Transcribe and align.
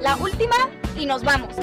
La 0.00 0.14
última 0.20 0.54
y 0.96 1.04
nos 1.04 1.24
vamos. 1.24 1.56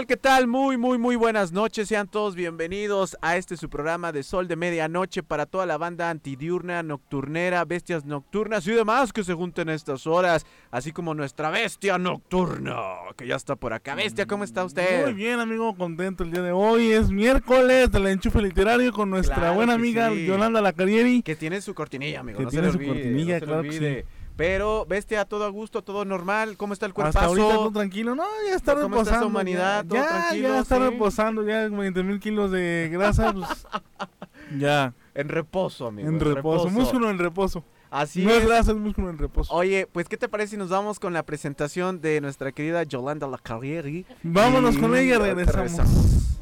Tal? 0.00 0.06
¿Qué 0.06 0.16
tal? 0.16 0.46
Muy, 0.46 0.78
muy, 0.78 0.96
muy 0.98 1.16
buenas 1.16 1.52
noches. 1.52 1.88
Sean 1.88 2.08
todos 2.08 2.34
bienvenidos 2.34 3.18
a 3.20 3.36
este 3.36 3.56
su 3.56 3.68
programa 3.68 4.12
de 4.12 4.22
Sol 4.22 4.48
de 4.48 4.56
Medianoche 4.56 5.22
para 5.22 5.44
toda 5.44 5.66
la 5.66 5.76
banda 5.76 6.08
antidiurna, 6.08 6.82
nocturnera, 6.82 7.64
bestias 7.66 8.06
nocturnas 8.06 8.66
y 8.66 8.72
demás 8.72 9.12
que 9.12 9.24
se 9.24 9.34
junten 9.34 9.68
a 9.68 9.74
estas 9.74 10.06
horas, 10.06 10.46
así 10.70 10.92
como 10.92 11.14
nuestra 11.14 11.50
bestia 11.50 11.98
nocturna, 11.98 12.76
que 13.16 13.26
ya 13.26 13.36
está 13.36 13.56
por 13.56 13.74
acá. 13.74 13.94
Bestia, 13.94 14.26
¿cómo 14.26 14.44
está 14.44 14.64
usted? 14.64 15.04
Muy 15.04 15.14
bien, 15.14 15.38
amigo, 15.38 15.74
contento 15.76 16.24
el 16.24 16.30
día 16.30 16.42
de 16.42 16.52
hoy. 16.52 16.92
Es 16.92 17.10
miércoles 17.10 17.90
del 17.90 18.06
enchufe 18.06 18.40
literario 18.40 18.92
con 18.92 19.10
nuestra 19.10 19.36
Claro 19.36 19.54
buena 19.54 19.74
amiga 19.74 20.10
sí. 20.10 20.24
Yolanda 20.24 20.62
Lacarieri. 20.62 21.22
Que 21.22 21.36
tiene 21.36 21.60
su 21.60 21.74
cortinilla, 21.74 22.20
amigo. 22.20 22.38
Que 22.38 22.44
no 22.44 22.50
tiene 22.50 22.66
se 22.68 22.72
su 22.72 22.78
olvide, 22.78 22.92
cortinilla, 22.92 23.34
no 23.34 23.40
se 23.40 23.40
le 23.40 23.46
claro 23.46 23.62
que. 23.62 24.19
Pero, 24.36 24.86
bestia, 24.86 25.24
todo 25.26 25.44
a 25.44 25.48
gusto, 25.48 25.82
todo 25.82 26.04
normal. 26.04 26.56
¿Cómo 26.56 26.72
está 26.72 26.86
el 26.86 26.92
Hasta 26.92 27.02
cuerpazo? 27.02 27.26
ahorita 27.26 27.48
todo 27.54 27.70
tranquilo. 27.72 28.14
No, 28.14 28.24
ya 28.48 28.54
está 28.56 28.72
¿Cómo 28.74 28.84
está 28.86 29.00
esa 29.02 29.10
reposando. 29.10 29.26
humanidad? 29.26 29.84
¿Todo 29.84 29.98
ya, 29.98 30.08
tranquilo? 30.08 30.48
ya 30.48 30.58
está 30.60 30.76
Sí. 30.76 30.82
reposando, 30.82 31.46
ya 31.46 31.68
20 31.68 32.02
mil 32.02 32.20
kilos 32.20 32.50
de 32.50 32.88
grasa. 32.90 33.32
pues, 33.34 33.48
ya, 34.58 34.94
En 35.14 35.28
reposo, 35.28 35.88
amigo. 35.88 36.08
en 36.08 36.20
reposo. 36.20 36.70
Músculo 36.70 37.10
en 37.10 37.18
reposo. 37.18 37.62
Así 37.90 38.24
no 38.24 38.30
es. 38.30 38.46
grasa, 38.46 38.70
es 38.70 38.76
músculo 38.78 39.10
en 39.10 39.18
reposo. 39.18 39.52
Oye, 39.52 39.88
pues, 39.92 40.08
¿qué 40.08 40.16
te 40.16 40.28
parece 40.28 40.52
si 40.52 40.56
nos 40.56 40.68
vamos 40.68 41.00
con 41.00 41.12
la 41.12 41.24
presentación 41.24 42.00
de 42.00 42.20
nuestra 42.20 42.52
querida 42.52 42.84
Yolanda 42.84 43.26
Lacarrieri? 43.26 44.06
Vámonos 44.22 44.76
Y 44.76 44.78
con 44.78 44.96
ella, 44.96 45.16
ahorita 45.16 45.34
regresamos. 45.52 46.39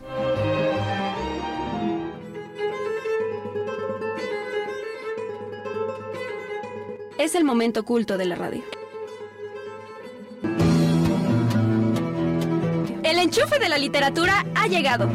Es 7.18 7.34
el 7.34 7.42
momento 7.42 7.80
oculto 7.80 8.16
de 8.16 8.24
la 8.26 8.36
radio. 8.36 8.62
El 13.02 13.18
enchufe 13.18 13.58
de 13.58 13.68
la 13.68 13.76
literatura 13.76 14.46
ha 14.54 14.68
llegado. 14.68 15.10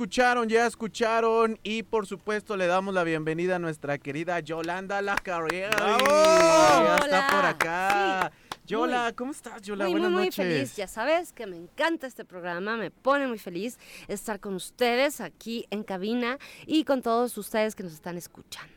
Escucharon, 0.00 0.46
ya 0.50 0.66
escucharon 0.66 1.58
y 1.62 1.82
por 1.82 2.06
supuesto 2.06 2.54
le 2.58 2.66
damos 2.66 2.92
la 2.92 3.02
bienvenida 3.02 3.56
a 3.56 3.58
nuestra 3.58 3.96
querida 3.96 4.38
Yolanda 4.40 5.00
Lacarrieri. 5.00 5.74
¡Bravo! 5.74 6.04
Ya 6.06 6.96
está 7.02 7.28
por 7.30 7.44
acá. 7.46 8.30
Sí. 8.30 8.58
Yola, 8.66 9.04
Muy- 9.04 9.12
¿cómo 9.14 9.30
estás, 9.32 9.62
Yola? 9.62 9.84
muy, 9.84 9.92
Buenas 9.92 10.10
muy, 10.10 10.18
muy 10.18 10.26
noches. 10.26 10.36
feliz. 10.36 10.76
Ya 10.76 10.86
sabes 10.86 11.32
que 11.32 11.46
me 11.46 11.56
encanta 11.56 12.06
este 12.06 12.26
programa, 12.26 12.76
me 12.76 12.90
pone 12.90 13.26
muy 13.26 13.38
feliz 13.38 13.78
estar 14.06 14.38
con 14.38 14.54
ustedes 14.54 15.22
aquí 15.22 15.66
en 15.70 15.82
cabina 15.82 16.36
y 16.66 16.84
con 16.84 17.00
todos 17.00 17.38
ustedes 17.38 17.74
que 17.74 17.82
nos 17.82 17.94
están 17.94 18.18
escuchando. 18.18 18.74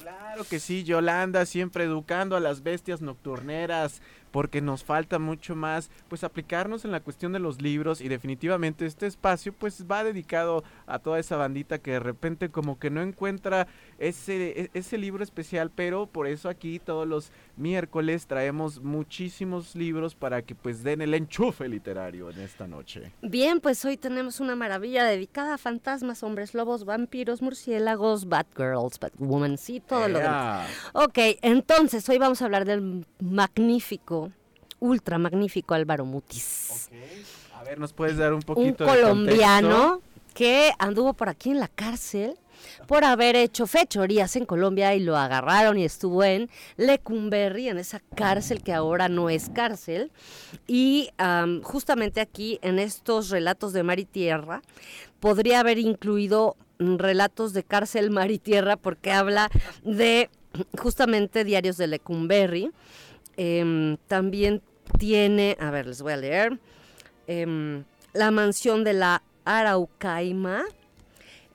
Claro 0.00 0.44
que 0.44 0.60
sí, 0.60 0.84
Yolanda, 0.84 1.46
siempre 1.46 1.82
educando 1.84 2.36
a 2.36 2.40
las 2.40 2.62
bestias 2.62 3.02
nocturneras, 3.02 4.00
porque 4.30 4.60
nos 4.60 4.84
falta 4.84 5.18
mucho 5.18 5.56
más, 5.56 5.90
pues 6.08 6.24
aplicarnos 6.24 6.84
en 6.84 6.92
la 6.92 7.00
cuestión 7.00 7.32
de 7.32 7.38
los 7.38 7.60
libros 7.60 8.00
y 8.00 8.08
definitivamente 8.08 8.86
este 8.86 9.06
espacio 9.06 9.52
pues 9.52 9.86
va 9.90 10.04
dedicado 10.04 10.62
a 10.86 10.98
toda 10.98 11.18
esa 11.18 11.36
bandita 11.36 11.78
que 11.78 11.92
de 11.92 12.00
repente 12.00 12.48
como 12.50 12.78
que 12.78 12.90
no 12.90 13.02
encuentra 13.02 13.66
ese, 13.98 14.60
e- 14.62 14.70
ese 14.74 14.98
libro 14.98 15.24
especial, 15.24 15.70
pero 15.74 16.06
por 16.06 16.26
eso 16.26 16.48
aquí 16.48 16.78
todos 16.78 17.06
los 17.06 17.32
miércoles 17.56 18.26
traemos 18.26 18.80
muchísimos 18.80 19.74
libros 19.74 20.14
para 20.14 20.42
que 20.42 20.54
pues 20.54 20.82
den 20.82 21.00
el 21.02 21.14
enchufe 21.14 21.68
literario 21.68 22.30
en 22.30 22.40
esta 22.40 22.66
noche. 22.66 23.12
Bien, 23.22 23.60
pues 23.60 23.84
hoy 23.84 23.96
tenemos 23.96 24.40
una 24.40 24.56
maravilla 24.56 25.04
dedicada 25.04 25.54
a 25.54 25.58
fantasmas, 25.58 26.22
hombres 26.22 26.54
lobos, 26.54 26.84
vampiros, 26.84 27.42
murciélagos, 27.42 28.28
Batgirls, 28.28 28.98
Batwoman, 28.98 29.58
sí, 29.58 29.80
todo 29.80 30.08
lo 30.08 30.18
demás. 30.18 30.68
Ok, 30.92 31.18
entonces 31.42 32.08
hoy 32.08 32.18
vamos 32.18 32.42
a 32.42 32.46
hablar 32.46 32.64
del 32.64 33.06
magnífico, 33.20 34.19
ultra 34.80 35.18
magnífico 35.18 35.74
Álvaro 35.74 36.04
Mutis. 36.04 36.90
A 37.58 37.62
ver, 37.62 37.78
¿nos 37.78 37.92
puedes 37.92 38.16
dar 38.16 38.32
un 38.32 38.36
un 38.36 38.42
poquito 38.42 38.84
de 38.84 38.90
colombiano 38.90 40.00
que 40.34 40.72
anduvo 40.78 41.12
por 41.12 41.28
aquí 41.28 41.50
en 41.50 41.60
la 41.60 41.68
cárcel 41.68 42.36
por 42.86 43.04
haber 43.04 43.36
hecho 43.36 43.66
fechorías 43.66 44.36
en 44.36 44.46
Colombia 44.46 44.94
y 44.94 45.00
lo 45.00 45.16
agarraron 45.16 45.78
y 45.78 45.84
estuvo 45.84 46.24
en 46.24 46.50
Lecumberri, 46.76 47.68
en 47.68 47.78
esa 47.78 48.00
cárcel 48.14 48.62
que 48.62 48.72
ahora 48.72 49.08
no 49.08 49.30
es 49.30 49.48
cárcel. 49.50 50.10
Y 50.66 51.10
am, 51.18 51.62
justamente 51.62 52.20
aquí, 52.20 52.58
en 52.62 52.78
estos 52.78 53.30
relatos 53.30 53.72
de 53.72 53.82
mar 53.82 53.98
y 53.98 54.04
tierra, 54.04 54.62
podría 55.20 55.60
haber 55.60 55.78
incluido 55.78 56.56
relatos 56.78 57.52
de 57.52 57.62
cárcel, 57.62 58.10
mar 58.10 58.30
y 58.30 58.38
tierra, 58.38 58.76
porque 58.76 59.12
habla 59.12 59.50
de 59.84 60.30
justamente 60.78 61.44
diarios 61.44 61.76
de 61.76 61.86
Lecumberri. 61.86 62.70
Em, 63.36 63.96
también 64.08 64.62
tiene, 64.98 65.56
a 65.60 65.70
ver, 65.70 65.86
les 65.86 66.02
voy 66.02 66.12
a 66.12 66.16
leer, 66.16 66.58
em, 67.26 67.84
La 68.12 68.30
mansión 68.32 68.82
de 68.82 68.92
la 68.92 69.22
Araucaima. 69.44 70.64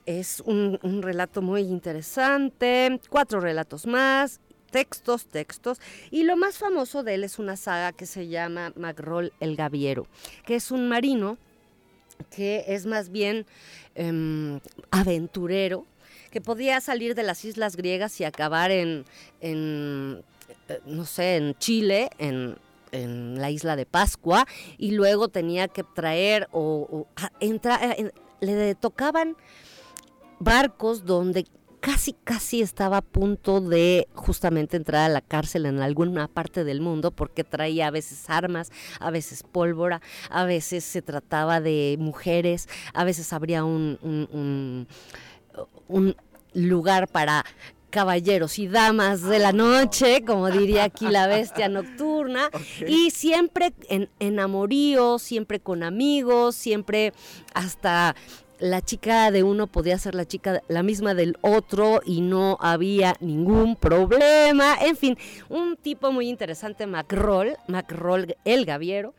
Es 0.06 0.40
un, 0.40 0.78
relato 1.02 1.42
muy 1.42 1.62
interesante, 1.62 3.00
cuatro 3.10 3.40
relatos 3.40 3.86
más, 3.86 4.40
textos, 4.70 5.26
textos, 5.26 5.80
y 6.10 6.22
lo 6.22 6.36
más 6.36 6.58
famoso 6.58 7.02
de 7.02 7.14
él 7.14 7.24
es 7.24 7.38
una 7.38 7.56
saga 7.56 7.92
que 7.92 8.06
se 8.06 8.28
llama 8.28 8.72
Magrol 8.76 9.32
el 9.40 9.56
Gaviero, 9.56 10.06
que 10.44 10.54
es 10.54 10.70
un 10.70 10.88
marino 10.88 11.38
que 12.30 12.64
es 12.68 12.86
más 12.86 13.10
bien 13.10 13.46
em, 13.94 14.60
aventurero, 14.90 15.84
que 16.30 16.40
podía 16.40 16.80
salir 16.80 17.14
de 17.14 17.22
las 17.22 17.44
islas 17.44 17.76
griegas 17.76 18.20
y 18.20 18.24
acabar 18.24 18.70
en, 18.70 19.04
en, 19.40 20.22
eh, 20.68 20.80
no 20.86 21.04
sé, 21.04 21.36
en 21.36 21.54
Chile, 21.58 22.10
en, 22.18 22.56
en 22.92 23.40
la 23.40 23.50
isla 23.50 23.76
de 23.76 23.86
Pascua, 23.86 24.46
y 24.78 24.92
luego 24.92 25.28
tenía 25.28 25.68
que 25.68 25.82
traer 25.82 26.48
o, 26.52 26.86
o 26.90 27.08
eh, 27.40 27.58
en- 27.98 28.12
le 28.40 28.74
tocaban 28.74 29.36
barcos 30.38 31.04
donde 31.04 31.46
casi 31.80 32.14
casi 32.24 32.62
estaba 32.62 32.96
a 32.98 33.02
punto 33.02 33.60
de 33.60 34.08
justamente 34.14 34.76
entrar 34.76 35.04
a 35.04 35.12
la 35.12 35.20
cárcel 35.20 35.66
en 35.66 35.78
alguna 35.80 36.26
parte 36.26 36.64
del 36.64 36.80
mundo 36.80 37.12
porque 37.12 37.44
traía 37.44 37.86
a 37.86 37.90
veces 37.90 38.28
armas, 38.28 38.70
a 38.98 39.10
veces 39.10 39.42
pólvora, 39.44 40.00
a 40.30 40.44
veces 40.44 40.84
se 40.84 41.00
trataba 41.00 41.60
de 41.60 41.96
mujeres, 41.98 42.68
a 42.92 43.04
veces 43.04 43.32
habría 43.32 43.64
un- 43.64 43.98
un 45.88 46.16
lugar 46.54 47.06
para 47.08 47.44
caballeros 47.96 48.58
y 48.58 48.68
damas 48.68 49.22
de 49.22 49.38
la 49.38 49.52
noche, 49.52 50.22
como 50.22 50.50
diría 50.50 50.84
aquí 50.84 51.08
la 51.08 51.26
bestia 51.26 51.70
nocturna, 51.70 52.50
y 52.86 53.10
siempre 53.10 53.72
en, 53.88 54.10
en 54.20 54.38
amorío, 54.38 55.18
siempre 55.18 55.60
con 55.60 55.82
amigos, 55.82 56.56
siempre 56.56 57.14
hasta 57.54 58.14
la 58.58 58.82
chica 58.82 59.30
de 59.30 59.42
uno 59.42 59.66
podía 59.66 59.96
ser 59.96 60.14
la 60.14 60.26
chica 60.26 60.62
la 60.68 60.82
misma 60.82 61.14
del 61.14 61.38
otro 61.40 62.02
y 62.04 62.20
no 62.20 62.58
había 62.60 63.16
ningún 63.20 63.76
problema. 63.76 64.76
En 64.82 64.96
fin, 64.96 65.16
un 65.48 65.78
tipo 65.78 66.12
muy 66.12 66.28
interesante, 66.28 66.86
Macroll, 66.86 67.56
Macroll 67.66 68.36
el 68.44 68.66
Gaviero. 68.66 69.14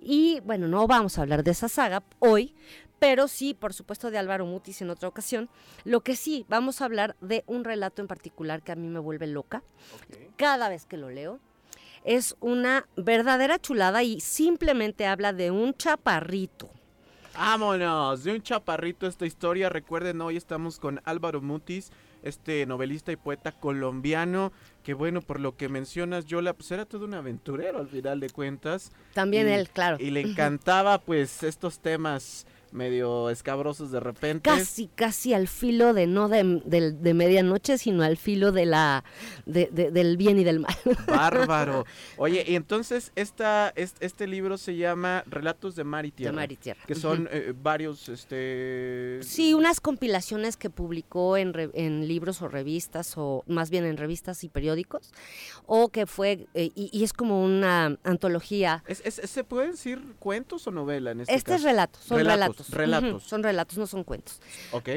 Y 0.00 0.40
bueno, 0.40 0.68
no 0.68 0.86
vamos 0.86 1.18
a 1.18 1.22
hablar 1.22 1.44
de 1.44 1.52
esa 1.52 1.68
saga 1.68 2.02
hoy, 2.18 2.54
pero 3.02 3.26
sí, 3.26 3.52
por 3.52 3.72
supuesto, 3.74 4.12
de 4.12 4.18
Álvaro 4.18 4.46
Mutis 4.46 4.80
en 4.80 4.88
otra 4.88 5.08
ocasión. 5.08 5.48
Lo 5.82 6.02
que 6.02 6.14
sí, 6.14 6.46
vamos 6.48 6.80
a 6.80 6.84
hablar 6.84 7.16
de 7.20 7.42
un 7.48 7.64
relato 7.64 8.00
en 8.00 8.06
particular 8.06 8.62
que 8.62 8.70
a 8.70 8.76
mí 8.76 8.86
me 8.86 9.00
vuelve 9.00 9.26
loca 9.26 9.64
cada 10.36 10.68
vez 10.68 10.86
que 10.86 10.96
lo 10.96 11.10
leo. 11.10 11.40
Es 12.04 12.36
una 12.38 12.86
verdadera 12.94 13.58
chulada 13.58 14.04
y 14.04 14.20
simplemente 14.20 15.04
habla 15.06 15.32
de 15.32 15.50
un 15.50 15.74
chaparrito. 15.74 16.70
Vámonos, 17.34 18.22
de 18.22 18.34
un 18.36 18.42
chaparrito 18.42 19.08
esta 19.08 19.26
historia. 19.26 19.68
Recuerden, 19.68 20.20
hoy 20.20 20.36
estamos 20.36 20.78
con 20.78 21.00
Álvaro 21.04 21.40
Mutis, 21.42 21.90
este 22.22 22.66
novelista 22.66 23.10
y 23.10 23.16
poeta 23.16 23.50
colombiano, 23.50 24.52
que 24.84 24.94
bueno, 24.94 25.22
por 25.22 25.40
lo 25.40 25.56
que 25.56 25.68
mencionas, 25.68 26.26
Yola, 26.26 26.52
pues 26.52 26.70
era 26.70 26.84
todo 26.86 27.04
un 27.04 27.14
aventurero 27.14 27.80
al 27.80 27.88
final 27.88 28.20
de 28.20 28.30
cuentas. 28.30 28.92
También 29.12 29.48
Y- 29.48 29.52
él, 29.54 29.70
claro. 29.70 29.96
Y 29.98 30.10
le 30.10 30.20
encantaba 30.60 30.98
pues 30.98 31.42
estos 31.42 31.80
temas 31.80 32.46
medio 32.72 33.30
escabrosos 33.30 33.90
de 33.90 34.00
repente. 34.00 34.48
Casi, 34.48 34.88
casi 34.94 35.34
al 35.34 35.48
filo 35.48 35.92
de 35.94 36.06
no 36.06 36.28
de, 36.28 36.60
del- 36.64 37.02
de 37.02 37.14
medianoche, 37.14 37.78
sino 37.78 38.02
al 38.02 38.16
filo 38.16 38.52
de 38.52 38.66
la 38.66 39.04
de- 39.46 39.68
de- 39.72 39.90
del 39.90 40.16
bien 40.16 40.38
y 40.38 40.44
del 40.44 40.60
mal. 40.60 40.74
Bárbaro. 41.06 41.84
Oye, 42.16 42.44
y 42.46 42.56
entonces 42.56 43.12
esta, 43.14 43.72
es- 43.76 43.94
este 44.00 44.26
libro 44.26 44.58
se 44.58 44.76
llama 44.76 45.22
Relatos 45.26 45.76
de 45.76 45.84
Mar 45.84 46.06
y 46.06 46.10
Tierra. 46.12 46.32
De 46.32 46.36
mar 46.36 46.52
y 46.52 46.56
tierra. 46.56 46.80
Que 46.86 46.94
son 46.94 47.28
eh, 47.30 47.52
varios, 47.60 48.08
este... 48.08 49.20
Sí, 49.22 49.54
unas 49.54 49.80
compilaciones 49.80 50.56
que 50.56 50.70
publicó 50.70 51.36
en, 51.36 51.52
re- 51.52 51.70
en 51.74 52.08
libros 52.08 52.42
o 52.42 52.48
revistas, 52.48 53.14
o 53.16 53.44
más 53.46 53.70
bien 53.70 53.84
en 53.84 53.96
revistas 53.96 54.44
y 54.44 54.48
periódicos, 54.48 55.10
o 55.66 55.88
que 55.88 56.06
fue, 56.06 56.46
eh, 56.54 56.70
y, 56.74 56.90
y 56.92 57.04
es 57.04 57.12
como 57.12 57.44
una 57.44 57.98
antología. 58.04 58.82
¿Es, 58.86 59.02
es- 59.04 59.30
¿Se 59.30 59.44
pueden 59.44 59.72
decir 59.72 60.00
cuentos 60.18 60.66
o 60.66 60.70
novela 60.70 61.10
en 61.12 61.20
este, 61.20 61.34
Este 61.34 61.54
es 61.54 61.62
relato, 61.62 61.98
son 62.00 62.18
Relatos, 62.18 62.36
relatos. 62.40 62.61
Relatos. 62.70 63.10
Ujú, 63.10 63.20
son 63.28 63.42
relatos, 63.42 63.78
no 63.78 63.86
son 63.86 64.04
cuentos. 64.04 64.40
Ok. 64.72 64.88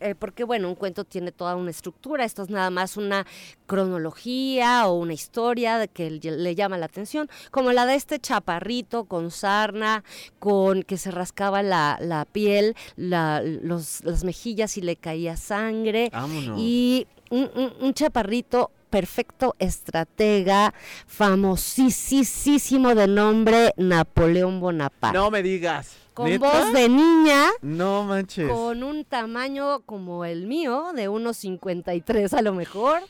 Eh, 0.00 0.14
porque 0.18 0.44
bueno, 0.44 0.68
un 0.68 0.74
cuento 0.74 1.04
tiene 1.04 1.32
toda 1.32 1.56
una 1.56 1.70
estructura, 1.70 2.24
esto 2.24 2.42
es 2.42 2.50
nada 2.50 2.70
más 2.70 2.96
una 2.96 3.26
cronología 3.66 4.86
o 4.88 4.94
una 4.94 5.12
historia 5.14 5.78
de 5.78 5.88
que 5.88 6.10
le 6.10 6.36
le 6.36 6.54
llama 6.54 6.76
la 6.78 6.86
atención, 6.86 7.28
como 7.50 7.72
la 7.72 7.86
de 7.86 7.94
este 7.94 8.18
chaparrito 8.18 9.04
con 9.04 9.30
sarna, 9.30 10.04
con 10.38 10.82
que 10.82 10.98
se 10.98 11.10
rascaba 11.10 11.62
la, 11.62 11.98
la 12.00 12.24
piel, 12.24 12.74
la- 12.96 13.42
los, 13.42 14.02
las 14.04 14.24
mejillas 14.24 14.76
y 14.76 14.80
le 14.82 14.96
caía 14.96 15.36
sangre, 15.36 16.10
Vámonos. 16.12 16.58
y 16.60 17.06
un, 17.30 17.50
un- 17.54 17.72
un 17.80 17.94
chaparrito 17.94 18.70
perfecto 18.90 19.54
estratega, 19.58 20.72
famosísimo 21.06 22.94
de 22.94 23.06
nombre 23.08 23.72
Napoleón 23.76 24.60
Bonaparte. 24.60 25.16
No 25.18 25.30
me 25.30 25.42
digas. 25.42 25.96
Con 26.16 26.30
¿Neta? 26.30 26.50
voz 26.50 26.72
de 26.72 26.88
niña, 26.88 27.44
No 27.60 28.02
manches. 28.04 28.50
con 28.50 28.82
un 28.82 29.04
tamaño 29.04 29.80
como 29.80 30.24
el 30.24 30.46
mío, 30.46 30.92
de 30.96 31.08
unos 31.10 31.36
53 31.36 32.32
a 32.32 32.40
lo 32.40 32.54
mejor, 32.54 33.02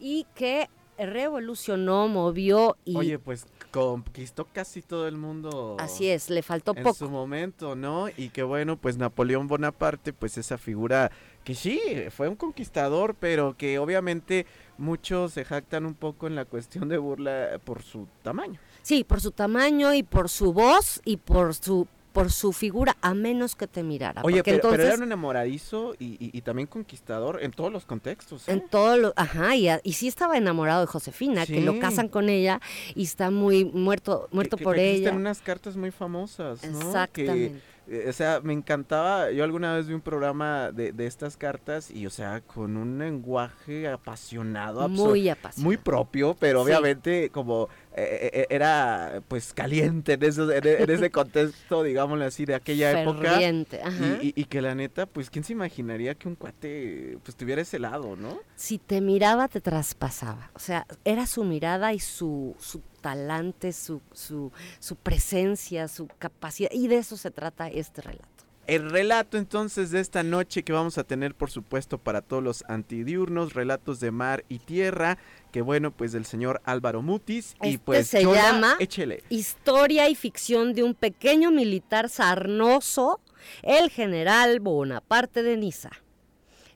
y 0.00 0.26
que 0.34 0.68
revolucionó, 0.98 2.08
movió 2.08 2.76
y 2.84 2.96
Oye, 2.96 3.18
pues 3.20 3.46
conquistó 3.70 4.46
casi 4.52 4.82
todo 4.82 5.06
el 5.06 5.16
mundo. 5.16 5.76
así 5.78 6.08
es, 6.08 6.28
le 6.28 6.42
faltó 6.42 6.72
en 6.76 6.82
poco. 6.82 6.94
su 6.96 7.08
momento, 7.08 7.76
¿no? 7.76 8.08
Y 8.08 8.30
que 8.30 8.42
bueno, 8.42 8.76
pues 8.76 8.96
Napoleón 8.98 9.46
Bonaparte, 9.46 10.12
pues 10.12 10.36
esa 10.36 10.58
figura 10.58 11.12
que 11.44 11.54
sí, 11.54 11.80
fue 12.10 12.28
un 12.28 12.34
conquistador, 12.34 13.14
pero 13.14 13.56
que 13.56 13.78
obviamente 13.78 14.44
muchos 14.76 15.32
se 15.34 15.44
jactan 15.44 15.86
un 15.86 15.94
poco 15.94 16.26
en 16.26 16.34
la 16.34 16.44
cuestión 16.46 16.88
de 16.88 16.98
burla 16.98 17.60
por 17.64 17.82
su 17.82 18.08
tamaño. 18.22 18.58
Sí, 18.82 19.04
por 19.04 19.20
su 19.20 19.30
tamaño 19.30 19.94
y 19.94 20.02
por 20.02 20.28
su 20.28 20.52
voz 20.52 21.00
y 21.04 21.16
por 21.18 21.54
su 21.54 21.86
por 22.12 22.30
su 22.30 22.52
figura, 22.52 22.96
a 23.00 23.14
menos 23.14 23.54
que 23.56 23.66
te 23.66 23.82
mirara. 23.82 24.22
Oye, 24.24 24.42
pero, 24.42 24.72
era 24.74 24.94
un 24.94 25.02
enamoradizo 25.04 25.94
y, 25.98 26.16
y- 26.24 26.30
y 26.36 26.40
también 26.42 26.66
conquistador 26.66 27.42
en 27.42 27.50
todos 27.52 27.72
los 27.72 27.84
contextos. 27.86 28.48
¿eh? 28.48 28.52
En 28.52 28.68
todo 28.68 28.96
lo, 28.96 29.12
ajá, 29.16 29.54
y, 29.56 29.68
a- 29.68 29.80
y 29.84 29.92
sí 29.94 30.08
estaba 30.08 30.36
enamorado 30.36 30.80
de 30.80 30.86
Josefina, 30.86 31.46
que 31.46 31.60
lo 31.60 31.78
casan 31.78 32.08
con 32.08 32.28
ella 32.28 32.60
y 32.94 33.04
está 33.04 33.30
muy 33.30 33.64
muerto, 33.64 34.28
muerto 34.32 34.56
que- 34.56 34.64
por 34.64 34.74
que 34.76 34.90
existen 34.90 35.14
ella. 35.14 35.20
unas 35.20 35.40
cartas 35.40 35.76
muy 35.76 35.90
famosas, 35.90 36.62
¿no? 36.64 36.78
Exactamente. 36.80 37.60
eh, 37.88 38.06
o 38.08 38.12
sea, 38.12 38.40
me 38.40 38.52
encantaba, 38.52 39.32
yo 39.32 39.42
alguna 39.42 39.74
vez 39.74 39.88
vi 39.88 39.94
un 39.94 40.00
programa 40.00 40.70
de, 40.70 40.92
de 40.92 41.06
estas 41.06 41.36
cartas 41.36 41.90
y, 41.90 42.06
o 42.06 42.10
sea, 42.10 42.40
con 42.40 42.76
un 42.76 42.98
lenguaje 42.98 43.88
apasionado, 43.88 44.80
absor- 44.82 45.08
Muy 45.08 45.28
apasionado. 45.28 45.64
muy 45.64 45.76
propio, 45.76 46.36
pero 46.38 46.60
Sí. 46.60 46.66
obviamente 46.68 47.30
como 47.30 47.68
eh, 47.96 48.30
eh, 48.32 48.46
era 48.50 49.22
pues 49.28 49.52
caliente 49.52 50.12
en, 50.14 50.22
esos- 50.22 50.50
en, 50.52 50.66
e- 50.66 50.82
en 50.82 50.90
ese 50.90 51.10
contexto, 51.10 51.82
digámoslo 51.82 52.24
así, 52.24 52.44
de 52.44 52.54
aquella 52.54 52.92
época. 53.02 53.36
Ajá. 53.84 54.18
Y, 54.22 54.28
y- 54.28 54.32
y 54.42 54.44
que 54.44 54.62
la 54.62 54.74
neta, 54.74 55.06
pues, 55.06 55.28
¿quién 55.30 55.42
se 55.44 55.52
imaginaría 55.52 56.14
que 56.14 56.28
un 56.28 56.36
cuate 56.36 57.18
pues 57.24 57.36
tuviera 57.36 57.62
ese 57.62 57.78
lado, 57.78 58.16
no? 58.16 58.38
si 58.56 58.78
te 58.78 59.00
miraba 59.00 59.48
te 59.48 59.60
traspasaba. 59.60 60.50
O 60.54 60.58
sea, 60.58 60.86
era 61.04 61.26
su 61.26 61.44
mirada 61.44 61.92
y 61.92 61.98
su, 61.98 62.54
su 62.58 62.80
talante, 63.00 63.72
su, 63.72 64.00
su, 64.12 64.52
su 64.78 64.96
presencia, 64.96 65.88
su 65.88 66.06
capacidad. 66.18 66.70
Y 66.72 66.86
de 66.88 66.98
eso 66.98 67.16
se 67.16 67.30
trata 67.30 67.68
este 67.68 68.02
relato. 68.02 68.39
El 68.70 68.88
relato 68.88 69.36
entonces 69.36 69.90
de 69.90 69.98
esta 69.98 70.22
noche 70.22 70.62
que 70.62 70.72
vamos 70.72 70.96
a 70.96 71.02
tener 71.02 71.34
por 71.34 71.50
supuesto 71.50 71.98
para 71.98 72.22
todos 72.22 72.40
los 72.40 72.64
antidiurnos, 72.68 73.52
relatos 73.52 73.98
de 73.98 74.12
mar 74.12 74.44
y 74.48 74.60
tierra, 74.60 75.18
que 75.50 75.60
bueno, 75.60 75.90
pues 75.90 76.12
del 76.12 76.24
señor 76.24 76.62
Álvaro 76.64 77.02
Mutis 77.02 77.56
y 77.64 77.70
Este 77.70 77.78
pues 77.80 78.06
se 78.06 78.22
llama 78.22 78.76
échele. 78.78 79.24
Historia 79.28 80.08
y 80.08 80.14
ficción 80.14 80.72
de 80.72 80.84
un 80.84 80.94
pequeño 80.94 81.50
militar 81.50 82.08
sarnoso, 82.08 83.18
el 83.64 83.90
general 83.90 84.60
Bonaparte 84.60 85.42
de 85.42 85.56
Niza. 85.56 85.90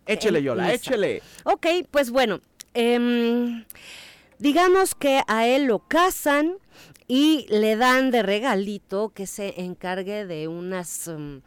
Échele 0.04 0.40
en 0.40 0.44
Yola, 0.46 0.62
Niza. 0.64 0.74
échele. 0.74 1.22
Ok, 1.44 1.66
pues 1.92 2.10
bueno, 2.10 2.40
em, 2.74 3.64
digamos 4.40 4.96
que 4.96 5.20
a 5.28 5.46
él 5.46 5.66
lo 5.66 5.78
casan 5.78 6.56
y 7.06 7.46
le 7.50 7.76
dan 7.76 8.10
de 8.10 8.22
regalito 8.22 9.10
que 9.10 9.26
se 9.26 9.60
encargue 9.60 10.26
de 10.26 10.48
unas, 10.48 11.08
em, 11.08 11.42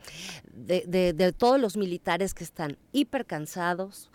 de, 0.53 1.33
todos 1.37 1.59
los 1.59 1.77
militares 1.77 2.33
que 2.33 2.43
están 2.43 2.77
hiper 2.91 3.25
cansados, 3.25 4.11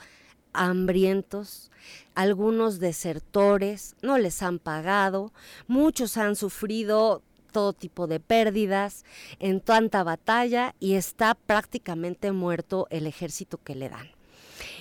hambrientos, 0.52 1.70
algunos 2.14 2.78
desertores, 2.78 3.96
no 4.02 4.18
les 4.18 4.42
han 4.42 4.58
pagado, 4.58 5.32
muchos 5.66 6.16
han 6.16 6.36
sufrido 6.36 7.22
todo 7.50 7.72
tipo 7.72 8.06
de 8.06 8.20
pérdidas 8.20 9.04
en 9.38 9.60
tanta 9.60 10.02
batalla 10.04 10.74
y 10.78 10.94
está 10.94 11.34
prácticamente 11.34 12.32
muerto 12.32 12.86
el 12.90 13.06
ejército 13.06 13.58
que 13.58 13.74
le 13.74 13.88
dan. 13.88 14.10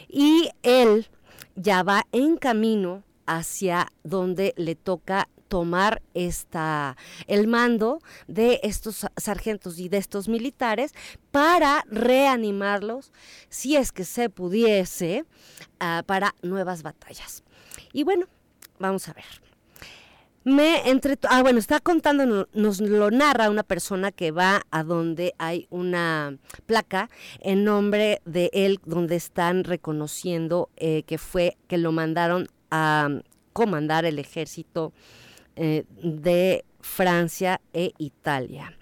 Y 0.07 0.49
él 0.63 1.07
ya 1.55 1.83
va 1.83 2.05
en 2.11 2.37
camino 2.37 3.03
hacia 3.25 3.91
donde 4.03 4.53
le 4.57 4.75
toca 4.75 5.27
tomar 5.51 6.01
esta 6.13 6.95
el 7.27 7.45
mando 7.45 7.99
de 8.27 8.61
estos 8.63 8.95
sa- 8.95 9.11
sargentos 9.17 9.79
y 9.79 9.89
de 9.89 9.97
estos 9.97 10.29
militares 10.29 10.93
para 11.29 11.83
reanimarlos 11.89 13.11
si 13.49 13.75
es 13.75 13.91
que 13.91 14.05
se 14.05 14.29
pudiese 14.29 15.25
ah, 15.81 16.03
para 16.05 16.33
nuevas 16.41 16.83
batallas. 16.83 17.43
Y 17.91 18.03
bueno, 18.05 18.27
vamos 18.79 19.09
a 19.09 19.13
ver. 19.13 19.25
Me 20.45 20.89
entre 20.89 21.19
ah 21.29 21.41
bueno 21.43 21.59
está 21.59 21.81
contando 21.81 22.25
no- 22.25 22.47
nos 22.53 22.79
lo 22.79 23.11
narra 23.11 23.49
una 23.49 23.63
persona 23.63 24.11
que 24.13 24.31
va 24.31 24.61
a 24.71 24.83
donde 24.83 25.33
hay 25.37 25.67
una 25.69 26.37
placa 26.65 27.09
en 27.41 27.65
nombre 27.65 28.21
de 28.25 28.49
él 28.53 28.79
donde 28.85 29.17
están 29.17 29.65
reconociendo 29.65 30.69
eh, 30.77 31.03
que 31.03 31.17
fue 31.17 31.57
que 31.67 31.77
lo 31.77 31.91
mandaron 31.91 32.47
a 32.71 33.09
comandar 33.53 34.05
el 34.05 34.17
ejército 34.17 34.93
eh, 35.55 35.85
de 36.01 36.65
Francia 36.79 37.61
e 37.73 37.93
Italia 37.97 38.77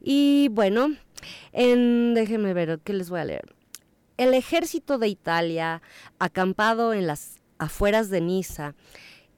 y 0.00 0.48
bueno 0.50 0.94
en 1.52 2.14
déjenme 2.14 2.54
ver 2.54 2.80
qué 2.84 2.92
les 2.92 3.10
voy 3.10 3.20
a 3.20 3.24
leer 3.24 3.54
el 4.16 4.34
ejército 4.34 4.98
de 4.98 5.08
Italia 5.08 5.82
acampado 6.18 6.92
en 6.92 7.06
las 7.06 7.40
afueras 7.58 8.10
de 8.10 8.20
Niza 8.20 8.74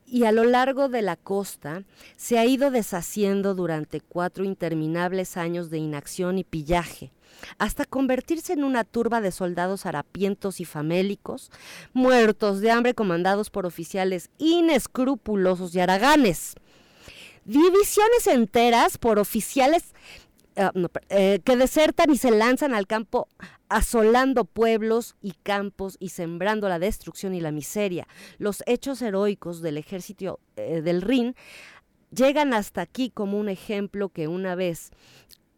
y 0.07 0.25
a 0.25 0.33
lo 0.33 0.45
largo 0.45 0.89
de 0.89 1.03
la 1.03 1.17
costa 1.17 1.85
se 2.17 2.39
ha 2.39 2.45
ido 2.45 2.71
deshaciendo 2.71 3.55
durante 3.55 4.01
cuatro 4.01 4.45
interminables 4.45 5.37
años 5.37 5.71
de 5.71 5.79
inacción 5.79 6.39
y 6.39 6.45
pillaje, 6.45 7.13
hasta 7.59 7.85
convertirse 7.85 8.53
en 8.53 8.65
una 8.65 8.85
turba 8.85 9.21
de 9.21 9.33
soldados 9.33 9.87
harapientos 9.87 10.61
y 10.61 10.65
famélicos, 10.65 11.51
muertos 11.95 12.61
de 12.61 12.71
hambre 12.71 12.95
comandados 12.95 13.51
por 13.51 13.67
oficiales 13.67 14.31
inescrupulosos 14.39 15.75
y 15.75 15.81
haraganes. 15.81 16.55
Divisiones 17.45 18.27
enteras 18.27 18.97
por 18.97 19.19
oficiales 19.19 19.93
ah, 20.57 20.73
eh, 21.11 21.41
que 21.45 21.57
desertan 21.57 22.11
y 22.11 22.17
se 22.17 22.31
lanzan 22.31 22.75
al 22.75 22.87
campo 22.87 23.29
asolando 23.69 24.45
pueblos 24.45 25.17
y 25.21 25.33
campos 25.43 25.97
y 25.99 26.11
sembrando 26.11 26.69
la 26.69 26.79
destrucción 26.79 27.35
y 27.35 27.41
la 27.41 27.51
miseria. 27.51 28.07
Los 28.39 28.63
hechos 28.67 29.03
heroicos 29.03 29.63
del 29.63 29.79
ejército 29.79 30.41
eh, 30.57 30.81
del 30.81 31.03
Rin 31.03 31.35
llegan 32.15 32.55
hasta 32.55 32.83
aquí 32.83 33.11
como 33.11 33.39
un 33.39 33.49
ejemplo 33.49 34.09
que 34.09 34.29
una 34.29 34.55
vez, 34.55 34.91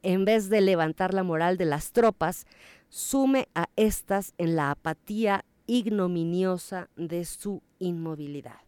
en 0.03 0.25
vez 0.25 0.49
de 0.49 0.61
levantar 0.63 1.15
la 1.15 1.23
moral 1.23 1.57
de 1.57 1.67
las 1.67 1.93
tropas, 1.93 2.47
sume 2.89 3.49
a 3.55 3.69
estas 3.77 4.35
en 4.39 4.57
la 4.57 4.71
apatía 4.71 5.45
ignominiosa 5.67 6.89
de 6.97 7.25
su 7.25 7.63
inmovilidad. 7.79 8.66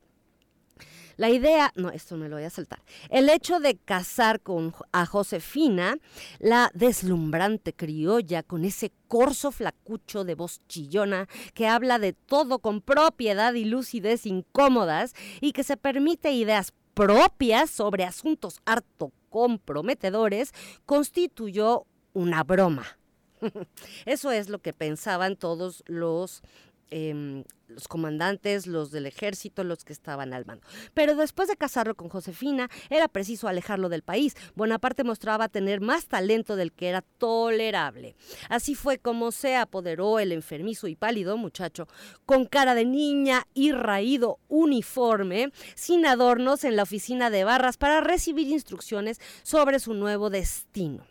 La 1.18 1.30
idea, 1.30 1.72
no, 1.74 1.90
esto 1.90 2.16
me 2.16 2.28
lo 2.28 2.36
voy 2.36 2.44
a 2.44 2.50
saltar. 2.50 2.80
El 3.10 3.28
hecho 3.28 3.58
de 3.58 3.76
casar 3.76 4.40
con 4.40 4.72
a 4.92 5.04
Josefina, 5.04 5.96
la 6.38 6.70
deslumbrante 6.74 7.72
criolla 7.72 8.44
con 8.44 8.64
ese 8.64 8.92
corso 9.08 9.50
flacucho 9.50 10.22
de 10.22 10.36
voz 10.36 10.60
chillona 10.68 11.28
que 11.54 11.66
habla 11.66 11.98
de 11.98 12.12
todo 12.12 12.60
con 12.60 12.80
propiedad 12.80 13.52
y 13.54 13.64
lucidez 13.64 14.26
incómodas 14.26 15.14
y 15.40 15.50
que 15.50 15.64
se 15.64 15.76
permite 15.76 16.30
ideas 16.30 16.72
propias 16.94 17.68
sobre 17.68 18.04
asuntos 18.04 18.60
harto 18.64 19.10
comprometedores, 19.28 20.52
constituyó 20.86 21.84
una 22.12 22.44
broma. 22.44 22.98
Eso 24.06 24.30
es 24.30 24.48
lo 24.48 24.60
que 24.60 24.72
pensaban 24.72 25.36
todos 25.36 25.82
los, 25.86 26.42
em, 26.90 27.44
los 27.68 27.86
comandantes, 27.86 28.66
los 28.66 28.90
del 28.90 29.06
ejército, 29.06 29.62
los 29.64 29.84
que 29.84 29.92
estaban 29.92 30.32
al 30.32 30.46
mando. 30.46 30.66
Pero 30.94 31.14
después 31.14 31.48
de 31.48 31.56
casarlo 31.56 31.94
con 31.94 32.08
Josefina, 32.08 32.70
era 32.90 33.08
preciso 33.08 33.48
alejarlo 33.48 33.88
del 33.88 34.02
país. 34.02 34.36
Bonaparte 34.54 35.04
mostraba 35.04 35.48
tener 35.48 35.80
más 35.80 36.06
talento 36.06 36.56
del 36.56 36.72
que 36.72 36.88
era 36.88 37.02
tolerable. 37.02 38.16
Así 38.48 38.74
fue 38.74 38.98
como 38.98 39.32
se 39.32 39.56
apoderó 39.56 40.18
el 40.18 40.32
enfermizo 40.32 40.88
y 40.88 40.96
pálido 40.96 41.36
muchacho, 41.36 41.88
con 42.26 42.46
cara 42.46 42.74
de 42.74 42.84
niña 42.84 43.46
y 43.54 43.72
raído 43.72 44.38
uniforme, 44.48 45.52
sin 45.74 46.06
adornos 46.06 46.64
en 46.64 46.76
la 46.76 46.84
oficina 46.84 47.30
de 47.30 47.44
barras 47.44 47.76
para 47.76 48.00
recibir 48.00 48.48
instrucciones 48.48 49.20
sobre 49.42 49.78
su 49.78 49.94
nuevo 49.94 50.30
destino. 50.30 51.04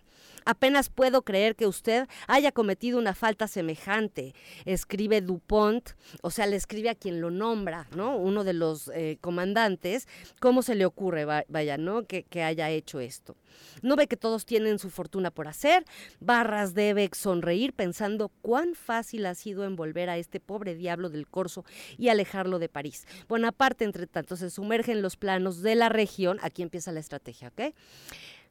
Apenas 0.50 0.89
puedo 0.89 1.24
creer 1.24 1.58
que 1.58 1.68
usted 1.68 2.08
haya 2.27 2.54
cometido 2.54 2.98
una 2.98 3.13
falta 3.13 3.50
semejante, 3.50 4.34
escribe 4.63 5.20
Dupont, 5.20 5.89
o 6.22 6.32
sea, 6.32 6.46
le 6.46 6.56
escribe 6.56 6.89
a 6.89 6.96
quien 6.96 7.20
lo 7.20 7.32
nombra, 7.32 7.86
¿no? 7.96 8.16
Uno 8.16 8.46
de 8.46 8.54
los 8.54 8.88
eh, 8.96 9.18
comandantes, 9.20 10.08
¿cómo 10.39 10.62
se 10.62 10.75
le 10.75 10.86
ocurre, 10.86 11.25
va- 11.25 11.44
vaya, 11.50 11.77
¿no? 11.77 12.06
Que, 12.06 12.24
que 12.24 12.44
haya 12.44 12.70
hecho 12.70 13.01
esto. 13.01 13.36
¿No 13.82 13.96
ve 13.98 14.08
que 14.08 14.16
todos 14.16 14.46
tienen 14.46 14.80
su 14.80 14.89
fortuna 14.89 15.32
por 15.32 15.50
hacer? 15.50 15.84
Barras 16.22 16.74
debe 16.74 17.10
sonreír 17.13 17.74
pensando 17.74 18.30
cuán 18.42 18.74
fácil 18.74 19.25
ha 19.25 19.36
sido 19.36 19.66
envolver 19.66 20.10
a 20.10 20.18
este 20.18 20.39
pobre 20.39 20.75
diablo 20.75 21.10
del 21.10 21.27
corso 21.27 21.66
y 21.98 22.08
alejarlo 22.08 22.58
de 22.60 22.70
París. 22.70 23.06
Bonaparte, 23.27 23.84
entre 23.84 24.08
tanto, 24.08 24.38
se 24.38 24.50
sumerge 24.50 24.94
en 24.94 25.01
los 25.01 25.18
planos 25.18 25.62
de 25.62 25.75
la 25.75 25.89
región. 25.89 26.38
Aquí 26.42 26.62
empieza 26.62 26.92
la 26.94 27.00
estrategia, 27.01 27.50
¿ok? 27.50 27.74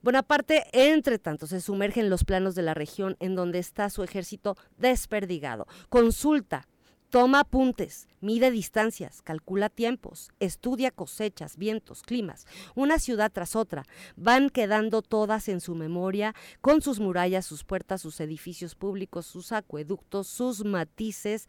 Bonaparte, 0.06 0.66
entre 0.70 1.18
tanto, 1.18 1.48
se 1.48 1.60
sumerge 1.60 1.98
en 1.98 2.10
los 2.10 2.22
planos 2.22 2.54
de 2.54 2.62
la 2.62 2.74
región 2.74 3.16
en 3.18 3.34
donde 3.34 3.58
está 3.58 3.90
su 3.90 4.04
ejército 4.04 4.54
desperdigado. 4.78 5.66
Consulta, 5.88 6.68
toma 7.10 7.40
apuntes, 7.40 8.06
mide 8.20 8.52
distancias, 8.52 9.20
calcula 9.20 9.68
tiempos, 9.68 10.30
estudia 10.38 10.92
cosechas, 10.92 11.56
vientos, 11.56 12.02
climas, 12.02 12.46
una 12.76 13.00
ciudad 13.00 13.32
tras 13.32 13.56
otra. 13.56 13.82
Van 14.14 14.48
quedando 14.48 15.02
todas 15.02 15.48
en 15.48 15.60
su 15.60 15.74
memoria, 15.74 16.36
con 16.60 16.82
sus 16.82 17.00
murallas, 17.00 17.44
sus 17.44 17.64
puertas, 17.64 18.00
sus 18.00 18.20
edificios 18.20 18.76
públicos, 18.76 19.26
sus 19.26 19.50
acueductos, 19.50 20.28
sus 20.28 20.64
matices 20.64 21.48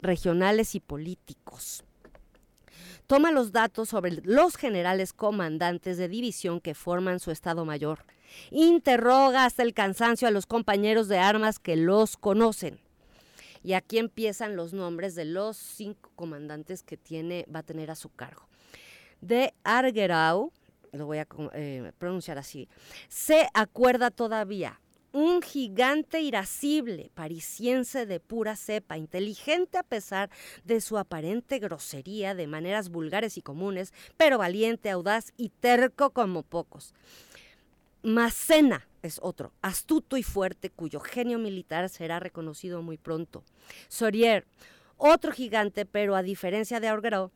regionales 0.00 0.74
y 0.74 0.80
políticos. 0.80 1.84
Toma 3.06 3.30
los 3.30 3.52
datos 3.52 3.88
sobre 3.88 4.20
los 4.24 4.56
generales 4.56 5.12
comandantes 5.12 5.96
de 5.96 6.08
división 6.08 6.60
que 6.60 6.74
forman 6.74 7.20
su 7.20 7.30
Estado 7.30 7.64
Mayor. 7.64 8.04
Interroga 8.50 9.44
hasta 9.44 9.62
el 9.62 9.74
cansancio 9.74 10.28
a 10.28 10.30
los 10.30 10.46
compañeros 10.46 11.08
de 11.08 11.18
armas 11.18 11.58
que 11.58 11.76
los 11.76 12.16
conocen. 12.16 12.80
Y 13.62 13.74
aquí 13.74 13.98
empiezan 13.98 14.56
los 14.56 14.72
nombres 14.72 15.14
de 15.14 15.24
los 15.24 15.56
cinco 15.56 16.10
comandantes 16.16 16.82
que 16.82 16.96
tiene, 16.96 17.46
va 17.54 17.60
a 17.60 17.64
tener 17.64 17.90
a 17.90 17.94
su 17.94 18.08
cargo. 18.08 18.48
De 19.20 19.54
Argerau, 19.62 20.52
lo 20.92 21.06
voy 21.06 21.18
a 21.18 21.26
eh, 21.54 21.92
pronunciar 21.98 22.38
así, 22.38 22.68
se 23.08 23.46
acuerda 23.54 24.10
todavía 24.10 24.80
un 25.12 25.42
gigante 25.42 26.20
irascible, 26.20 27.10
parisiense 27.14 28.06
de 28.06 28.18
pura 28.18 28.56
cepa, 28.56 28.96
inteligente 28.96 29.78
a 29.78 29.82
pesar 29.82 30.30
de 30.64 30.80
su 30.80 30.96
aparente 30.98 31.58
grosería, 31.58 32.34
de 32.34 32.46
maneras 32.46 32.88
vulgares 32.88 33.36
y 33.36 33.42
comunes, 33.42 33.92
pero 34.16 34.38
valiente, 34.38 34.90
audaz 34.90 35.32
y 35.36 35.50
terco 35.50 36.10
como 36.10 36.42
pocos. 36.42 36.94
Macena 38.02 38.88
es 39.02 39.18
otro, 39.22 39.52
astuto 39.62 40.16
y 40.16 40.22
fuerte, 40.22 40.70
cuyo 40.70 40.98
genio 40.98 41.38
militar 41.38 41.88
será 41.88 42.18
reconocido 42.18 42.82
muy 42.82 42.96
pronto. 42.96 43.44
Sorier, 43.88 44.46
otro 44.96 45.32
gigante, 45.32 45.84
pero 45.84 46.16
a 46.16 46.22
diferencia 46.22 46.80
de 46.80 46.88
Augereau, 46.88 47.30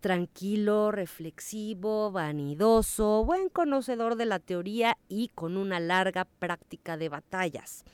tranquilo, 0.00 0.90
reflexivo, 0.90 2.12
vanidoso, 2.12 3.24
buen 3.24 3.48
conocedor 3.48 4.16
de 4.16 4.26
la 4.26 4.38
teoría 4.38 4.96
y 5.08 5.28
con 5.28 5.56
una 5.56 5.80
larga 5.80 6.24
práctica 6.38 6.96
de 6.96 7.08
batallas. 7.08 7.84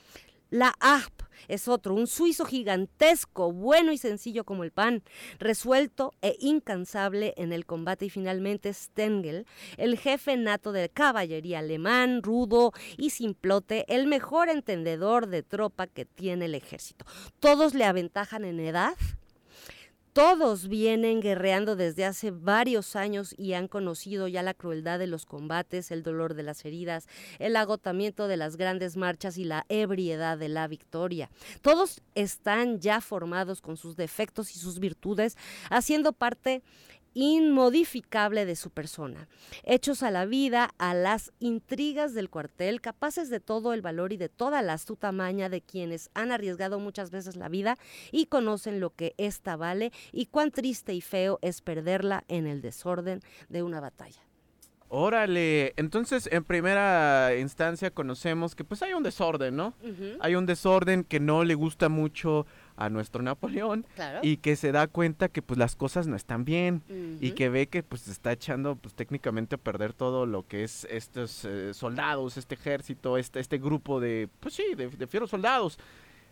La 0.49 0.75
Harpe 0.79 1.23
es 1.47 1.67
otro, 1.67 1.95
un 1.95 2.05
suizo 2.05 2.45
gigantesco, 2.45 3.51
bueno 3.51 3.91
y 3.91 3.97
sencillo 3.97 4.43
como 4.43 4.63
el 4.63 4.71
pan, 4.71 5.01
resuelto 5.39 6.13
e 6.21 6.35
incansable 6.39 7.33
en 7.37 7.51
el 7.53 7.65
combate 7.65 8.05
y 8.05 8.09
finalmente 8.11 8.71
Stengel, 8.71 9.47
el 9.77 9.97
jefe 9.97 10.37
nato 10.37 10.71
de 10.71 10.89
caballería 10.89 11.59
alemán, 11.59 12.21
rudo 12.21 12.71
y 12.97 13.09
simplote, 13.09 13.85
el 13.87 14.05
mejor 14.05 14.49
entendedor 14.49 15.27
de 15.27 15.41
tropa 15.41 15.87
que 15.87 16.05
tiene 16.05 16.45
el 16.45 16.55
ejército. 16.55 17.05
Todos 17.39 17.73
le 17.73 17.85
aventajan 17.85 18.45
en 18.45 18.59
edad, 18.59 18.93
todos 20.13 20.67
vienen 20.67 21.21
guerreando 21.21 21.75
desde 21.75 22.05
hace 22.05 22.29
varios 22.29 22.95
años 22.95 23.33
y 23.35 23.53
han 23.53 23.67
conocido 23.67 24.27
ya 24.27 24.43
la 24.43 24.53
crueldad 24.53 24.99
de 24.99 25.07
los 25.07 25.25
combates, 25.25 25.89
el 25.89 26.03
dolor 26.03 26.35
de 26.35 26.43
las 26.43 26.63
heridas, 26.65 27.07
el 27.39 27.55
agotamiento 27.55 28.27
de 28.27 28.37
las 28.37 28.55
grandes 28.55 28.95
marchas 28.95 29.39
y 29.39 29.43
la 29.43 29.65
ebriedad 29.69 30.37
de 30.37 30.49
la 30.49 30.67
victoria. 30.67 31.31
Todos 31.61 32.01
están 32.13 32.79
ya 32.79 33.01
formados 33.01 33.59
con 33.59 33.75
sus 33.75 33.95
defectos 33.95 34.55
y 34.55 34.59
sus 34.59 34.79
virtudes, 34.79 35.35
haciendo 35.71 36.13
parte 36.13 36.61
inmodificable 37.13 38.45
de 38.45 38.55
su 38.55 38.69
persona, 38.69 39.27
hechos 39.63 40.03
a 40.03 40.11
la 40.11 40.25
vida, 40.25 40.69
a 40.77 40.93
las 40.93 41.31
intrigas 41.39 42.13
del 42.13 42.29
cuartel, 42.29 42.81
capaces 42.81 43.29
de 43.29 43.39
todo 43.39 43.73
el 43.73 43.81
valor 43.81 44.13
y 44.13 44.17
de 44.17 44.29
toda 44.29 44.61
la 44.61 44.73
astuta 44.73 45.11
maña 45.11 45.49
de 45.49 45.61
quienes 45.61 46.09
han 46.13 46.31
arriesgado 46.31 46.79
muchas 46.79 47.11
veces 47.11 47.35
la 47.35 47.49
vida 47.49 47.77
y 48.11 48.25
conocen 48.27 48.79
lo 48.79 48.91
que 48.91 49.13
ésta 49.17 49.55
vale 49.55 49.91
y 50.11 50.27
cuán 50.27 50.51
triste 50.51 50.93
y 50.93 51.01
feo 51.01 51.39
es 51.41 51.61
perderla 51.61 52.23
en 52.27 52.47
el 52.47 52.61
desorden 52.61 53.21
de 53.49 53.63
una 53.63 53.79
batalla. 53.79 54.21
Órale, 54.95 55.73
entonces 55.75 56.29
en 56.31 56.43
primera 56.43 57.35
instancia 57.35 57.89
conocemos 57.89 58.53
que 58.53 58.63
pues 58.63 58.83
hay 58.83 58.93
un 58.93 59.01
desorden, 59.01 59.55
¿no? 59.55 59.73
Hay 60.19 60.35
un 60.35 60.45
desorden 60.45 61.03
que 61.03 61.19
no 61.19 61.43
le 61.43 61.55
gusta 61.55 61.89
mucho 61.89 62.45
a 62.75 62.89
nuestro 62.89 63.21
Napoleón 63.21 63.85
Claro. 63.95 64.19
y 64.23 64.37
que 64.37 64.55
se 64.55 64.71
da 64.71 64.87
cuenta 64.87 65.29
que 65.29 65.41
pues 65.41 65.57
las 65.57 65.75
cosas 65.75 66.07
no 66.07 66.15
están 66.15 66.43
bien 66.45 66.81
y 67.21 67.31
que 67.31 67.49
ve 67.49 67.67
que 67.67 67.83
pues 67.83 68.01
se 68.01 68.11
está 68.11 68.31
echando 68.31 68.75
pues 68.75 68.93
técnicamente 68.93 69.55
a 69.55 69.57
perder 69.57 69.93
todo 69.93 70.25
lo 70.25 70.47
que 70.47 70.63
es 70.63 70.85
estos 70.89 71.45
eh, 71.45 71.73
soldados, 71.73 72.37
este 72.37 72.55
ejército, 72.55 73.17
este, 73.17 73.39
este 73.39 73.57
grupo 73.57 73.99
de 73.99 74.27
pues 74.39 74.53
sí, 74.55 74.63
de, 74.75 74.87
de 74.89 75.07
fieros 75.07 75.29
soldados 75.29 75.77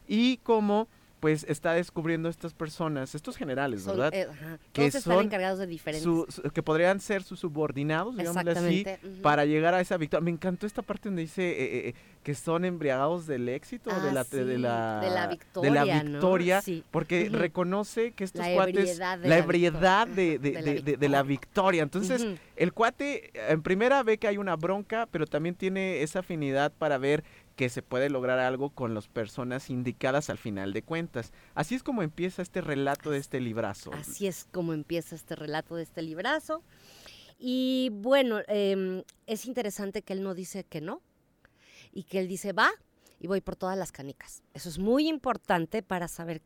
y 0.08 0.38
como 0.38 0.88
pues 1.22 1.46
está 1.48 1.74
descubriendo 1.74 2.28
estas 2.30 2.54
personas, 2.56 3.14
estos 3.16 3.38
generales, 3.38 3.86
¿verdad? 3.86 4.12
eh, 4.12 4.28
ajá. 4.30 4.58
que 4.74 4.82
Todos 4.82 4.96
están 4.96 5.14
son 5.18 5.26
encargados 5.26 5.60
de 5.60 5.68
diferentes. 5.68 6.04
Su- 6.04 6.26
su- 6.28 6.42
que 6.50 6.64
podrían 6.64 7.00
ser 7.00 7.22
sus 7.22 7.40
subordinados, 7.40 8.18
digámosle 8.18 8.52
así, 8.52 8.86
para 9.22 9.46
llegar 9.46 9.76
a 9.76 9.82
esa 9.82 9.98
victoria. 9.98 10.24
Me 10.26 10.32
encantó 10.32 10.66
esta 10.66 10.82
parte 10.82 11.10
donde 11.10 11.22
dice 11.22 11.44
eh, 11.48 11.88
eh, 11.90 11.94
que 12.24 12.34
son 12.34 12.66
embriagados 12.66 13.28
del 13.28 13.48
éxito, 13.50 13.92
de, 13.92 14.10
Ah, 14.10 14.14
la, 14.14 14.24
sí, 14.24 14.38
de, 14.38 14.58
la, 14.58 15.00
de 15.00 15.10
la 15.12 15.86
de 15.86 16.00
victoria, 16.02 16.62
Sí. 16.62 16.84
porque 16.90 17.30
reconoce 17.32 18.14
que 18.14 18.24
estos 18.24 18.46
La 18.48 18.54
cuates, 18.56 18.76
ebriedad 18.78 19.20
la 19.20 19.28
la 19.28 19.38
ebriedad 19.38 20.08
de, 20.08 21.08
la 21.10 21.22
victoria. 21.24 21.84
Entonces, 21.84 22.26
el 22.56 22.74
cuate 22.74 23.30
en 23.52 23.62
primera 23.62 24.02
ve 24.02 24.18
que 24.18 24.28
hay 24.28 24.38
una 24.38 24.56
bronca, 24.56 25.08
pero 25.12 25.28
también 25.28 25.54
tiene 25.54 26.02
esa 26.02 26.20
afinidad 26.20 26.72
para 26.72 26.98
ver 26.98 27.24
que 27.62 27.70
se 27.70 27.84
puede 27.84 28.10
lograr 28.10 28.40
algo 28.40 28.72
con 28.72 28.96
las 28.96 29.08
personas 29.08 29.70
indicadas 29.70 30.32
al 30.32 30.40
final 30.40 30.74
de 30.74 30.82
cuentas. 30.82 31.32
Así 31.54 31.76
es 31.76 31.84
como 31.84 32.02
empieza 32.02 32.42
este 32.42 32.60
relato 32.60 33.12
de 33.12 33.20
este 33.20 33.40
librazo. 33.40 33.94
Así 33.94 34.26
es 34.26 34.48
como 34.52 34.74
empieza 34.74 35.14
este 35.14 35.36
relato 35.36 35.76
de 35.76 35.84
este 35.84 36.02
librazo. 36.02 36.64
Y 37.38 37.90
bueno, 37.94 38.40
em, 38.48 39.04
es 39.28 39.46
interesante 39.46 40.02
que 40.02 40.14
él 40.14 40.24
no 40.24 40.34
dice 40.34 40.64
que 40.64 40.82
no. 40.82 41.04
y 41.94 42.06
que 42.06 42.18
él 42.18 42.28
dice, 42.28 42.52
va 42.52 42.72
y 43.20 43.28
voy 43.28 43.42
por 43.42 43.56
todas 43.56 43.78
las 43.78 43.92
canicas. 43.92 44.42
Eso 44.56 44.68
es 44.68 44.80
muy 44.80 45.08
importante 45.08 45.84
para 45.84 46.08
saber 46.08 46.42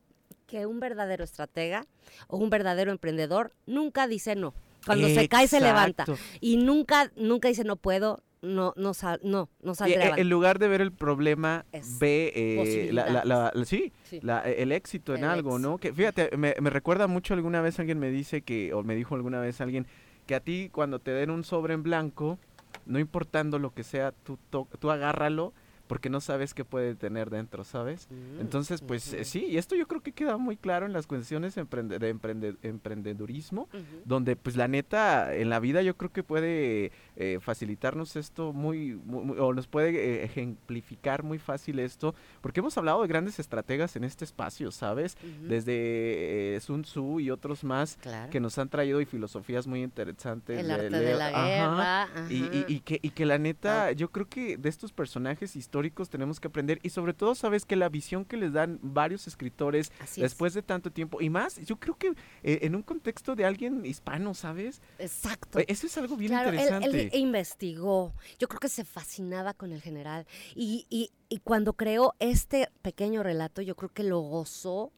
que 0.48 0.66
un 0.66 0.82
verdadero 0.82 1.24
estratega 1.24 1.88
o 2.28 2.36
un 2.36 2.50
verdadero 2.50 2.92
emprendedor 2.92 3.56
nunca 3.66 4.06
dice 4.10 4.36
no. 4.36 4.54
Cuando 4.86 5.08
se 5.08 5.30
cae 5.30 5.48
se 5.48 5.62
levanta 5.62 6.04
y 6.42 6.58
nunca 6.58 7.10
nunca 7.16 7.48
dice 7.48 7.64
no 7.64 7.78
puedo, 7.78 8.22
no 8.42 8.74
no 8.76 8.94
sal, 8.94 9.20
no 9.24 9.50
no 9.62 9.74
eh, 9.86 9.96
avante". 10.04 10.22
en 10.22 10.30
lugar 10.30 10.60
de 10.60 10.68
ver 10.68 10.82
el 10.82 10.92
problema, 10.92 11.66
Es 11.72 12.00
ve 12.00 12.32
eh, 12.36 12.90
la- 12.92 13.10
la- 13.10 13.26
la- 13.26 13.52
la- 13.54 13.66
sí, 13.66 13.92
Sí. 14.04 14.20
la- 14.22 14.40
el 14.42 14.72
éxito 14.72 15.14
en 15.16 15.24
El 15.24 15.30
algo, 15.30 15.58
¿no? 15.60 15.78
Que 15.78 15.94
fíjate, 15.94 16.36
me, 16.38 16.54
me 16.62 16.70
recuerda 16.70 17.08
mucho 17.08 17.34
alguna 17.34 17.62
vez 17.62 17.80
alguien 17.80 18.00
me 18.00 18.10
dice 18.10 18.42
que, 18.42 18.74
o 18.74 18.84
me 18.84 18.96
dijo 18.96 19.16
alguna 19.16 19.40
vez 19.40 19.62
alguien, 19.62 19.88
que 20.28 20.36
a 20.36 20.40
ti 20.40 20.70
cuando 20.72 21.00
te 21.00 21.12
den 21.12 21.30
un 21.30 21.44
sobre 21.44 21.74
en 21.74 21.84
blanco, 21.84 22.38
no 22.86 23.00
importando 23.00 23.58
lo 23.60 23.74
que 23.74 23.84
sea, 23.84 24.12
tú, 24.12 24.38
tú 24.80 24.92
agárralo 24.92 25.54
porque 25.88 26.10
no 26.10 26.20
sabes 26.22 26.54
qué 26.54 26.66
puede 26.66 26.96
tener 26.96 27.30
dentro, 27.30 27.64
¿sabes? 27.64 28.08
Mm, 28.10 28.42
Entonces, 28.42 28.82
pues 28.82 29.14
eh, 29.14 29.18
ujú, 29.18 29.26
sí, 29.26 29.46
y 29.46 29.58
esto 29.58 29.76
yo 29.76 29.88
creo 29.88 30.02
que 30.02 30.12
queda 30.12 30.38
muy 30.38 30.58
claro 30.58 30.86
en 30.86 30.94
las 30.94 31.06
cuestiones 31.08 31.58
emprende- 31.58 32.00
de 32.00 32.10
emprende- 32.14 32.58
emprendedurismo, 32.64 33.64
ujú. 33.74 33.84
donde 34.06 34.36
pues 34.36 34.56
la 34.56 34.68
neta 34.68 35.34
en 35.36 35.50
la 35.50 35.60
vida 35.60 35.82
yo 35.82 35.96
creo 35.96 36.12
que 36.12 36.24
puede 36.24 36.92
eh, 37.18 37.40
facilitarnos 37.42 38.16
esto 38.16 38.52
muy, 38.54 38.96
muy- 39.06 39.24
muy- 39.26 39.38
o 39.40 39.54
nos 39.54 39.68
puede 39.68 39.90
eh, 39.96 40.24
ejemplificar 40.24 41.24
muy 41.24 41.38
fácil 41.40 41.80
esto, 41.80 42.16
porque 42.42 42.62
hemos 42.62 42.78
hablado 42.78 43.02
de 43.02 43.08
grandes 43.08 43.40
estrategas 43.40 43.96
en 43.96 44.04
este 44.04 44.26
espacio, 44.26 44.72
¿sabes? 44.72 45.16
Ujú. 45.22 45.48
Desde 45.50 46.56
eh, 46.56 46.60
Sun 46.62 46.82
Tzu 46.84 47.20
y 47.20 47.30
otros 47.30 47.64
más 47.64 47.98
Claro. 48.02 48.30
que 48.32 48.40
nos 48.40 48.58
han 48.58 48.70
traído 48.70 49.02
y 49.02 49.06
filosofías 49.06 49.68
muy 49.68 49.84
interesantes. 49.84 50.60
el 50.60 50.68
de 50.68 50.74
arte 50.74 50.90
de 50.90 51.06
Leo- 51.06 51.18
la 51.18 51.28
Ajá. 51.28 52.08
guerra. 52.16 52.30
Y, 52.30 52.36
y- 52.36 52.46
ajá. 52.48 52.66
y 52.70 52.80
que, 52.82 53.00
y 53.02 53.10
que 53.12 53.26
la 53.26 53.38
neta, 53.38 53.92
yo 53.92 54.10
creo 54.12 54.28
que 54.28 54.58
de 54.58 54.70
estos 54.70 54.92
personajes 54.92 55.56
históricos 55.56 55.75
tenemos 56.10 56.40
que 56.40 56.48
aprender 56.48 56.80
y 56.84 56.90
sobre 56.90 57.14
todo 57.14 57.36
sabes 57.36 57.66
que 57.66 57.76
la 57.76 57.90
visión 57.90 58.24
que 58.26 58.38
les 58.38 58.54
dan 58.54 58.80
varios 58.82 59.28
escritores 59.28 59.92
Así 60.00 60.22
es. 60.22 60.32
después 60.32 60.54
de 60.54 60.62
tanto 60.62 60.92
tiempo 60.92 61.22
y 61.22 61.30
más, 61.30 61.58
yo 61.66 61.78
creo 61.78 61.98
que 61.98 62.14
eh, 62.44 62.60
en 62.62 62.76
un 62.76 62.82
contexto 62.82 63.36
de 63.36 63.46
alguien 63.46 63.86
hispano, 63.86 64.34
¿sabes? 64.34 64.82
Exacto. 65.00 65.60
Eh, 65.60 65.66
Eso 65.68 65.88
es 65.88 65.98
algo 65.98 66.16
bien 66.16 66.32
Claro, 66.32 66.50
él- 66.50 66.56
interesante. 66.56 67.02
Él, 67.14 67.20
investigó. 67.20 68.14
Yo 68.40 68.48
creo 68.48 68.60
que 68.60 68.70
se 68.70 68.86
fascinaba 68.86 69.54
con 69.54 69.72
el 69.74 69.82
general. 69.82 70.26
Y, 70.56 70.86
y- 70.90 71.12
y 71.28 71.40
cuando 71.40 71.74
creó 71.74 72.14
este 72.20 72.70
pequeño 72.82 73.24
relato, 73.24 73.62
yo 73.62 73.76
creo 73.76 73.90
que 73.92 74.04
lo 74.04 74.20
gozó 74.20 74.92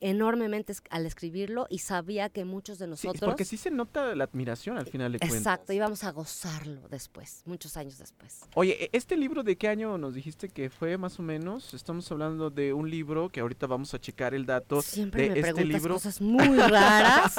enormemente 0.00 0.72
al 0.90 1.06
escribirlo 1.06 1.66
y 1.70 1.78
sabía 1.78 2.28
que 2.28 2.44
muchos 2.44 2.78
de 2.78 2.86
Sí, 2.86 2.90
nosotros. 2.90 3.28
porque 3.28 3.44
sí 3.44 3.56
se 3.56 3.70
nota 3.70 4.14
la 4.14 4.24
admiración 4.24 4.78
al 4.78 4.86
final 4.86 5.12
de 5.12 5.18
cuentas. 5.18 5.38
Exacto, 5.38 5.72
íbamos 5.72 6.04
a 6.04 6.12
gozarlo 6.12 6.88
después, 6.88 7.42
muchos 7.46 7.76
años 7.76 7.98
después. 7.98 8.40
Oye, 8.54 8.84
e- 8.84 8.90
¿este 8.92 9.16
libro 9.16 9.42
de 9.42 9.56
qué 9.56 9.68
año 9.68 9.98
nos 9.98 10.14
dijiste 10.14 10.48
que 10.48 10.70
fue 10.70 10.96
más 10.98 11.18
o 11.18 11.22
menos? 11.22 11.74
Estamos 11.74 12.10
hablando 12.12 12.50
de 12.50 12.72
un 12.72 12.88
libro 12.90 13.28
que 13.28 13.40
ahorita 13.40 13.66
vamos 13.66 13.92
a 13.94 14.00
checar 14.00 14.34
el 14.34 14.46
dato 14.46 14.82
Siempre 14.82 15.22
de 15.24 15.28
me 15.30 15.38
este 15.40 15.52
preguntas 15.52 15.80
libro. 15.82 15.94
cosas 15.94 16.20
muy 16.20 16.56
raras. 16.58 17.36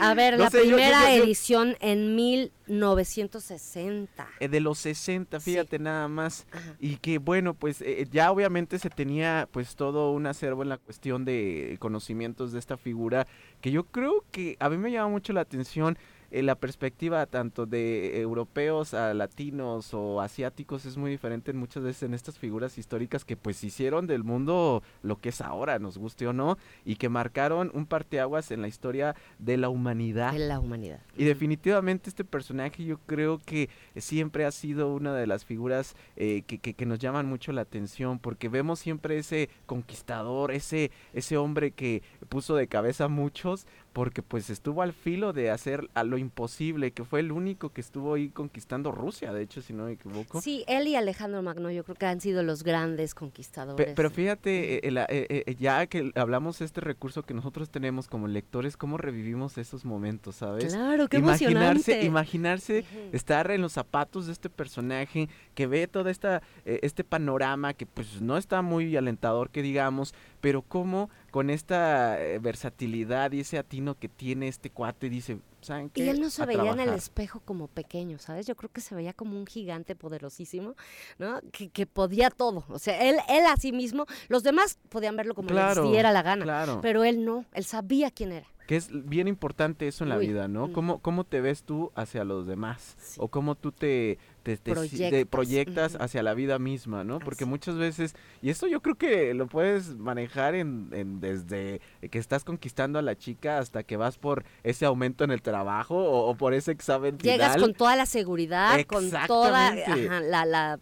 A 0.00 0.10
ver, 0.14 0.36
No 0.36 0.44
la 0.44 0.50
sé, 0.50 0.58
yo- 0.58 0.64
yo- 0.64 0.76
primera 0.76 1.10
yo- 1.10 1.16
yo- 1.18 1.24
edición 1.24 1.76
en 1.80 2.14
1960. 2.16 4.28
eh, 4.40 4.48
de 4.48 4.60
los 4.60 4.78
60, 4.78 5.40
Sí. 5.40 5.52
fíjate 5.52 5.78
nada 5.78 6.08
más. 6.08 6.46
Ajá. 6.52 6.76
Y 6.80 6.96
que 6.96 7.18
bueno, 7.18 7.54
pues 7.54 7.80
eh, 7.82 8.06
ya 8.10 8.30
obviamente 8.30 8.78
se 8.78 8.90
tenía 8.90 9.48
pues 9.52 9.76
todo 9.76 10.12
un 10.12 10.26
acervo 10.26 10.62
en 10.62 10.68
la 10.68 10.78
cuestión 10.78 11.24
de 11.24 11.69
conocimientos 11.78 12.52
de 12.52 12.58
esta 12.58 12.76
figura, 12.76 13.26
que 13.60 13.70
yo 13.70 13.84
creo 13.84 14.24
que 14.30 14.56
a 14.60 14.68
mí 14.68 14.76
me 14.76 14.90
llama 14.90 15.08
mucho 15.08 15.32
la 15.32 15.42
atención 15.42 15.96
eh, 16.30 16.42
la 16.42 16.54
perspectiva 16.54 17.24
tanto 17.26 17.66
de 17.66 18.20
europeos 18.20 18.94
a 18.94 19.12
latinos 19.14 19.92
o 19.94 20.20
asiáticos 20.20 20.86
es 20.86 20.96
muy 20.96 21.10
diferente 21.10 21.50
en 21.50 21.56
muchas 21.56 21.82
veces 21.82 22.02
en 22.04 22.14
estas 22.14 22.38
figuras 22.38 22.78
históricas 22.78 23.24
que 23.24 23.36
pues 23.36 23.62
hicieron 23.64 24.06
del 24.06 24.24
mundo 24.24 24.82
lo 25.02 25.16
que 25.16 25.30
es 25.30 25.40
ahora, 25.40 25.78
nos 25.78 25.98
guste 25.98 26.26
o 26.26 26.32
no, 26.32 26.56
y 26.84 26.96
que 26.96 27.08
marcaron 27.08 27.70
un 27.74 27.86
parteaguas 27.86 28.50
en 28.50 28.62
la 28.62 28.68
historia 28.68 29.14
de 29.38 29.56
la 29.56 29.68
humanidad. 29.68 30.32
De 30.32 30.38
la 30.40 30.60
humanidad. 30.60 31.00
Y 31.16 31.24
definitivamente 31.24 32.08
este 32.10 32.24
personaje 32.24 32.84
yo 32.84 32.98
creo 33.06 33.38
que 33.38 33.68
siempre 33.96 34.44
ha 34.44 34.50
sido 34.52 34.94
una 34.94 35.14
de 35.14 35.26
las 35.26 35.44
figuras 35.44 35.94
eh, 36.16 36.42
que, 36.46 36.58
que- 36.58 36.74
que 36.74 36.86
nos 36.86 36.98
llaman 36.98 37.26
mucho 37.26 37.52
la 37.52 37.62
atención 37.62 38.18
porque 38.18 38.48
vemos 38.48 38.78
siempre 38.78 39.18
ese 39.18 39.48
conquistador, 39.66 40.52
ese, 40.52 40.90
ese 41.12 41.36
hombre 41.36 41.72
que 41.72 42.02
puso 42.28 42.54
de 42.54 42.68
cabeza 42.68 43.04
a 43.04 43.08
muchos 43.08 43.66
porque 43.92 44.22
pues 44.22 44.50
estuvo 44.50 44.82
al 44.82 44.92
filo 44.92 45.32
de 45.32 45.50
hacer 45.50 45.88
a 45.94 46.04
lo 46.04 46.16
imposible, 46.16 46.92
que 46.92 47.04
fue 47.04 47.20
el 47.20 47.32
único 47.32 47.70
que 47.70 47.80
estuvo 47.80 48.14
ahí 48.14 48.28
conquistando 48.28 48.92
Rusia, 48.92 49.32
de 49.32 49.42
hecho, 49.42 49.62
si 49.62 49.72
no 49.72 49.84
me 49.86 49.92
equivoco. 49.92 50.40
Sí, 50.40 50.64
él 50.68 50.86
y 50.86 50.94
Alejandro 50.96 51.42
Magno 51.42 51.70
yo 51.70 51.82
creo 51.84 51.96
que 51.96 52.06
han 52.06 52.20
sido 52.20 52.42
los 52.42 52.62
grandes 52.62 53.14
Pe- 53.14 53.18
conquistadores. 53.18 53.92
pero 53.96 54.10
fíjate, 54.10 54.86
eh, 54.86 55.06
eh, 55.08 55.44
eh, 55.46 55.56
ya 55.58 55.86
que 55.86 56.12
hablamos 56.14 56.60
de 56.60 56.64
este 56.66 56.80
recurso 56.80 57.22
que 57.24 57.34
nosotros 57.34 57.70
tenemos 57.70 58.06
como 58.06 58.28
lectores, 58.28 58.76
cómo 58.76 58.96
revivimos 58.96 59.58
esos 59.58 59.84
momentos, 59.84 60.36
¿sabes? 60.36 60.72
Claro, 60.74 61.08
qué 61.08 61.18
imaginarse, 61.18 61.92
emocionante. 61.92 62.04
imaginarse 62.06 62.84
estar 63.12 63.50
en 63.50 63.60
los 63.60 63.72
zapatos 63.72 64.26
de 64.26 64.32
este 64.32 64.48
personaje 64.50 65.28
que 65.54 65.66
ve 65.66 65.88
todo 65.88 66.08
esta, 66.08 66.42
eh, 66.64 66.78
este 66.82 67.02
panorama 67.04 67.74
que 67.74 67.86
pues 67.86 68.20
no 68.22 68.36
está 68.36 68.62
muy 68.62 68.96
alentador 68.96 69.50
que 69.50 69.62
digamos, 69.62 70.14
pero 70.40 70.62
cómo 70.62 71.10
con 71.30 71.50
esta 71.50 72.20
eh, 72.22 72.38
versatilidad 72.38 73.32
y 73.32 73.40
ese 73.40 73.58
atino 73.58 73.96
que 73.98 74.08
tiene 74.08 74.48
este 74.48 74.70
cuate 74.70 75.08
dice, 75.08 75.38
¿saben 75.60 75.90
qué? 75.90 76.04
Y 76.04 76.08
él 76.08 76.20
no 76.20 76.30
se 76.30 76.42
A 76.42 76.46
veía 76.46 76.60
en 76.62 76.66
el 76.68 76.74
trabajar". 76.74 76.98
espejo 76.98 77.40
como 77.44 77.68
pequeño, 77.68 78.18
¿sabes? 78.18 78.46
Yo 78.46 78.56
creo 78.56 78.70
que 78.70 78.80
se 78.80 78.94
veía 78.94 79.12
como 79.12 79.38
un 79.38 79.46
gigante 79.46 79.94
poderosísimo, 79.96 80.74
¿no? 81.18 81.40
Que, 81.52 81.68
que 81.68 81.86
podía 81.86 82.30
todo. 82.30 82.64
O 82.68 82.78
sea, 82.78 83.00
él, 83.08 83.16
él 83.28 83.44
a 83.46 83.56
sí 83.56 83.72
mismo, 83.72 84.06
los 84.28 84.42
demás 84.42 84.78
podían 84.88 85.16
verlo 85.16 85.34
como 85.34 85.48
Claro, 85.48 85.82
les 85.84 85.92
diera 85.92 86.12
la 86.12 86.22
gana. 86.22 86.44
Claro, 86.44 86.80
Pero 86.82 87.04
él 87.04 87.24
no, 87.24 87.44
él 87.52 87.64
sabía 87.64 88.10
quién 88.10 88.32
era. 88.32 88.46
que 88.66 88.76
es 88.76 88.88
bien 88.92 89.26
importante 89.26 89.88
eso 89.88 90.04
en 90.04 90.10
la 90.10 90.16
vida, 90.18 90.46
¿no? 90.46 90.68
mm. 90.68 90.72
¿Cómo, 90.72 90.98
¿Cómo 91.00 91.24
te 91.24 91.40
ves 91.40 91.64
tú 91.64 91.90
hacia 91.96 92.22
los 92.24 92.46
demás? 92.46 92.96
Sí. 93.00 93.16
O 93.20 93.28
cómo 93.28 93.56
tú 93.56 93.72
te, 93.72 94.18
te, 94.42 94.56
te 94.56 95.26
Proyectas, 95.26 95.96
hacia 96.00 96.22
la 96.22 96.34
vida 96.34 96.58
misma, 96.58 97.04
¿no? 97.04 97.18
Porque 97.18 97.44
Así. 97.44 97.50
muchas 97.50 97.76
veces, 97.76 98.14
y 98.42 98.50
esto 98.50 98.66
yo 98.66 98.80
creo 98.80 98.96
que 98.96 99.34
lo 99.34 99.46
puedes 99.46 99.96
manejar 99.96 100.54
en, 100.54 100.90
en 100.92 101.20
desde 101.20 101.80
que 102.10 102.18
estás 102.18 102.44
conquistando 102.44 102.98
a 102.98 103.02
la 103.02 103.16
chica 103.16 103.58
hasta 103.58 103.82
que 103.82 103.96
vas 103.96 104.18
por 104.18 104.44
ese 104.62 104.86
aumento 104.86 105.24
en 105.24 105.30
el 105.30 105.42
trabajo 105.42 105.96
o, 105.96 106.30
o 106.30 106.34
por 106.34 106.54
ese 106.54 106.72
examen 106.72 107.18
Llegas 107.18 107.56
con 107.56 107.74
toda 107.74 107.96
la 107.96 108.06
seguridad, 108.06 108.84
con 108.86 109.10
toda 109.26 109.68
ajá, 109.68 110.20
la, 110.20 110.44
la 110.44 110.78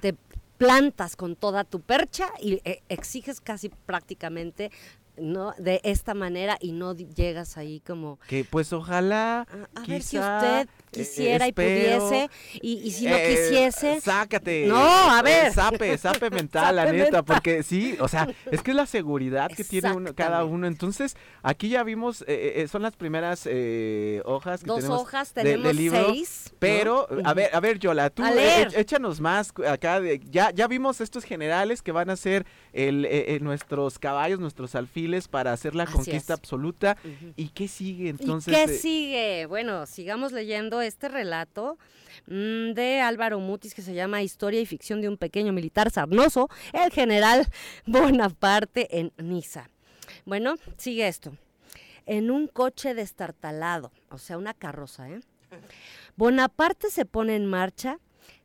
te 0.00 0.14
plantas 0.58 1.16
con 1.16 1.36
toda 1.36 1.64
tu 1.64 1.80
percha 1.80 2.30
y 2.40 2.60
eh, 2.64 2.82
exiges 2.88 3.40
casi 3.40 3.68
prácticamente 3.68 4.70
no 5.18 5.52
de 5.58 5.80
esta 5.82 6.14
manera 6.14 6.58
y 6.60 6.72
no 6.72 6.94
llegas 6.94 7.56
ahí 7.56 7.80
como 7.80 8.18
Que 8.28 8.44
pues 8.44 8.72
ojalá... 8.72 9.46
a, 9.74 9.80
a 9.80 9.86
ver 9.86 10.02
si 10.02 10.16
quizá, 10.18 10.66
eh, 10.96 11.04
quisiera 11.04 11.48
y 11.48 11.52
pudiese 11.52 12.30
y, 12.54 12.72
y 12.84 12.90
si 12.90 13.06
no 13.06 13.16
Eh, 13.16 13.28
quisiese 13.28 14.00
Sácate. 14.00 14.66
No, 14.66 14.76
a 14.76 15.20
eh, 15.20 15.22
ver. 15.22 15.52
Sape, 15.52 15.96
sape 15.98 16.30
mental, 16.30 16.76
la 16.76 16.90
neta. 16.92 17.22
Porque 17.22 17.62
sí, 17.62 17.96
o 18.00 18.08
sea, 18.08 18.28
es 18.50 18.62
que 18.62 18.70
es 18.72 18.76
la 18.76 18.86
seguridad 18.86 19.50
que 19.50 19.64
tiene 19.64 19.92
uno, 19.92 20.14
cada 20.14 20.44
uno. 20.44 20.66
Entonces, 20.66 21.16
aquí 21.42 21.68
ya 21.68 21.82
vimos, 21.82 22.22
eh, 22.22 22.54
eh, 22.56 22.68
son 22.68 22.82
las 22.82 22.96
primeras 22.96 23.42
eh, 23.46 24.22
hojas 24.24 24.60
que 24.60 24.66
dos 24.66 24.78
tenemos. 24.80 25.02
hojas 25.02 25.34
de- 25.34 25.42
tenemos 25.42 25.74
libro, 25.74 26.06
seis 26.12 26.50
¿no? 26.52 26.56
Pero, 26.58 27.08
a 27.24 27.34
ver, 27.34 27.50
a 27.54 27.60
ver, 27.60 27.78
Yola, 27.78 28.10
tú 28.10 28.22
échanos 28.76 29.20
más 29.20 29.52
acá. 29.68 30.00
de- 30.00 30.20
ya, 30.30 30.50
ya 30.50 30.66
vimos 30.66 31.00
estos 31.00 31.24
generales 31.24 31.82
que 31.82 31.92
van 31.92 32.10
a 32.10 32.16
ser 32.16 32.46
el, 32.72 33.04
eh, 33.04 33.34
eh, 33.34 33.40
nuestros 33.40 33.98
caballos, 33.98 34.40
nuestros 34.40 34.74
alfiles 34.74 35.28
para 35.28 35.52
hacer 35.52 35.74
la 35.74 35.84
Así 35.84 35.92
conquista 35.92 36.34
es. 36.34 36.38
absoluta. 36.38 36.96
¿Y 37.36 37.48
qué 37.50 37.68
sigue 37.68 38.08
entonces? 38.08 38.52
¿Y 38.52 38.56
qué 38.56 38.68
sigue? 38.68 39.46
Bueno, 39.46 39.86
sigamos 39.86 40.32
leyendo 40.32 40.80
este 40.86 41.08
relato 41.08 41.78
mm, 42.26 42.72
de 42.72 43.00
Álvaro 43.00 43.40
Mutis 43.40 43.74
que 43.74 43.82
se 43.82 43.94
llama 43.94 44.22
Historia 44.22 44.60
y 44.60 44.66
ficción 44.66 45.00
de 45.00 45.08
un 45.08 45.16
pequeño 45.16 45.52
militar 45.52 45.90
sarnoso, 45.90 46.48
el 46.72 46.90
general 46.90 47.46
Bonaparte 47.86 48.98
en 48.98 49.12
Niza. 49.18 49.70
Bueno, 50.24 50.56
sigue 50.76 51.08
esto. 51.08 51.36
En 52.06 52.30
un 52.30 52.46
coche 52.46 52.94
destartalado, 52.94 53.92
o 54.10 54.18
sea, 54.18 54.38
una 54.38 54.54
carroza, 54.54 55.08
¿eh? 55.08 55.20
Bonaparte 56.16 56.90
se 56.90 57.04
pone 57.04 57.36
en 57.36 57.46
marcha, 57.46 57.98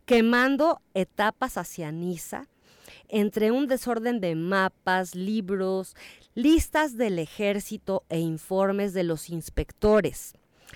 quemando 0.05 0.81
etapas 0.93 1.57
hacia 1.57 1.91
Niza, 1.91 2.47
entre 3.07 3.51
un 3.51 3.67
desorden 3.67 4.19
de 4.19 4.35
mapas, 4.35 5.15
libros, 5.15 5.95
listas 6.33 6.97
del 6.97 7.19
ejército 7.19 8.03
e 8.09 8.19
informes 8.19 8.93
de 8.93 9.03
los 9.03 9.29
inspectores. 9.29 10.33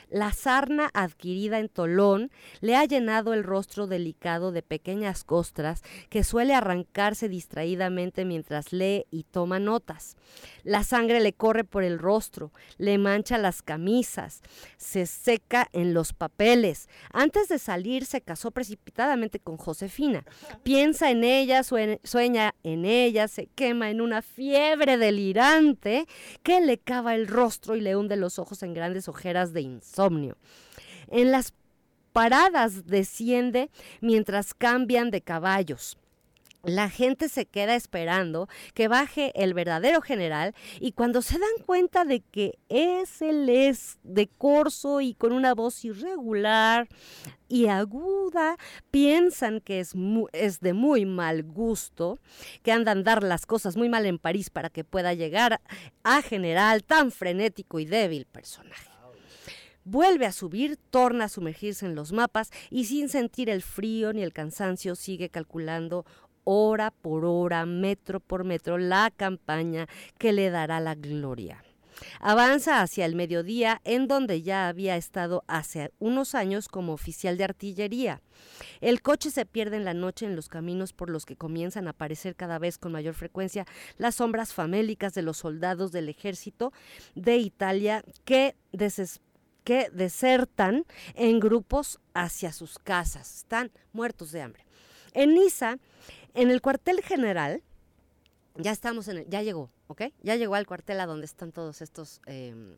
La 0.10 0.32
sarna 0.34 0.90
adquirida 0.94 1.60
en 1.60 1.70
Tolón 1.70 2.32
le 2.62 2.76
ha 2.76 2.86
llenado 2.86 3.34
el 3.34 3.44
rostro 3.44 3.88
delicado 3.88 4.52
de 4.52 4.62
pequeñas 4.62 5.24
costras 5.24 5.82
que 6.10 6.24
suele 6.24 6.54
arrancarse 6.54 7.30
distraídamente 7.30 8.26
mientras 8.26 8.72
lee 8.72 9.06
y 9.12 9.24
toma 9.24 9.60
notas. 9.60 10.16
La 10.64 10.84
sangre 10.84 11.20
le 11.20 11.34
corre 11.34 11.64
por 11.64 11.84
el 11.84 12.00
rostro, 12.00 12.52
le 12.78 12.98
mancha 12.98 13.38
las 13.38 13.62
camisas, 13.62 14.42
se 14.78 15.06
seca 15.06 15.68
en 15.74 15.94
los 15.94 16.14
papeles. 16.14 16.88
Antes 17.12 17.48
de 17.48 17.60
salir 17.60 18.06
se 18.06 18.22
casó 18.22 18.52
precipitadamente 18.52 19.40
con 19.40 19.58
Josefina. 19.58 20.24
Piensa 20.64 21.12
en 21.12 21.24
ella, 21.24 21.64
sueña 21.64 22.56
en 22.64 22.86
ella, 22.86 23.28
se 23.28 23.48
quema 23.48 23.90
en 23.90 24.02
una 24.02 24.22
fiebre 24.22 24.98
delirante 24.98 26.08
que 26.44 26.62
le 26.62 26.78
cava 26.78 27.16
el 27.16 27.28
rostro 27.28 27.76
y 27.76 27.82
le 27.82 27.96
hunde 27.96 28.16
los 28.16 28.40
ojos 28.40 28.64
en 28.64 28.74
grandes 28.74 29.08
ojeras 29.08 29.54
de 29.54 29.62
insomnio. 29.62 30.05
En 31.08 31.32
las 31.32 31.54
paradas 32.14 32.86
desciende 32.86 33.70
mientras 34.00 34.54
cambian 34.54 35.12
de 35.12 35.22
caballos. 35.22 35.98
La 36.66 36.90
gente 36.90 37.30
se 37.30 37.46
queda 37.46 37.76
esperando 37.76 38.48
que 38.74 38.88
baje 38.88 39.32
el 39.36 39.54
verdadero 39.54 40.02
general 40.02 40.56
y 40.80 40.94
cuando 40.94 41.22
se 41.22 41.38
dan 41.38 41.64
cuenta 41.64 42.06
de 42.06 42.22
que 42.22 42.58
es 42.70 43.22
el 43.22 43.48
es 43.50 44.00
de 44.02 44.28
corso 44.28 45.00
y 45.00 45.14
con 45.14 45.32
una 45.32 45.54
voz 45.54 45.86
irregular 45.86 46.88
y 47.48 47.68
aguda, 47.68 48.58
piensan 48.90 49.60
que 49.60 49.80
es, 49.80 49.94
es 50.34 50.60
de 50.60 50.74
muy 50.74 51.06
mal 51.06 51.44
gusto, 51.44 52.18
que 52.64 52.72
andan 52.72 53.04
dar 53.04 53.22
las 53.22 53.46
cosas 53.46 53.78
muy 53.78 53.90
mal 53.90 54.08
en 54.08 54.18
París 54.18 54.50
para 54.50 54.72
que 54.72 54.84
pueda 54.84 55.14
llegar 55.14 55.62
a 56.04 56.22
general 56.24 56.84
tan 56.84 57.12
frenético 57.12 57.80
y 57.80 57.86
débil 57.86 58.26
personaje 58.26 58.95
vuelve 59.86 60.26
a 60.26 60.32
subir, 60.32 60.78
torna 60.90 61.26
a 61.26 61.30
sumergirse 61.30 61.86
en 61.86 61.96
los 61.96 62.12
mapas 62.12 62.52
y 62.70 62.86
sin 62.86 63.08
sentir 63.08 63.50
el 63.50 63.62
frío 63.62 64.12
ni 64.12 64.24
el 64.24 64.34
cansancio 64.34 64.96
sigue 64.96 65.30
calculando 65.30 66.06
hora 66.44 66.92
por 66.92 67.26
hora, 67.26 67.66
metro 67.66 68.20
por 68.20 68.44
metro, 68.44 68.78
la 68.78 69.12
campaña 69.16 69.88
que 70.18 70.34
le 70.34 70.50
dará 70.50 70.80
la 70.80 70.96
gloria. 70.96 71.64
Avanza 72.20 72.82
hacia 72.82 73.06
el 73.06 73.16
mediodía, 73.16 73.82
en 73.86 74.08
donde 74.08 74.42
ya 74.42 74.68
había 74.68 74.98
estado 74.98 75.46
hace 75.48 75.92
unos 76.00 76.36
años 76.36 76.68
como 76.68 76.92
oficial 76.92 77.38
de 77.38 77.46
artillería. 77.46 78.22
El 78.82 79.02
coche 79.02 79.32
se 79.32 79.46
pierde 79.46 79.78
en 79.78 79.86
la 79.86 79.94
noche 79.94 80.26
en 80.26 80.36
los 80.36 80.50
caminos 80.50 80.92
por 80.92 81.10
los 81.10 81.26
que 81.26 81.38
comienzan 81.38 81.88
a 81.88 81.92
aparecer 81.92 82.36
cada 82.36 82.60
vez 82.60 82.78
con 82.78 82.92
mayor 82.92 83.14
frecuencia 83.14 83.66
las 83.98 84.16
sombras 84.16 84.54
famélicas 84.54 85.14
de 85.14 85.22
los 85.22 85.38
soldados 85.38 85.94
del 85.94 86.10
ejército 86.10 86.74
de 87.16 87.38
Italia 87.38 88.04
que 88.26 88.56
desesperan 88.74 89.25
que 89.66 89.90
desertan 89.92 90.86
en 91.16 91.42
grupos 91.42 92.00
hacia 92.14 92.54
sus 92.54 92.80
casas, 92.80 93.40
están 93.40 93.72
muertos 93.92 94.32
de 94.32 94.42
hambre. 94.42 94.66
En 95.12 95.34
Niza, 95.34 95.80
en 96.34 96.52
el 96.52 96.62
cuartel 96.62 97.02
general, 97.02 97.62
ya 98.58 98.72
estamos 98.72 99.08
en 99.08 99.18
el, 99.18 99.30
ya 99.30 99.42
llegó, 99.42 99.70
¿ok? 99.88 100.04
Ya 100.22 100.36
llegó 100.36 100.56
al 100.56 100.66
cuartel 100.66 101.00
a 101.00 101.06
donde 101.06 101.26
están 101.26 101.52
todos 101.52 101.82
estos 101.82 102.22
em, 102.26 102.78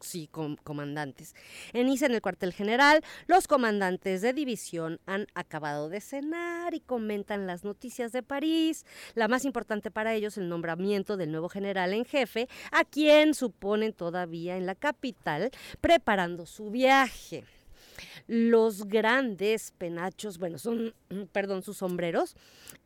sí, 0.00 0.28
comandantes. 0.64 1.34
En 1.72 1.86
Niza, 1.86 2.06
en 2.06 2.14
el 2.14 2.22
cuartel 2.22 2.52
general, 2.52 3.02
los 3.26 3.46
comandantes 3.46 4.20
de 4.20 4.32
división 4.32 5.00
han 5.06 5.26
acabado 5.34 5.88
de 5.88 6.00
cenar 6.00 6.74
y 6.74 6.80
comentan 6.80 7.46
las 7.46 7.64
noticias 7.64 8.12
de 8.12 8.22
París. 8.22 8.84
La 9.14 9.28
más 9.28 9.44
importante 9.44 9.90
para 9.90 10.14
ellos, 10.14 10.36
el 10.38 10.48
nombramiento 10.48 11.16
del 11.16 11.30
nuevo 11.30 11.48
general 11.48 11.94
en 11.94 12.04
jefe, 12.04 12.48
a 12.72 12.84
quien 12.84 13.34
suponen 13.34 13.92
todavía 13.92 14.56
en 14.56 14.66
la 14.66 14.74
capital, 14.74 15.50
preparando 15.80 16.46
su 16.46 16.70
viaje. 16.70 17.44
Los 18.34 18.86
grandes 18.88 19.72
penachos, 19.72 20.38
bueno, 20.38 20.56
son, 20.56 20.94
perdón, 21.32 21.62
sus 21.62 21.76
sombreros, 21.76 22.34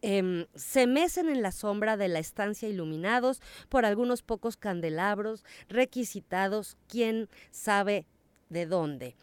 em, 0.03 0.47
se 0.57 0.89
mecen 0.89 1.29
en 1.29 1.41
la 1.41 1.53
sombra 1.53 1.97
de 1.97 2.09
la 2.09 2.19
estancia 2.19 2.69
iluminados 2.69 3.41
por 3.69 3.85
algunos 3.85 4.23
pocos 4.23 4.57
candelabros 4.57 5.45
requisitados, 5.69 6.77
quién 6.89 7.29
sabe 7.53 8.07
de 8.49 8.67
dónde. 8.67 9.15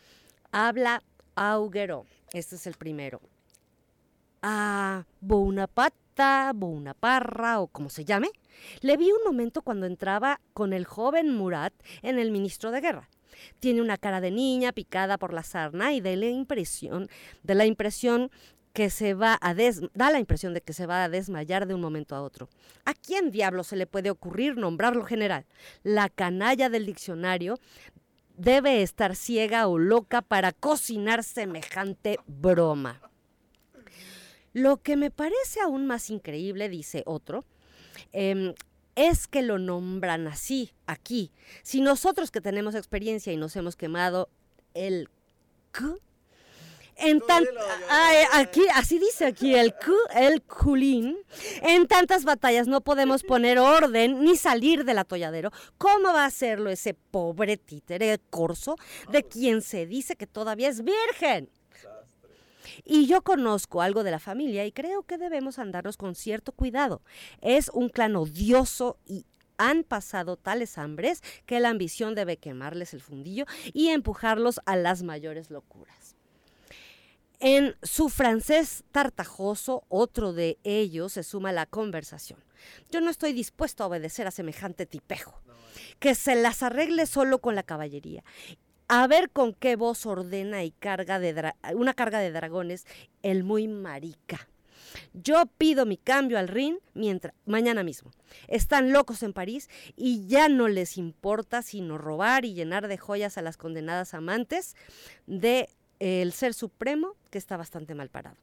Habla 0.53 1.03
Auguero, 1.35 2.05
este 2.31 2.55
es 2.55 2.67
el 2.67 2.75
primero. 2.75 3.19
A 4.41 5.05
Bonapata, 5.19 6.53
Bonaparra 6.55 7.59
o 7.59 7.67
como 7.67 7.89
se 7.89 8.05
llame, 8.05 8.29
le 8.79 8.95
vi 8.95 9.11
un 9.11 9.25
momento 9.25 9.61
cuando 9.61 9.87
entraba 9.87 10.39
con 10.53 10.71
el 10.71 10.85
joven 10.85 11.35
Murat 11.35 11.73
en 12.01 12.17
el 12.17 12.31
ministro 12.31 12.71
de 12.71 12.79
guerra. 12.79 13.09
Tiene 13.59 13.81
una 13.81 13.97
cara 13.97 14.21
de 14.21 14.31
niña 14.31 14.71
picada 14.71 15.17
por 15.17 15.33
la 15.33 15.43
sarna 15.43 15.93
y 15.93 16.01
la 16.01 16.27
impresión, 16.27 17.09
de 17.43 17.55
la 17.55 17.65
impresión 17.65 18.31
que 18.73 18.89
se 18.89 19.13
va 19.13 19.37
a 19.39 19.53
da 19.53 20.11
la 20.11 20.19
impresión 20.19 20.53
de 20.53 20.61
que 20.61 20.73
se 20.73 20.87
va 20.87 21.03
a 21.03 21.09
desmayar 21.09 21.67
de 21.67 21.75
un 21.75 21.81
momento 21.81 22.15
a 22.15 22.23
otro. 22.23 22.49
¿A 22.85 22.93
quién 22.93 23.29
diablo 23.29 23.63
se 23.63 23.75
le 23.75 23.85
puede 23.85 24.09
ocurrir 24.09 24.57
nombrarlo 24.57 25.03
general? 25.03 25.45
La 25.83 26.09
canalla 26.09 26.69
del 26.69 26.87
diccionario 26.87 27.59
debe 28.35 28.81
estar 28.81 29.15
ciega 29.15 29.67
o 29.67 29.77
loca 29.77 30.23
para 30.23 30.51
cocinar 30.51 31.23
semejante 31.23 32.17
broma. 32.25 32.99
Lo 34.53 34.77
que 34.77 34.97
me 34.97 35.11
parece 35.11 35.61
aún 35.61 35.85
más 35.85 36.09
increíble, 36.09 36.69
dice 36.69 37.03
otro, 37.05 37.45
em, 38.11 38.53
es 38.95 39.27
que 39.27 39.41
lo 39.41 39.59
nombran 39.59 40.27
así 40.27 40.73
aquí. 40.85 41.31
Si 41.63 41.81
nosotros 41.81 42.31
que 42.31 42.41
tenemos 42.41 42.75
experiencia 42.75 43.33
y 43.33 43.37
nos 43.37 43.55
hemos 43.55 43.75
quemado 43.75 44.29
el 44.73 45.09
Q, 45.71 45.99
en 46.95 47.21
tan, 47.21 47.43
aquí, 48.33 48.61
así 48.75 48.99
dice 48.99 49.25
aquí 49.25 49.55
el 49.55 49.73
el 50.15 50.41
culín. 50.43 51.17
En 51.61 51.87
tantas 51.87 52.23
batallas 52.23 52.67
no 52.67 52.81
podemos 52.81 53.23
poner 53.23 53.59
orden 53.59 54.23
ni 54.23 54.35
salir 54.35 54.85
del 54.85 54.99
atolladero. 54.99 55.51
¿Cómo 55.77 56.13
va 56.13 56.23
a 56.23 56.27
hacerlo 56.27 56.69
ese 56.69 56.93
pobre 56.93 57.57
títere 57.57 58.19
corso 58.29 58.75
de 59.11 59.23
quien 59.23 59.61
se 59.61 59.85
dice 59.85 60.15
que 60.15 60.27
todavía 60.27 60.69
es 60.69 60.83
virgen? 60.83 61.49
Y 62.83 63.07
yo 63.07 63.21
conozco 63.21 63.81
algo 63.81 64.03
de 64.03 64.11
la 64.11 64.19
familia 64.19 64.65
y 64.65 64.71
creo 64.71 65.03
que 65.03 65.17
debemos 65.17 65.59
andarnos 65.59 65.97
con 65.97 66.15
cierto 66.15 66.51
cuidado. 66.51 67.01
Es 67.41 67.69
un 67.69 67.89
clan 67.89 68.15
odioso 68.15 68.97
y 69.05 69.25
han 69.57 69.83
pasado 69.83 70.35
tales 70.35 70.77
hambres 70.77 71.21
que 71.45 71.59
la 71.59 71.69
ambición 71.69 72.15
debe 72.15 72.37
quemarles 72.37 72.93
el 72.93 73.01
fundillo 73.01 73.45
y 73.73 73.89
empujarlos 73.89 74.59
a 74.65 74.75
las 74.75 75.03
mayores 75.03 75.49
locuras. 75.49 76.15
En 77.39 77.75
su 77.83 78.07
francés 78.07 78.85
tartajoso, 78.91 79.83
otro 79.89 80.31
de 80.31 80.57
ellos 80.63 81.13
se 81.13 81.23
suma 81.23 81.49
a 81.49 81.53
la 81.53 81.65
conversación. 81.65 82.39
Yo 82.89 83.01
no 83.01 83.09
estoy 83.09 83.33
dispuesto 83.33 83.83
a 83.83 83.87
obedecer 83.87 84.27
a 84.27 84.31
semejante 84.31 84.85
tipejo, 84.85 85.41
que 85.99 86.15
se 86.15 86.35
las 86.35 86.63
arregle 86.63 87.05
solo 87.05 87.39
con 87.39 87.55
la 87.55 87.63
caballería 87.63 88.23
a 88.87 89.07
ver 89.07 89.29
con 89.29 89.53
qué 89.53 89.75
voz 89.75 90.05
ordena 90.05 90.63
y 90.63 90.71
carga 90.71 91.19
de 91.19 91.53
una 91.75 91.93
carga 91.93 92.19
de 92.19 92.31
dragones 92.31 92.85
el 93.21 93.43
muy 93.43 93.67
marica. 93.67 94.47
Yo 95.13 95.45
pido 95.57 95.85
mi 95.85 95.97
cambio 95.97 96.37
al 96.37 96.47
ring 96.47 96.77
mientras 96.93 97.33
mañana 97.45 97.83
mismo. 97.83 98.11
Están 98.47 98.91
locos 98.91 99.23
en 99.23 99.33
París 99.33 99.69
y 99.95 100.27
ya 100.27 100.49
no 100.49 100.67
les 100.67 100.97
importa 100.97 101.61
sino 101.61 101.97
robar 101.97 102.45
y 102.45 102.53
llenar 102.53 102.87
de 102.87 102.97
joyas 102.97 103.37
a 103.37 103.41
las 103.41 103.57
condenadas 103.57 104.13
amantes 104.13 104.75
de 105.25 105.69
el 105.99 106.33
ser 106.33 106.53
supremo 106.53 107.15
que 107.29 107.37
está 107.37 107.57
bastante 107.57 107.95
mal 107.95 108.09
parado. 108.09 108.37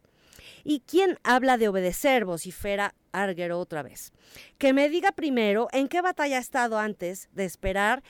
¿Y 0.65 0.81
quién 0.81 1.19
habla 1.23 1.57
de 1.57 1.69
obedecer? 1.69 2.25
vocifera 2.25 2.95
Arguero 3.13 3.59
otra 3.59 3.83
vez. 3.83 4.13
Que 4.59 4.73
me 4.73 4.89
diga 4.89 5.13
primero 5.13 5.69
en 5.73 5.89
qué 5.89 6.01
batalla 6.01 6.37
ha 6.37 6.41
estado 6.41 6.79
antes 6.79 7.29
de 7.33 7.45
esperar 7.45 8.03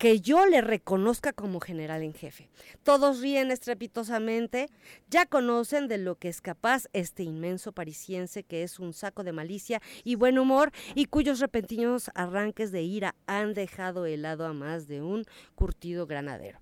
que 0.00 0.22
yo 0.22 0.46
le 0.46 0.62
reconozca 0.62 1.34
como 1.34 1.60
general 1.60 2.02
en 2.02 2.14
jefe. 2.14 2.48
Todos 2.84 3.20
ríen 3.20 3.50
estrepitosamente, 3.50 4.70
ya 5.10 5.26
conocen 5.26 5.88
de 5.88 5.98
lo 5.98 6.14
que 6.14 6.30
es 6.30 6.40
capaz 6.40 6.86
este 6.94 7.22
inmenso 7.22 7.72
parisiense 7.72 8.42
que 8.42 8.62
es 8.62 8.78
un 8.78 8.94
saco 8.94 9.24
de 9.24 9.32
malicia 9.32 9.82
y 10.02 10.14
buen 10.14 10.38
humor 10.38 10.72
y 10.94 11.04
cuyos 11.04 11.38
repentinos 11.38 12.10
arranques 12.14 12.72
de 12.72 12.80
ira 12.80 13.14
han 13.26 13.52
dejado 13.52 14.06
helado 14.06 14.46
a 14.46 14.54
más 14.54 14.88
de 14.88 15.02
un 15.02 15.26
curtido 15.54 16.06
granadero. 16.06 16.58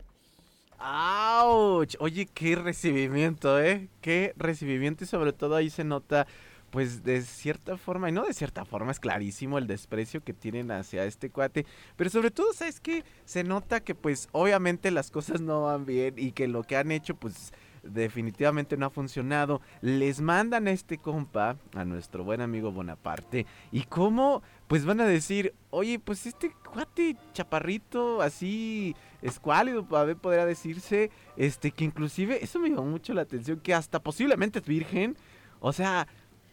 ¡Auch! 0.80 1.94
Oye, 2.00 2.26
qué 2.26 2.56
recibimiento, 2.56 3.60
¿eh? 3.60 3.88
Qué 4.00 4.32
recibimiento 4.36 5.04
y 5.04 5.06
sobre 5.06 5.32
todo 5.32 5.54
ahí 5.54 5.70
se 5.70 5.84
nota 5.84 6.26
pues 6.70 7.04
de 7.04 7.22
cierta 7.22 7.76
forma, 7.76 8.08
y 8.08 8.12
no 8.12 8.24
de 8.24 8.34
cierta 8.34 8.64
forma, 8.64 8.92
es 8.92 9.00
clarísimo 9.00 9.58
el 9.58 9.66
desprecio 9.66 10.22
que 10.22 10.34
tienen 10.34 10.70
hacia 10.70 11.04
este 11.04 11.30
cuate, 11.30 11.66
pero 11.96 12.10
sobre 12.10 12.30
todo, 12.30 12.52
¿sabes 12.52 12.80
que 12.80 13.04
Se 13.24 13.44
nota 13.44 13.80
que 13.80 13.94
pues 13.94 14.28
obviamente 14.32 14.90
las 14.90 15.10
cosas 15.10 15.40
no 15.40 15.62
van 15.62 15.86
bien 15.86 16.14
y 16.16 16.32
que 16.32 16.48
lo 16.48 16.62
que 16.62 16.76
han 16.76 16.90
hecho 16.90 17.14
pues 17.14 17.52
definitivamente 17.82 18.76
no 18.76 18.86
ha 18.86 18.90
funcionado. 18.90 19.60
Les 19.80 20.20
mandan 20.20 20.66
a 20.68 20.72
este 20.72 20.98
compa, 20.98 21.56
a 21.74 21.84
nuestro 21.84 22.24
buen 22.24 22.40
amigo 22.40 22.72
Bonaparte, 22.72 23.46
y 23.72 23.82
cómo, 23.84 24.42
pues 24.66 24.84
van 24.84 25.00
a 25.00 25.06
decir, 25.06 25.54
oye, 25.70 25.98
pues 25.98 26.26
este 26.26 26.52
cuate 26.72 27.16
chaparrito, 27.32 28.22
así 28.22 28.94
escuálido, 29.22 29.86
podría 29.86 30.46
decirse, 30.46 31.10
este, 31.36 31.70
que 31.70 31.84
inclusive, 31.84 32.42
eso 32.42 32.58
me 32.58 32.68
llamó 32.68 32.84
mucho 32.84 33.14
la 33.14 33.22
atención, 33.22 33.60
que 33.60 33.74
hasta 33.74 34.00
posiblemente 34.00 34.58
es 34.58 34.66
virgen, 34.66 35.16
o 35.60 35.72
sea, 35.72 36.06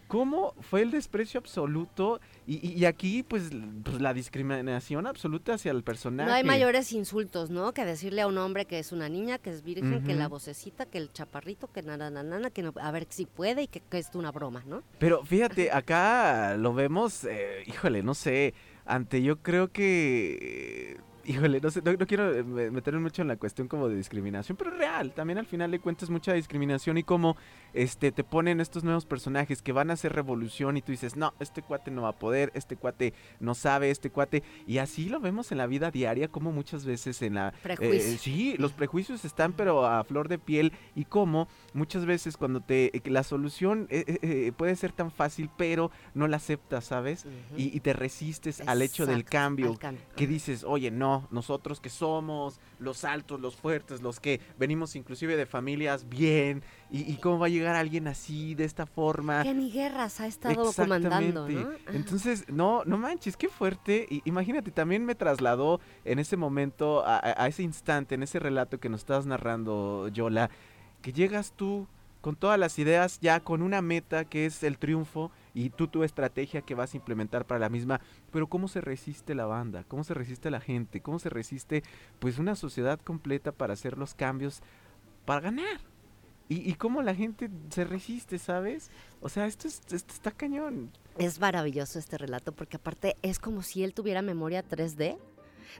cómo 0.07 0.53
fue 0.61 0.81
el 0.81 0.91
desprecio 0.91 1.39
absoluto 1.39 2.19
y, 2.47 2.65
y- 2.67 2.85
aquí 2.85 3.23
pues, 3.23 3.49
pues, 3.83 4.01
la 4.01 4.13
discriminación 4.13 5.07
absoluta 5.07 5.55
hacia 5.55 5.71
el 5.71 5.83
personaje. 5.83 6.29
No 6.29 6.35
hay 6.35 6.43
mayores 6.43 6.91
insultos, 6.91 7.49
¿no? 7.49 7.73
Que 7.73 7.85
decirle 7.85 8.21
a 8.21 8.27
un 8.27 8.37
hombre 8.37 8.65
que 8.65 8.79
es 8.79 8.91
una 8.91 9.09
niña, 9.09 9.37
que 9.37 9.49
es 9.49 9.63
virgen, 9.63 10.03
que 10.03 10.13
la 10.13 10.27
vocecita, 10.27 10.85
que 10.85 10.97
el 10.97 11.11
chaparrito, 11.11 11.67
que 11.71 11.81
nana, 11.81 12.49
que 12.51 12.61
no, 12.63 12.73
a 12.79 12.91
ver 12.91 13.07
si 13.09 13.25
puede 13.25 13.63
y 13.63 13.67
que, 13.67 13.81
que 13.81 13.97
es 13.97 14.09
una 14.13 14.31
broma, 14.31 14.63
¿no? 14.65 14.83
Pero 14.99 15.23
fíjate, 15.25 15.71
acá 15.71 16.55
lo 16.57 16.73
vemos, 16.73 17.23
eh, 17.23 17.63
híjole, 17.65 18.03
no 18.03 18.13
sé, 18.13 18.53
ante 18.85 19.21
yo 19.21 19.37
creo 19.41 19.71
que... 19.71 20.97
Híjole, 21.25 21.59
no 21.59 21.71
sé, 21.71 21.81
no, 21.83 21.93
no 21.93 22.05
quiero 22.05 22.33
eh, 22.33 22.43
me- 22.43 22.69
meterme 22.69 22.99
mucho 22.99 23.21
en 23.23 23.27
la 23.27 23.35
cuestión 23.37 23.67
como 23.67 23.89
de 23.89 23.95
discriminación, 23.95 24.55
pero 24.57 24.69
real, 24.71 25.11
también 25.13 25.39
al 25.39 25.45
final 25.45 25.71
le 25.71 25.79
cuentas 25.79 26.09
mucha 26.09 26.33
discriminación 26.33 26.97
y 26.97 27.03
cómo 27.03 27.35
este, 27.73 28.11
te 28.11 28.23
ponen 28.23 28.59
estos 28.61 28.83
nuevos 28.83 29.05
personajes 29.05 29.61
que 29.61 29.71
van 29.71 29.89
a 29.89 29.93
hacer 29.93 30.13
revolución 30.13 30.77
y 30.77 30.81
tú 30.81 30.91
dices, 30.91 31.15
no, 31.15 31.33
este 31.39 31.61
cuate 31.61 31.89
no 31.89 32.03
va 32.03 32.09
a 32.09 32.19
poder, 32.19 32.51
este 32.53 32.75
cuate 32.75 33.13
no 33.39 33.55
sabe, 33.55 33.89
este 33.89 34.09
cuate... 34.09 34.43
Y 34.67 34.77
así 34.77 35.09
lo 35.09 35.19
vemos 35.19 35.51
en 35.51 35.57
la 35.57 35.67
vida 35.67 35.89
diaria, 35.91 36.27
como 36.27 36.51
muchas 36.51 36.85
veces 36.85 37.21
en 37.21 37.35
la... 37.35 37.53
eh, 37.85 38.17
sí, 38.19 38.55
los 38.59 38.73
prejuicios 38.73 39.25
están 39.25 39.53
pero 39.53 39.85
a 39.85 40.03
flor 40.03 40.27
de 40.27 40.37
piel 40.37 40.73
y 40.95 41.05
cómo 41.05 41.47
muchas 41.73 42.05
veces 42.05 42.37
cuando 42.37 42.61
te... 42.61 42.95
eh, 42.95 43.01
la 43.05 43.23
solución 43.23 43.87
eh, 43.89 44.51
puede 44.55 44.75
ser 44.75 44.91
tan 44.91 45.11
fácil, 45.11 45.49
pero 45.57 45.89
no 46.13 46.27
la 46.27 46.37
aceptas, 46.37 46.85
¿sabes? 46.85 47.25
Y, 47.57 47.75
y 47.75 47.79
te 47.79 47.93
resistes 47.93 48.61
al 48.61 48.81
hecho 48.81 49.05
del 49.05 49.25
cambio. 49.25 49.71
Que 50.15 50.27
dices, 50.27 50.63
oye, 50.63 50.91
no, 50.91 51.14
nosotros 51.31 51.79
que 51.79 51.89
somos 51.89 52.59
los 52.79 53.03
altos, 53.03 53.39
los 53.39 53.55
fuertes, 53.55 54.01
los 54.01 54.19
que 54.19 54.39
venimos 54.59 54.95
inclusive 54.95 55.35
de 55.35 55.45
familias 55.45 56.07
bien, 56.09 56.63
y, 56.91 57.01
y 57.11 57.17
cómo 57.17 57.39
va 57.39 57.47
a 57.47 57.49
llegar 57.49 57.75
alguien 57.75 58.07
así, 58.07 58.55
de 58.55 58.63
esta 58.65 58.85
forma. 58.85 59.43
Que 59.43 59.53
ni 59.53 59.71
guerras 59.71 60.19
ha 60.21 60.27
estado 60.27 60.53
comandando. 60.83 61.47
Entonces, 61.93 62.45
no, 62.49 62.83
no 62.85 62.97
manches, 62.97 63.35
qué 63.37 63.49
fuerte. 63.49 64.05
Y, 64.09 64.21
imagínate, 64.25 64.71
también 64.71 65.05
me 65.05 65.15
trasladó 65.15 65.79
en 66.03 66.19
ese 66.19 66.37
momento, 66.37 67.05
a, 67.05 67.15
a- 67.17 67.43
a 67.43 67.47
ese 67.47 67.63
instante, 67.63 68.15
en 68.15 68.23
ese 68.23 68.39
relato 68.39 68.79
que 68.79 68.89
nos 68.89 69.01
estás 69.01 69.25
narrando, 69.25 70.07
Yola, 70.09 70.49
que 71.01 71.11
llegas 71.13 71.53
tú 71.55 71.87
con 72.21 72.35
todas 72.35 72.57
las 72.59 72.79
ideas, 72.79 73.19
ya 73.21 73.39
con 73.39 73.61
una 73.61 73.81
meta 73.81 74.25
que 74.25 74.45
es 74.47 74.63
el 74.63 74.77
triunfo 74.79 75.31
y 75.55 75.71
tú 75.71 75.87
tu 75.87 76.03
estrategia 76.03 76.61
que 76.61 76.75
vas 76.75 76.93
a 76.93 76.97
implementar 76.97 77.45
para 77.45 77.59
la 77.59 77.69
misma, 77.69 77.99
pero 78.31 78.45
cómo 78.47 78.67
se 78.67 78.81
resiste 78.81 79.33
la 79.33 79.45
banda, 79.47 79.83
cómo 79.87 80.03
se 80.03 80.13
resiste 80.13 80.51
la 80.51 80.59
gente, 80.59 81.01
cómo 81.01 81.17
se 81.17 81.29
resiste 81.29 81.81
pues 82.19 82.37
una 82.37 82.55
sociedad 82.55 82.99
completa 82.99 83.51
para 83.51 83.73
hacer 83.73 83.97
los 83.97 84.13
cambios 84.13 84.61
para 85.25 85.41
ganar. 85.41 85.79
Y, 86.47 86.75
cómo 86.75 87.01
la 87.01 87.15
gente 87.15 87.49
se 87.71 87.85
resiste, 87.85 88.37
¿sabes? 88.37 88.91
O 89.19 89.29
sea, 89.29 89.47
esto, 89.47 89.67
es- 89.67 89.81
esto 89.91 90.13
está 90.13 90.29
cañón. 90.29 90.91
Es 91.17 91.39
maravilloso 91.39 91.97
este 91.97 92.19
relato 92.19 92.51
porque 92.51 92.77
aparte 92.77 93.15
es 93.23 93.39
como 93.39 93.63
si 93.63 93.83
él 93.83 93.95
tuviera 93.95 94.21
memoria 94.21 94.61
3D, 94.63 95.17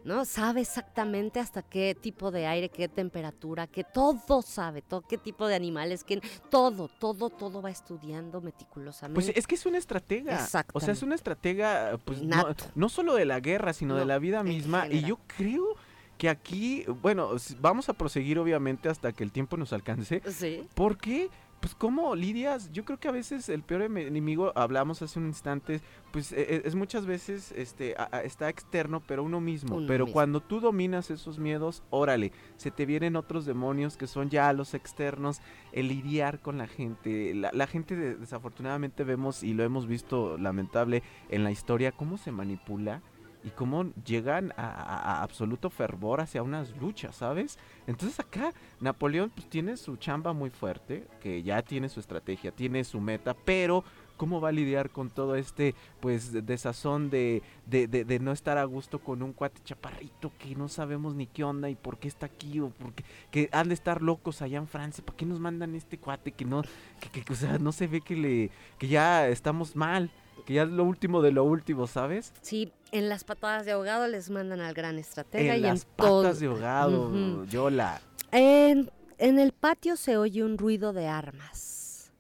¿no? 0.04 0.26
Sabe 0.26 0.62
exactamente 0.62 1.40
hasta 1.40 1.62
qué 1.62 1.96
tipo 2.00 2.32
de 2.32 2.48
aire, 2.48 2.70
qué 2.70 2.88
temperatura, 2.88 3.68
que 3.68 3.84
todo 3.84 4.42
sabe, 4.42 4.82
todo, 4.82 5.02
qué 5.02 5.18
tipo 5.18 5.48
de 5.48 5.56
animales, 5.56 6.04
que 6.04 6.22
todo, 6.50 6.88
todo, 6.88 7.30
todo 7.30 7.62
va 7.62 7.70
estudiando 7.70 8.42
meticulosamente. 8.42 9.16
Pues 9.16 9.38
es 9.38 9.48
que 9.48 9.56
es 9.56 9.66
una 9.66 9.78
estratega. 9.78 10.48
O 10.74 10.80
sea, 10.80 10.94
es 10.94 11.02
una 11.02 11.16
estratega, 11.16 11.98
pues 12.04 12.22
no, 12.22 12.48
no 12.76 12.90
solo 12.90 13.16
de 13.16 13.26
la 13.26 13.40
guerra, 13.40 13.74
sino 13.74 13.96
de 13.96 14.06
la 14.06 14.20
vida 14.20 14.44
misma. 14.44 14.88
Y 14.88 15.02
yo 15.02 15.20
creo 15.38 15.76
que 16.18 16.30
aquí, 16.30 16.86
bueno, 17.02 17.32
vamos 17.60 17.90
a 17.90 17.94
proseguir 17.94 18.40
obviamente 18.40 18.90
hasta 18.90 19.12
que 19.12 19.24
el 19.24 19.32
tiempo 19.32 19.58
nos 19.58 19.74
alcance. 19.74 20.22
Sí. 20.32 20.68
Porque, 20.74 21.30
pues, 21.60 21.74
¿cómo 21.74 22.15
lidias? 22.15 22.72
Yo 22.72 22.86
creo 22.86 23.00
que 23.00 23.08
a 23.08 23.12
veces 23.12 23.50
el 23.50 23.63
peor 23.63 23.82
enemigo, 23.82 24.52
hablamos 24.56 25.02
hace 25.02 25.18
un 25.20 25.26
instante, 25.26 25.82
pues 26.12 26.32
e- 26.32 26.41
e- 26.41 26.62
es, 26.65 26.76
muchas 26.76 27.06
veces 27.08 27.52
este 27.54 27.96
a- 27.98 28.10
a- 28.12 28.22
está 28.22 28.50
externo, 28.50 29.02
pero 29.08 29.24
uno 29.24 29.41
mismo. 29.41 29.78
Uno 29.78 29.88
pero 29.88 30.06
mismo. 30.06 30.13
cuando 30.13 30.41
tú 30.41 30.60
dominas 30.60 31.10
esos 31.10 31.39
miedos, 31.39 31.82
órale, 31.89 32.32
se 32.58 32.70
te 32.70 32.86
vienen 32.86 33.15
otros 33.15 33.46
demonios 33.46 33.98
que 33.98 34.06
son 34.06 34.30
ya 34.30 34.54
los 34.54 34.74
externos, 34.76 35.41
el 35.72 35.88
lidiar 35.88 36.39
con 36.39 36.58
la 36.60 36.68
gente. 36.68 37.34
La, 37.34 37.52
la 37.52 37.65
gente, 37.68 37.96
de- 37.96 38.15
desafortunadamente, 38.15 39.04
vemos 39.04 39.41
y 39.41 39.54
lo 39.54 39.63
hemos 39.63 39.88
visto 39.88 40.38
lamentable 40.38 41.02
en 41.30 41.44
la 41.44 41.52
historia, 41.52 41.91
cómo 41.91 42.18
se 42.18 42.32
manipula. 42.32 43.02
Y 43.46 43.52
cómo 43.52 43.86
llegan 44.06 44.52
a, 44.58 45.22
absoluto 45.22 45.70
fervor 45.70 46.20
hacia 46.20 46.42
unas 46.42 46.76
luchas, 46.78 47.16
¿sabes? 47.18 47.60
Entonces 47.86 48.20
acá 48.20 48.52
Napoleón 48.80 49.30
pues 49.30 49.48
tiene 49.48 49.78
su 49.78 49.98
chamba 49.98 50.34
muy 50.34 50.50
fuerte, 50.50 51.08
que 51.22 51.44
ya 51.44 51.62
tiene 51.62 51.88
su 51.90 52.00
estrategia, 52.00 52.52
tiene 52.52 52.84
su 52.84 53.00
meta, 53.00 53.36
pero 53.36 53.84
cómo 54.18 54.40
va 54.42 54.50
a 54.50 54.52
lidiar 54.54 54.90
con 54.90 55.10
todo 55.10 55.36
este 55.36 55.76
pues 56.00 56.32
de- 56.32 56.42
desazón 56.42 57.10
de, 57.10 57.44
de, 57.68 57.88
de- 57.88 58.04
de 58.06 58.20
no 58.20 58.32
estar 58.32 58.58
a 58.58 58.64
gusto 58.64 58.98
con 59.00 59.22
un 59.22 59.34
cuate 59.34 59.62
chaparrito 59.64 60.32
que 60.40 60.56
no 60.56 60.68
sabemos 60.70 61.14
ni 61.16 61.28
qué 61.28 61.44
onda 61.44 61.70
y 61.70 61.76
por 61.76 61.98
qué 62.00 62.08
está 62.08 62.26
aquí 62.26 62.62
o 62.62 62.70
por 62.70 62.94
qué 62.94 63.04
que 63.30 63.50
han 63.52 63.68
de 63.68 63.74
estar 63.76 64.02
locos 64.02 64.42
allá 64.42 64.58
en 64.58 64.68
Francia, 64.68 65.04
¿para 65.06 65.18
qué 65.18 65.26
nos 65.26 65.40
mandan 65.40 65.76
este 65.76 65.98
cuate 66.00 66.32
que 66.32 66.46
no 66.46 66.64
que, 67.12 67.22
que, 67.24 67.32
o 67.34 67.36
sea, 67.36 67.60
no 67.60 67.72
se 67.74 67.88
ve 67.88 68.02
que 68.02 68.16
le 68.16 68.50
que 68.80 68.88
ya 68.88 69.28
estamos 69.28 69.76
mal, 69.76 70.10
que 70.45 70.54
ya 70.56 70.63
es 70.63 70.69
lo 70.69 70.84
último 70.84 71.21
de 71.21 71.32
lo 71.32 71.43
último, 71.43 71.88
¿sabes? 71.88 72.34
Sí, 72.41 72.71
en 72.91 73.10
las 73.10 73.24
patadas 73.24 73.65
de 73.65 73.71
ahogado 73.74 74.08
les 74.08 74.30
mandan 74.30 74.62
al 74.62 74.74
gran 74.74 74.98
estratega 75.00 75.54
En 75.56 75.60
y 75.60 75.63
las 75.63 75.82
en 75.84 75.88
todo. 75.95 76.24
patas 76.24 76.39
de 76.39 76.48
ahogado. 76.48 77.45
Yola. 77.45 78.02
En, 78.32 78.91
en 79.17 79.39
el 79.39 79.52
patio 79.54 79.95
se 79.95 80.17
oye 80.17 80.43
un 80.43 80.58
ruido 80.58 80.93
de 80.93 81.08
armas. 81.08 82.12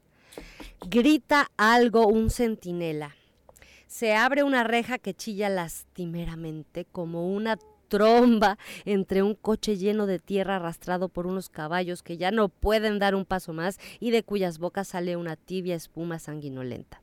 Grita 0.87 1.49
algo 1.57 2.07
un 2.07 2.29
centinela. 2.29 3.15
Se 3.87 4.13
abre 4.13 4.43
una 4.43 4.63
reja 4.63 4.97
que 4.97 5.13
chilla 5.13 5.49
lastimeramente 5.49 6.85
como 6.85 7.27
una 7.33 7.57
tromba 7.87 8.57
entre 8.83 9.23
un 9.23 9.35
coche 9.35 9.77
lleno 9.77 10.05
de 10.05 10.19
tierra 10.19 10.57
arrastrado 10.57 11.07
por 11.07 11.27
unos 11.27 11.49
caballos 11.49 12.01
que 12.03 12.17
ya 12.17 12.31
no 12.31 12.49
pueden 12.49 12.99
dar 12.99 13.15
un 13.15 13.25
paso 13.25 13.53
más 13.53 13.79
y 13.99 14.11
de 14.11 14.23
cuyas 14.23 14.57
bocas 14.57 14.89
sale 14.89 15.15
una 15.15 15.35
tibia 15.35 15.75
espuma 15.75 16.19
sanguinolenta. 16.19 17.01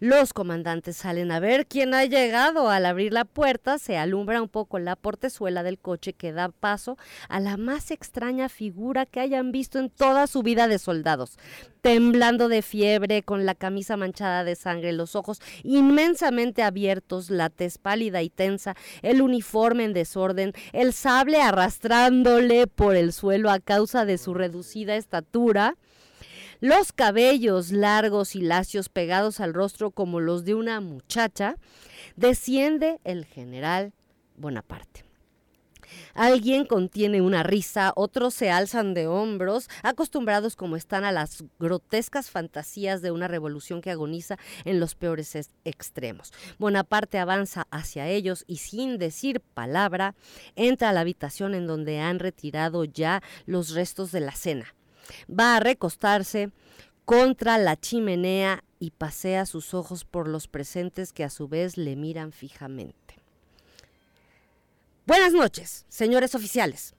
Los 0.00 0.32
comandantes 0.32 0.96
salen 0.96 1.32
a 1.32 1.40
ver 1.40 1.66
quién 1.66 1.92
ha 1.92 2.04
llegado. 2.04 2.70
Al 2.70 2.86
abrir 2.86 3.12
la 3.12 3.24
puerta 3.24 3.78
se 3.78 3.96
alumbra 3.96 4.40
un 4.40 4.48
poco 4.48 4.78
la 4.78 4.94
portezuela 4.94 5.64
del 5.64 5.80
coche 5.80 6.12
que 6.12 6.30
da 6.30 6.50
paso 6.50 6.96
a 7.28 7.40
la 7.40 7.56
más 7.56 7.90
extraña 7.90 8.48
figura 8.48 9.06
que 9.06 9.18
hayan 9.18 9.50
visto 9.50 9.80
en 9.80 9.90
toda 9.90 10.28
su 10.28 10.44
vida 10.44 10.68
de 10.68 10.78
soldados. 10.78 11.36
Temblando 11.80 12.48
de 12.48 12.62
fiebre, 12.62 13.24
con 13.24 13.44
la 13.44 13.56
camisa 13.56 13.96
manchada 13.96 14.44
de 14.44 14.54
sangre, 14.54 14.92
los 14.92 15.16
ojos 15.16 15.40
inmensamente 15.64 16.62
abiertos, 16.62 17.28
la 17.28 17.50
tez 17.50 17.78
pálida 17.78 18.22
y 18.22 18.30
tensa, 18.30 18.76
el 19.02 19.20
uniforme 19.20 19.82
en 19.82 19.94
desorden, 19.94 20.52
el 20.72 20.92
sable 20.92 21.42
arrastrándole 21.42 22.68
por 22.68 22.94
el 22.94 23.12
suelo 23.12 23.50
a 23.50 23.58
causa 23.58 24.04
de 24.04 24.18
su 24.18 24.32
reducida 24.32 24.94
estatura. 24.94 25.74
Los 26.60 26.92
cabellos 26.92 27.70
largos 27.70 28.34
y 28.34 28.40
lacios 28.40 28.88
pegados 28.88 29.38
al 29.40 29.54
rostro 29.54 29.90
como 29.92 30.18
los 30.20 30.44
de 30.44 30.54
una 30.54 30.80
muchacha, 30.80 31.56
desciende 32.16 32.98
el 33.04 33.24
general 33.24 33.92
Bonaparte. 34.36 35.04
Alguien 36.14 36.66
contiene 36.66 37.22
una 37.22 37.42
risa, 37.42 37.92
otros 37.96 38.34
se 38.34 38.50
alzan 38.50 38.92
de 38.92 39.06
hombros, 39.06 39.68
acostumbrados 39.82 40.54
como 40.54 40.76
están 40.76 41.04
a 41.04 41.12
las 41.12 41.44
grotescas 41.58 42.28
fantasías 42.28 43.00
de 43.02 43.10
una 43.10 43.26
revolución 43.28 43.80
que 43.80 43.90
agoniza 43.90 44.36
en 44.64 44.80
los 44.80 44.94
peores 44.94 45.34
es- 45.34 45.50
extremos. 45.64 46.32
Bonaparte 46.58 47.18
avanza 47.18 47.66
hacia 47.70 48.08
ellos 48.08 48.44
y 48.46 48.56
sin 48.58 48.98
decir 48.98 49.40
palabra 49.40 50.14
entra 50.56 50.90
a 50.90 50.92
la 50.92 51.00
habitación 51.00 51.54
en 51.54 51.66
donde 51.66 52.00
han 52.00 52.18
retirado 52.18 52.84
ya 52.84 53.22
los 53.46 53.70
restos 53.70 54.12
de 54.12 54.20
la 54.20 54.32
cena. 54.32 54.74
Va 55.28 55.56
a 55.56 55.60
recostarse 55.60 56.50
contra 57.04 57.58
la 57.58 57.76
chimenea 57.76 58.64
y 58.78 58.90
pasea 58.90 59.46
sus 59.46 59.74
ojos 59.74 60.04
por 60.04 60.28
los 60.28 60.46
presentes 60.48 61.12
que 61.12 61.24
a 61.24 61.30
su 61.30 61.48
vez 61.48 61.76
le 61.76 61.96
miran 61.96 62.32
fijamente. 62.32 63.16
Buenas 65.06 65.32
noches, 65.32 65.86
señores 65.88 66.34
oficiales. 66.34 66.94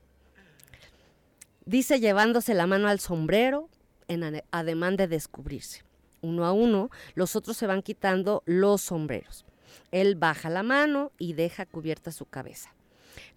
Dice 1.66 2.00
llevándose 2.00 2.54
la 2.56 2.66
mano 2.66 2.88
al 2.88 3.00
sombrero 3.00 3.70
en 4.08 4.22
ade- 4.24 4.44
ademán 4.52 4.98
de 4.98 5.08
descubrirse. 5.08 5.84
Uno 6.22 6.46
a 6.46 6.52
uno, 6.52 6.90
los 7.14 7.36
otros 7.36 7.56
se 7.56 7.68
van 7.68 7.82
quitando 7.84 8.42
los 8.46 8.82
sombreros. 8.82 9.46
Él 9.92 10.16
baja 10.16 10.50
la 10.50 10.64
mano 10.64 11.12
y 11.20 11.34
deja 11.34 11.66
cubierta 11.68 12.12
su 12.12 12.26
cabeza. 12.26 12.74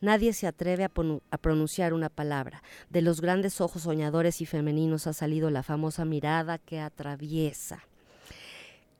Nadie 0.00 0.32
se 0.32 0.46
atreve 0.46 0.84
a, 0.84 1.38
pronunciar 1.38 1.92
una 1.92 2.08
palabra. 2.08 2.62
De 2.90 3.02
los 3.02 3.20
grandes 3.20 3.60
ojos 3.60 3.82
soñadores 3.82 4.40
y 4.40 4.46
femeninos 4.46 5.06
ha 5.06 5.12
salido 5.12 5.50
la 5.50 5.62
famosa 5.62 6.04
mirada 6.04 6.58
que 6.58 6.80
atraviesa 6.80 7.84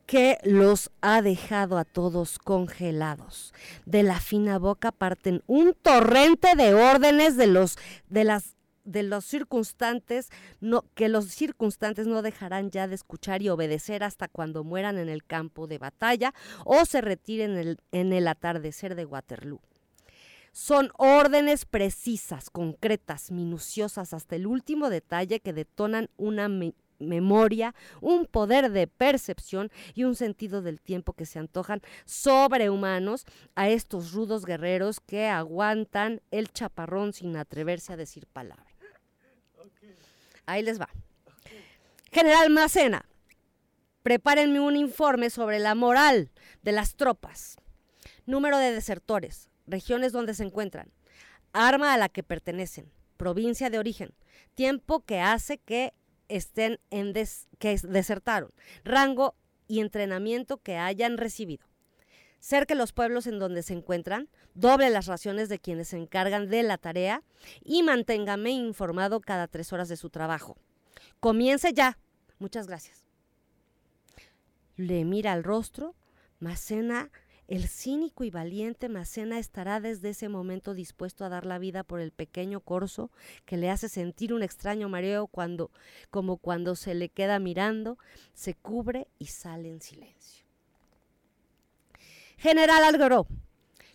que 0.07 0.37
los 0.43 0.91
ha 1.01 1.23
dejado 1.23 1.79
a 1.79 1.85
todos 1.85 2.39
congelados. 2.39 3.55
De 3.87 4.03
la 4.03 4.21
fina 4.21 4.59
boca 4.59 4.93
parten 4.93 5.43
un 5.47 5.75
torrente 5.81 6.55
de 6.55 6.75
órdenes 6.75 7.37
de 7.37 7.47
los 7.47 7.79
de 8.11 8.25
las 8.25 8.57
de 8.85 9.03
los 9.03 9.25
circunstantes 9.25 10.29
que 10.95 11.09
los 11.09 11.27
circunstantes 11.27 12.07
no 12.07 12.23
dejarán 12.23 12.71
ya 12.71 12.89
de 12.89 12.95
escuchar 12.95 13.43
y 13.43 13.49
obedecer 13.49 14.03
hasta 14.03 14.29
cuando 14.29 14.65
mueran 14.65 14.99
en 14.99 15.09
el 15.09 15.25
campo 15.25 15.67
de 15.67 15.79
batalla 15.79 16.35
o 16.65 16.85
se 16.85 17.01
retiren 17.01 17.79
en 17.93 18.13
el 18.13 18.29
atardecer 18.29 18.95
de 18.95 19.05
Waterloo. 19.05 19.61
Son 20.53 20.91
órdenes 20.99 21.65
precisas, 21.65 22.51
concretas, 22.51 23.31
minuciosas 23.31 24.13
hasta 24.13 24.37
el 24.37 24.47
último 24.47 24.91
detalle 24.91 25.41
que 25.41 25.53
detonan 25.55 26.11
una 26.19 26.49
me- 26.49 26.75
memoria, 26.99 27.75
un 28.01 28.27
poder 28.27 28.71
de 28.71 28.87
percepción 28.87 29.71
y 29.95 30.05
un 30.05 30.15
sentido 30.15 30.63
del 30.63 30.81
tiempo 30.81 31.15
que 31.15 31.27
se 31.27 31.39
antojan 31.39 31.81
sobrehumanos 32.05 33.25
a 33.55 33.71
estos 33.71 34.13
rudos 34.13 34.45
guerreros 34.45 35.01
que 35.01 35.27
aguantan 35.27 36.21
el 36.31 36.53
chaparrón 36.53 37.13
sin 37.13 37.37
atreverse 37.37 37.93
a 37.93 37.97
decir 37.97 38.27
palabra. 38.27 38.67
Ahí 40.47 40.63
les 40.63 40.81
va. 40.81 40.89
General 42.13 42.51
Macena, 42.51 43.07
prepárenme 44.03 44.61
un 44.61 44.77
informe 44.77 45.31
sobre 45.31 45.59
la 45.59 45.75
moral 45.75 46.31
de 46.63 46.73
las 46.73 46.95
tropas, 46.95 47.57
número 48.27 48.59
de 48.59 48.73
desertores, 48.73 49.49
regiones 49.73 50.13
donde 50.13 50.35
se 50.35 50.45
encuentran, 50.45 50.93
arma 51.53 51.93
a 51.93 51.99
la 51.99 52.09
que 52.09 52.23
pertenecen, 52.23 52.93
provincia 53.17 53.69
de 53.71 53.79
origen, 53.81 54.15
tiempo 54.55 55.01
que 55.01 55.19
hace 55.21 55.59
que 55.59 55.93
estén 56.29 56.79
en 56.91 57.13
des- 57.13 57.49
que 57.59 57.73
es- 57.73 57.83
desertaron, 57.83 58.53
rango 58.85 59.35
y 59.69 59.81
entrenamiento 59.81 60.59
que 60.59 60.77
hayan 60.77 61.19
recibido. 61.19 61.67
Cerque 62.39 62.75
los 62.75 62.93
pueblos 62.93 63.27
en 63.27 63.39
donde 63.39 63.63
se 63.63 63.73
encuentran, 63.73 64.29
doble 64.55 64.91
las 64.91 65.07
raciones 65.07 65.49
de 65.49 65.59
quienes 65.61 65.89
se 65.89 65.97
encargan 65.97 66.49
de 66.51 66.63
la 66.63 66.77
tarea 66.77 67.23
y 67.63 67.83
manténgame 67.83 68.51
informado 68.51 69.21
cada 69.21 69.47
tres 69.47 69.73
horas 69.73 69.89
de 69.89 69.97
su 69.97 70.11
trabajo. 70.11 70.57
Comience 71.21 71.73
ya. 71.73 71.99
Muchas 72.41 72.67
gracias. 72.67 73.05
Le 74.77 75.05
mira 75.05 75.33
al 75.33 75.45
rostro, 75.45 75.95
Macena, 76.41 77.11
el 77.53 77.69
cínico 77.69 78.25
y 78.25 78.31
valiente 78.31 78.89
Macena 78.89 79.39
estará 79.39 79.79
desde 79.79 80.09
ese 80.09 80.31
momento 80.31 80.73
dispuesto 80.73 81.23
a 81.23 81.29
dar 81.29 81.45
la 81.45 81.59
vida 81.59 81.85
por 81.85 82.01
el 82.01 82.11
pequeño 82.11 82.61
corso 82.61 83.11
que 83.45 83.59
le 83.59 83.69
hace 83.69 83.91
sentir 83.91 84.33
un 84.33 84.43
extraño 84.43 84.89
mareo 84.89 85.27
cuando, 85.27 85.71
como 86.11 86.39
cuando 86.39 86.77
se 86.77 86.95
le 86.95 87.11
queda 87.11 87.39
mirando, 87.39 87.99
se 88.33 88.55
cubre 88.55 89.07
y 89.19 89.27
sale 89.27 89.69
en 89.69 89.83
silencio. 89.83 90.47
General 92.39 92.85
Algaró, 92.85 93.27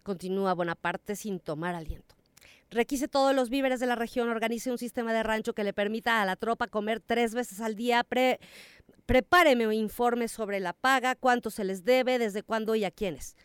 continúa 0.04 0.54
Bonaparte 0.54 1.16
sin 1.16 1.40
tomar 1.40 1.74
aliento. 1.74 2.14
Requise 2.70 3.08
todos 3.08 3.34
los 3.34 3.50
víveres 3.50 3.80
de 3.80 3.88
la 3.88 3.96
región, 3.96 4.30
organice 4.30 4.70
un 4.70 4.78
sistema 4.78 5.14
de 5.14 5.24
rancho 5.24 5.54
que 5.54 5.64
le 5.64 5.74
permita 5.74 6.22
a 6.22 6.26
la 6.26 6.36
tropa 6.36 6.68
comer 6.68 7.00
tres 7.00 7.34
veces 7.34 7.60
al 7.62 7.76
día, 7.76 8.04
pre- 8.04 8.40
prepáreme 9.08 9.66
un 9.66 9.74
informe 9.74 10.28
sobre 10.28 10.60
la 10.60 10.74
paga, 10.74 11.16
cuánto 11.16 11.50
se 11.50 11.64
les 11.64 11.86
debe, 11.86 12.20
desde 12.20 12.44
cuándo 12.44 12.76
y 12.76 12.84
a 12.84 12.92
quiénes. 12.92 13.36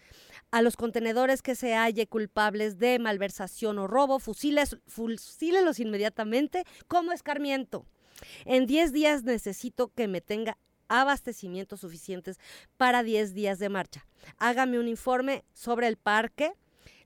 A 0.52 0.62
los 0.62 0.76
contenedores 0.76 1.42
que 1.42 1.56
se 1.56 1.74
halle 1.74 2.06
culpables 2.06 2.78
de 2.78 2.98
malversación 2.98 3.78
o 3.78 3.86
robo, 3.88 4.20
fusiles, 4.20 4.76
fusílelos 4.86 5.80
inmediatamente 5.80 6.64
como 6.86 7.12
escarmiento. 7.12 7.86
En 8.44 8.66
10 8.66 8.92
días 8.92 9.24
necesito 9.24 9.88
que 9.88 10.08
me 10.08 10.20
tenga 10.20 10.58
abastecimientos 10.88 11.80
suficientes 11.80 12.38
para 12.76 13.02
10 13.02 13.32
días 13.32 13.58
de 13.58 13.70
marcha. 13.70 14.06
Hágame 14.36 14.78
un 14.78 14.88
informe 14.88 15.42
sobre 15.54 15.88
el 15.88 15.96
parque, 15.96 16.52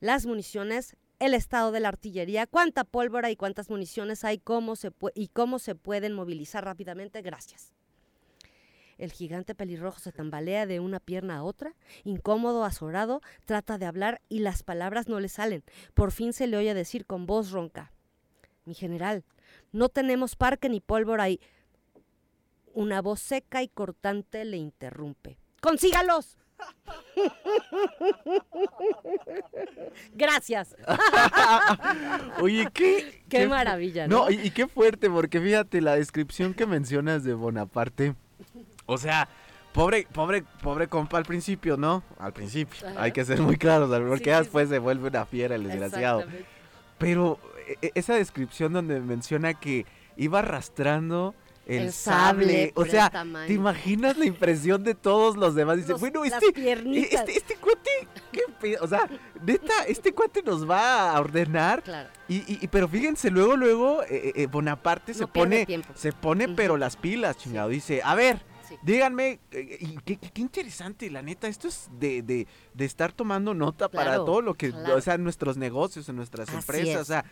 las 0.01 0.27
municiones, 0.27 0.97
el 1.21 1.33
estado 1.33 1.71
de 1.71 1.79
la 1.79 1.89
artillería, 1.89 2.49
cuánta 2.49 2.83
pólvora 2.83 3.31
y 3.31 3.37
cuántas 3.37 3.71
municiones 3.71 4.25
hay 4.25 4.39
cómo 4.39 4.75
se 4.75 4.91
y 5.15 5.29
cómo 5.29 5.61
se 5.61 5.77
pueden 5.77 6.15
movilizar 6.15 6.65
rápidamente. 6.65 7.23
Gracias. 7.23 7.76
El 8.99 9.13
gigante 9.13 9.55
pelirrojo 9.55 10.01
se 10.01 10.13
tambalea 10.13 10.67
de 10.67 10.81
una 10.81 11.01
pierna 11.01 11.37
a 11.37 11.43
otra, 11.43 11.75
incómodo, 12.05 12.65
azorado, 12.65 13.21
trata 13.45 13.79
de 13.79 13.87
hablar 13.87 14.23
y 14.29 14.39
las 14.39 14.63
palabras 14.63 15.09
no 15.09 15.21
le 15.21 15.29
salen. 15.29 15.65
Por 15.95 16.13
fin 16.13 16.33
se 16.33 16.47
le 16.47 16.57
oye 16.57 16.73
decir 16.73 17.05
con 17.05 17.27
voz 17.27 17.51
ronca. 17.51 17.93
Mi 18.65 18.75
general, 18.75 19.25
no 19.73 19.89
tenemos 19.89 20.37
parque 20.37 20.69
ni 20.69 20.81
pólvora 20.81 21.29
y... 21.29 21.41
Una 22.73 23.01
voz 23.01 23.21
seca 23.21 23.63
y 23.63 23.69
cortante 23.69 24.45
le 24.45 24.59
interrumpe. 24.59 25.39
¡Consígalos! 25.63 26.37
Gracias. 30.15 30.77
Oye, 32.41 32.69
qué... 32.73 33.23
Qué 33.29 33.47
maravilla, 33.47 34.07
¿no? 34.07 34.25
No, 34.25 34.31
y, 34.31 34.41
y 34.41 34.51
qué 34.51 34.69
fuerte, 34.69 35.09
porque 35.09 35.41
fíjate, 35.41 35.81
la 35.81 35.97
descripción 35.97 36.55
que 36.55 36.67
mencionas 36.67 37.25
de 37.25 37.35
Bonaparte. 37.35 38.15
O 38.87 38.99
sea, 38.99 39.29
pobre, 39.73 40.07
pobre, 40.13 40.43
pobre 40.63 40.89
compa 40.89 41.19
al 41.19 41.25
principio, 41.25 41.77
¿no? 41.77 42.03
Al 42.19 42.33
principio. 42.33 42.87
Ajá. 42.89 43.03
Hay 43.03 43.13
que 43.13 43.25
ser 43.25 43.41
muy 43.43 43.57
claros, 43.57 43.89
porque 43.91 44.17
Sí, 44.19 44.25
sí, 44.25 44.31
después 44.31 44.69
se 44.69 44.79
vuelve 44.79 45.09
una 45.09 45.27
fiera 45.27 45.55
el 45.57 45.65
desgraciado. 45.65 46.25
Pero 46.99 47.39
e- 47.69 47.79
e- 47.89 47.93
esa 47.95 48.15
descripción 48.15 48.73
donde 48.73 49.01
menciona 49.01 49.55
que 49.55 49.85
iba 50.17 50.39
arrastrando 50.39 51.35
el, 51.67 51.83
El 51.87 51.93
sable, 51.93 52.73
o 52.77 52.85
sea. 52.87 53.11
¿te 53.47 53.53
imaginas 53.53 54.17
la 54.17 54.25
impresión 54.25 54.85
de 54.85 54.95
todos 54.95 55.37
los 55.37 55.57
demás? 55.57 55.77
Dice, 55.79 55.91
Los- 55.93 56.01
bueno, 56.01 56.25
este, 56.25 56.47
este, 56.57 57.37
este 57.37 57.57
cuate, 57.57 57.91
¿qué 58.31 58.77
O 58.81 58.87
sea, 58.87 59.09
neta, 59.45 59.83
este 59.89 60.13
cuate 60.13 60.43
nos 60.45 60.69
va 60.69 61.11
a 61.11 61.21
ordenar. 61.21 61.83
Claro. 61.83 62.09
Y, 62.29 62.37
y- 62.37 62.59
y- 62.63 62.69
pero 62.69 62.87
fíjense, 62.87 63.31
luego, 63.31 63.57
luego, 63.57 64.05
eh, 64.05 64.33
eh, 64.37 64.47
Bonaparte 64.47 65.13
se 65.13 65.23
No 65.23 65.27
pone, 65.33 65.67
tiempo. 65.67 65.89
se 65.97 66.13
pone, 66.13 66.49
pero 66.51 66.77
las 66.77 66.97
pilas, 66.97 67.37
chingado. 67.37 67.69
Dice, 67.69 68.01
a 68.05 68.15
ver, 68.15 68.41
Sí. 68.69 68.77
díganme, 68.83 69.39
eh, 69.51 69.97
qué, 70.05 70.17
qué- 70.17 70.31
qué 70.31 70.41
interesante, 70.41 71.11
la 71.11 71.23
neta, 71.23 71.49
esto 71.49 71.69
es 71.69 71.89
de, 71.99 72.23
de, 72.23 72.47
de 72.75 72.85
estar 72.85 73.13
tomando 73.13 73.55
nota 73.55 73.89
para 73.89 74.17
todo 74.17 74.41
lo 74.43 74.55
que, 74.55 74.71
claro. 74.71 74.97
o 74.97 75.01
sea, 75.01 75.19
nuestros 75.19 75.57
negocios, 75.57 76.09
en 76.09 76.17
nuestras 76.17 76.49
Así 76.49 76.57
empresas, 76.59 77.03
o 77.03 77.05
sea, 77.05 77.25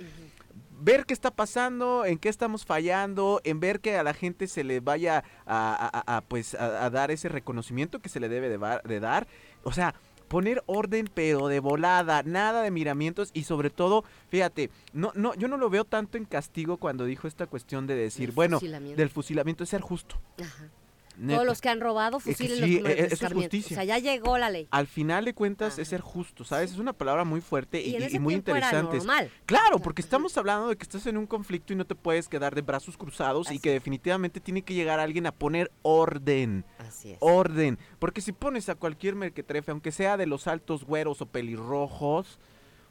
ver 0.80 1.06
qué 1.06 1.14
está 1.14 1.30
pasando, 1.30 2.04
en 2.04 2.18
qué 2.18 2.28
estamos 2.28 2.64
fallando, 2.64 3.40
en 3.44 3.58
ver 3.60 3.80
que 3.80 3.96
a 3.96 4.02
la 4.02 4.12
gente 4.14 4.46
se 4.48 4.64
le 4.64 4.80
vaya 4.80 5.24
a, 5.46 5.74
a- 5.74 6.12
a- 6.12 6.16
a, 6.16 6.20
pues 6.20 6.54
a, 6.54 6.90
dar 6.90 7.10
ese 7.10 7.28
reconocimiento 7.28 8.00
que 8.00 8.08
se 8.08 8.20
le 8.20 8.28
debe 8.28 8.48
de, 8.48 9.00
dar, 9.00 9.26
o 9.62 9.72
sea, 9.72 9.94
poner 10.28 10.62
orden 10.66 11.08
pero 11.12 11.48
de 11.48 11.60
volada, 11.60 12.22
nada 12.24 12.62
de 12.62 12.70
miramientos 12.70 13.30
y 13.34 13.44
sobre 13.44 13.70
todo, 13.70 14.04
fíjate, 14.30 14.70
no 14.92 15.12
no 15.14 15.34
yo 15.34 15.48
no 15.48 15.56
lo 15.58 15.70
veo 15.70 15.84
tanto 15.84 16.16
en 16.18 16.24
castigo 16.24 16.76
cuando 16.78 17.04
dijo 17.04 17.28
esta 17.28 17.46
cuestión 17.46 17.86
de 17.86 17.94
decir, 17.94 18.32
bueno, 18.32 18.58
del 18.96 19.10
fusilamiento 19.10 19.64
es 19.64 19.70
ser 19.70 19.80
justo. 19.82 20.16
Ajá. 20.42 20.68
Neta. 21.16 21.34
Todos 21.36 21.46
los 21.46 21.60
que 21.60 21.68
han 21.68 21.80
robado, 21.80 22.18
que 22.18 22.32
fusilen 22.34 22.64
sí, 22.64 22.80
los 22.80 22.90
e- 22.90 23.04
eso 23.06 23.26
es 23.26 23.32
O 23.32 23.34
justicia. 23.34 23.74
sea, 23.76 23.84
ya 23.84 23.98
llegó 23.98 24.38
la 24.38 24.50
ley. 24.50 24.68
Al 24.70 24.86
final 24.86 25.24
de 25.24 25.34
cuentas 25.34 25.74
Ajá. 25.74 25.82
es 25.82 25.88
ser 25.88 26.00
justo, 26.00 26.44
¿sabes? 26.44 26.72
Es 26.72 26.78
una 26.78 26.92
palabra 26.92 27.24
muy 27.24 27.40
fuerte 27.40 27.80
y, 27.82 27.96
Y 27.96 28.16
y- 28.16 28.18
muy 28.18 28.34
interesante. 28.34 28.96
normal. 28.98 29.30
Claro, 29.46 29.78
porque 29.78 30.02
estamos 30.02 30.36
hablando 30.38 30.68
de 30.68 30.76
que 30.76 30.82
estás 30.82 31.06
en 31.06 31.16
un 31.16 31.26
conflicto 31.26 31.72
y 31.72 31.76
no 31.76 31.84
te 31.86 31.94
puedes 31.94 32.28
quedar 32.28 32.54
de 32.54 32.62
brazos 32.62 32.96
cruzados 32.96 33.50
y 33.50 33.58
que 33.58 33.70
definitivamente 33.70 34.40
tiene 34.40 34.62
que 34.62 34.74
llegar 34.74 35.00
alguien 35.00 35.26
a 35.26 35.32
poner 35.32 35.70
orden. 35.82 36.64
Así 36.78 37.12
es. 37.12 37.18
Orden. 37.20 37.78
Porque 37.98 38.20
si 38.20 38.32
pones 38.32 38.68
a 38.68 38.74
cualquier 38.74 39.14
merquetrefe, 39.14 39.70
aunque 39.70 39.92
sea 39.92 40.16
de 40.16 40.26
los 40.26 40.46
altos 40.46 40.84
güeros 40.84 41.20
o 41.20 41.26
pelirrojos, 41.26 42.38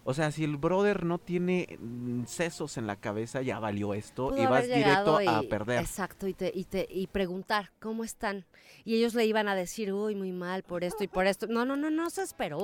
o 0.05 0.13
sea, 0.13 0.31
si 0.31 0.43
el 0.43 0.57
brother 0.57 1.05
no 1.05 1.17
tiene 1.17 1.77
mm, 1.79 2.25
sesos 2.25 2.77
en 2.77 2.87
la 2.87 2.95
cabeza, 2.97 3.41
ya 3.41 3.59
valió 3.59 3.93
esto 3.93 4.29
Pudo 4.29 4.41
y 4.43 4.45
vas 4.45 4.65
directo 4.67 5.19
a 5.27 5.41
perder. 5.43 5.79
Exacto, 5.79 6.27
y, 6.27 6.33
te, 6.33 6.51
y, 6.53 6.65
te, 6.65 6.87
y 6.89 7.07
preguntar, 7.07 7.71
¿cómo 7.79 8.03
están? 8.03 8.45
Y 8.85 8.95
ellos 8.95 9.13
le 9.15 9.25
iban 9.25 9.47
a 9.47 9.55
decir, 9.55 9.93
uy, 9.93 10.15
muy 10.15 10.31
mal 10.31 10.63
por 10.63 10.83
esto 10.83 11.03
y 11.03 11.07
por 11.07 11.25
esto. 11.25 11.47
No, 11.47 11.63
no, 11.65 11.77
no, 11.77 11.89
no 11.89 12.09
se 12.09 12.21
esperó. 12.21 12.59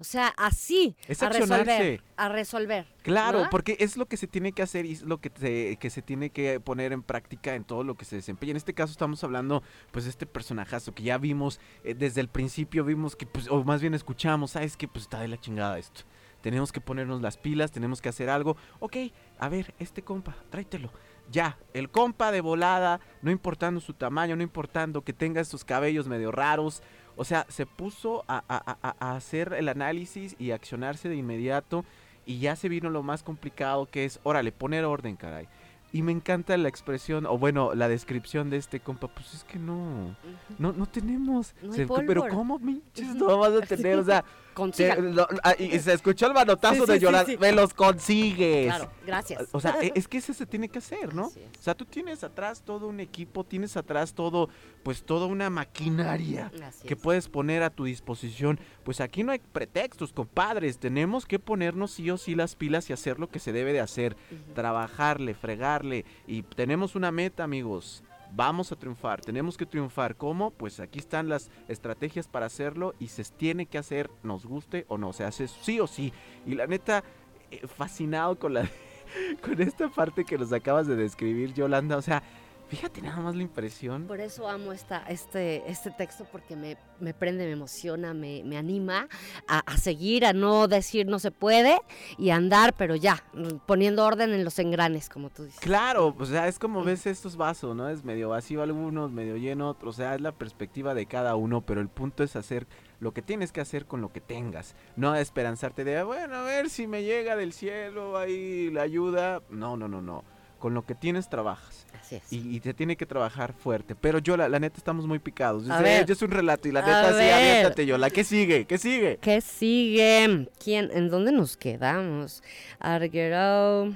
O 0.00 0.04
sea, 0.04 0.28
así, 0.36 0.96
Es 1.06 1.22
a 1.22 1.28
resolver. 1.28 2.02
A 2.16 2.28
resolver. 2.28 2.86
Claro, 3.02 3.44
¿no? 3.44 3.50
porque 3.50 3.76
es 3.78 3.96
lo 3.96 4.06
que 4.06 4.16
se 4.16 4.26
tiene 4.26 4.52
que 4.52 4.62
hacer 4.62 4.84
y 4.84 4.92
es 4.92 5.02
lo 5.02 5.18
que, 5.20 5.30
te- 5.30 5.76
que 5.76 5.90
se 5.90 6.02
tiene 6.02 6.30
que 6.30 6.60
poner 6.60 6.92
en 6.92 7.02
práctica 7.02 7.54
en 7.54 7.64
todo 7.64 7.84
lo 7.84 7.94
que 7.94 8.04
se 8.04 8.16
desempeña. 8.16 8.50
En 8.50 8.56
este 8.56 8.74
caso 8.74 8.90
estamos 8.90 9.22
hablando 9.24 9.62
pues 9.92 10.04
de 10.04 10.10
este 10.10 10.26
personajazo 10.26 10.92
que 10.94 11.04
ya 11.04 11.18
vimos 11.18 11.60
eh, 11.84 11.94
desde 11.94 12.20
el 12.20 12.28
principio, 12.28 12.84
vimos 12.84 13.14
que 13.16 13.26
pues, 13.26 13.48
o 13.48 13.62
más 13.64 13.80
bien 13.80 13.94
escuchamos, 13.94 14.52
sabes 14.52 14.76
que 14.76 14.88
pues 14.88 15.04
está 15.04 15.20
de 15.20 15.28
la 15.28 15.38
chingada 15.38 15.78
esto. 15.78 16.02
Tenemos 16.40 16.72
que 16.72 16.80
ponernos 16.80 17.20
las 17.20 17.36
pilas, 17.36 17.70
tenemos 17.70 18.00
que 18.00 18.08
hacer 18.08 18.30
algo. 18.30 18.56
Ok, 18.78 18.96
a 19.38 19.48
ver, 19.48 19.74
este 19.78 20.02
compa, 20.02 20.34
tráetelo. 20.50 20.90
Ya, 21.30 21.58
el 21.74 21.90
compa 21.90 22.32
de 22.32 22.40
volada, 22.40 22.98
no 23.22 23.30
importando 23.30 23.80
su 23.80 23.92
tamaño, 23.94 24.34
no 24.36 24.42
importando 24.42 25.02
que 25.02 25.12
tenga 25.12 25.44
sus 25.44 25.64
cabellos 25.64 26.08
medio 26.08 26.32
raros. 26.32 26.82
O 27.16 27.24
sea, 27.24 27.46
se 27.48 27.66
puso 27.66 28.24
a, 28.26 28.42
a- 28.48 28.76
a- 28.82 28.96
a 28.98 29.16
hacer 29.16 29.52
el 29.52 29.68
análisis 29.68 30.34
y 30.38 30.50
accionarse 30.52 31.08
de 31.08 31.16
inmediato. 31.16 31.84
y 32.26 32.38
ya 32.38 32.54
se 32.54 32.68
vino 32.68 32.90
lo 32.90 33.02
más 33.02 33.22
complicado 33.24 33.86
que 33.86 34.04
es, 34.04 34.20
órale, 34.22 34.52
poner 34.52 34.84
orden, 34.84 35.16
caray. 35.16 35.48
Y 35.92 36.02
me 36.02 36.12
encanta 36.12 36.56
la 36.56 36.68
expresión, 36.68 37.26
o 37.26 37.36
bueno, 37.38 37.74
la 37.74 37.88
descripción 37.88 38.50
de 38.50 38.56
este 38.58 38.78
compa, 38.78 39.08
pues 39.08 39.34
es 39.34 39.42
que 39.42 39.58
no, 39.58 40.14
no, 40.58 40.72
no 40.72 40.86
tenemos. 40.86 41.54
No 41.62 41.72
hay 41.72 41.78
Se- 41.78 41.86
pero. 42.06 42.28
¿cómo, 42.28 42.58
minches? 42.60 43.16
No 43.16 43.38
vas 43.38 43.52
a 43.60 43.66
tener, 43.66 43.98
o 43.98 44.04
sea, 44.04 44.24
Consiga. 44.60 44.94
se, 44.96 45.02
lo- 45.02 45.26
ah, 45.42 45.54
y 45.58 45.78
se 45.78 45.92
escuchó 45.92 46.26
el 46.26 46.34
manotazo 46.34 46.86
Sí, 46.86 46.92
sí, 46.98 47.06
de 47.06 47.24
sí. 47.26 47.36
me 47.38 47.52
los 47.52 47.74
consigues. 47.74 48.66
Claro, 48.66 48.90
gracias. 49.06 49.48
O 49.52 49.60
sea, 49.60 49.76
e- 49.82 49.92
es 49.94 50.06
que 50.08 50.18
eso 50.18 50.32
se 50.34 50.46
tiene 50.46 50.68
que 50.68 50.78
hacer, 50.78 51.14
¿no? 51.14 51.26
O 51.26 51.32
sea, 51.62 51.74
tú 51.74 51.84
tienes 51.84 52.22
atrás 52.24 52.62
todo 52.64 52.86
un 52.86 53.00
equipo, 53.00 53.44
tienes 53.44 53.76
atrás 53.76 54.14
todo, 54.14 54.48
pues 54.82 55.02
toda 55.02 55.26
una 55.26 55.50
maquinaria 55.50 56.50
Así 56.66 56.86
que 56.86 56.94
es. 56.94 57.00
puedes 57.00 57.28
poner 57.28 57.62
a 57.62 57.70
tu 57.70 57.84
disposición. 57.84 58.60
Pues 58.84 59.00
aquí 59.00 59.24
no 59.24 59.32
hay 59.32 59.38
pretextos, 59.40 60.12
compadres. 60.12 60.78
Tenemos 60.78 61.26
que 61.26 61.38
ponernos 61.38 61.90
sí 61.92 62.10
o 62.10 62.16
sí 62.18 62.34
las 62.34 62.54
pilas 62.56 62.88
y 62.90 62.92
hacer 62.92 63.18
lo 63.18 63.28
que 63.28 63.38
se 63.38 63.52
debe 63.52 63.72
de 63.72 63.80
hacer. 63.80 64.16
Trabajarle, 64.54 65.34
fregarle. 65.34 66.04
Y 66.26 66.42
tenemos 66.42 66.94
una 66.94 67.10
meta, 67.10 67.44
amigos. 67.44 68.02
Vamos 68.32 68.70
a 68.70 68.76
triunfar, 68.76 69.20
tenemos 69.20 69.56
que 69.56 69.66
triunfar. 69.66 70.16
¿Cómo? 70.16 70.50
Pues 70.52 70.80
aquí 70.80 70.98
están 70.98 71.28
las 71.28 71.50
estrategias 71.68 72.28
para 72.28 72.46
hacerlo 72.46 72.94
y 72.98 73.08
se 73.08 73.24
tiene 73.24 73.66
que 73.66 73.78
hacer, 73.78 74.10
nos 74.22 74.46
guste 74.46 74.84
o 74.88 74.98
no, 74.98 75.12
se 75.12 75.24
hace 75.24 75.48
sí 75.48 75.80
o 75.80 75.86
sí. 75.86 76.12
Y 76.46 76.54
la 76.54 76.66
neta, 76.66 77.02
eh, 77.50 77.66
fascinado 77.66 78.38
con 78.38 78.54
la 78.54 78.68
con 79.42 79.60
esta 79.60 79.88
parte 79.88 80.24
que 80.24 80.38
nos 80.38 80.52
acabas 80.52 80.86
de 80.86 80.96
describir, 80.96 81.52
Yolanda. 81.54 81.96
O 81.96 82.02
sea, 82.02 82.22
fíjate 82.70 83.02
nada 83.02 83.20
más 83.20 83.34
la 83.34 83.42
impresión. 83.42 84.06
Por 84.06 84.20
eso 84.20 84.48
amo 84.48 84.72
esta, 84.72 85.04
este, 85.08 85.68
este 85.68 85.90
texto 85.90 86.24
porque 86.30 86.54
me, 86.54 86.76
me 87.00 87.12
prende, 87.12 87.44
me 87.44 87.52
emociona, 87.52 88.14
me, 88.14 88.42
me 88.44 88.56
anima 88.56 89.08
a, 89.48 89.58
a 89.58 89.76
seguir, 89.76 90.24
a 90.24 90.32
no 90.32 90.68
decir 90.68 91.06
no 91.06 91.18
se 91.18 91.32
puede 91.32 91.80
y 92.16 92.30
a 92.30 92.36
andar, 92.36 92.74
pero 92.76 92.94
ya, 92.94 93.24
poniendo 93.66 94.04
orden 94.06 94.32
en 94.32 94.44
los 94.44 94.58
engranes, 94.60 95.08
como 95.08 95.30
tú 95.30 95.44
dices. 95.44 95.58
Claro, 95.60 96.14
o 96.16 96.24
sea, 96.24 96.46
es 96.46 96.60
como 96.60 96.84
ves 96.84 97.06
estos 97.06 97.36
vasos, 97.36 97.74
¿no? 97.74 97.88
Es 97.88 98.04
medio 98.04 98.28
vacío 98.28 98.62
algunos, 98.62 99.10
medio 99.10 99.36
lleno 99.36 99.68
otros, 99.68 99.96
o 99.96 99.96
sea, 99.96 100.14
es 100.14 100.20
la 100.20 100.32
perspectiva 100.32 100.94
de 100.94 101.06
cada 101.06 101.34
uno, 101.34 101.62
pero 101.62 101.80
el 101.80 101.88
punto 101.88 102.22
es 102.22 102.36
hacer 102.36 102.68
lo 103.00 103.12
que 103.12 103.22
tienes 103.22 103.50
que 103.50 103.60
hacer 103.60 103.86
con 103.86 104.00
lo 104.00 104.12
que 104.12 104.20
tengas, 104.20 104.76
no 104.94 105.16
esperanzarte 105.16 105.82
de, 105.82 106.02
bueno, 106.04 106.36
a 106.36 106.42
ver 106.42 106.70
si 106.70 106.86
me 106.86 107.02
llega 107.02 107.34
del 107.34 107.52
cielo 107.52 108.16
ahí 108.16 108.70
la 108.70 108.82
ayuda, 108.82 109.42
no, 109.50 109.76
no, 109.76 109.88
no, 109.88 110.00
no, 110.02 110.22
con 110.60 110.74
lo 110.74 110.86
que 110.86 110.94
tienes 110.94 111.28
trabajas. 111.28 111.86
Así 112.00 112.14
es. 112.14 112.32
Y, 112.32 112.56
y 112.56 112.60
te 112.60 112.72
tiene 112.72 112.96
que 112.96 113.06
trabajar 113.06 113.52
fuerte. 113.52 113.96
Pero 113.96 114.20
yo, 114.20 114.36
la, 114.36 114.48
la 114.48 114.60
neta, 114.60 114.76
estamos 114.76 115.06
muy 115.08 115.18
picados. 115.18 115.66
Yo 115.66 115.76
sé, 115.78 116.04
yo 116.06 116.14
soy 116.14 116.26
un 116.26 116.32
relato 116.32 116.68
y 116.68 116.72
la 116.72 116.82
neta, 116.82 117.08
sí, 117.18 117.28
aviéntate, 117.28 117.86
Yola. 117.86 118.10
¿Qué 118.10 118.22
sigue? 118.22 118.66
¿Qué 118.66 118.78
sigue? 118.78 119.18
¿Qué 119.20 119.40
sigue? 119.40 120.48
¿Quién? 120.62 120.90
¿En 120.92 121.08
dónde 121.08 121.32
nos 121.32 121.56
quedamos? 121.56 122.44
Arguero. 122.78 123.92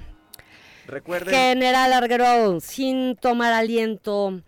Recuerden. 0.87 1.33
General 1.33 1.93
Arguero, 1.93 2.61
sin 2.61 3.17
tomar 3.17 3.53
aliento, 3.53 4.43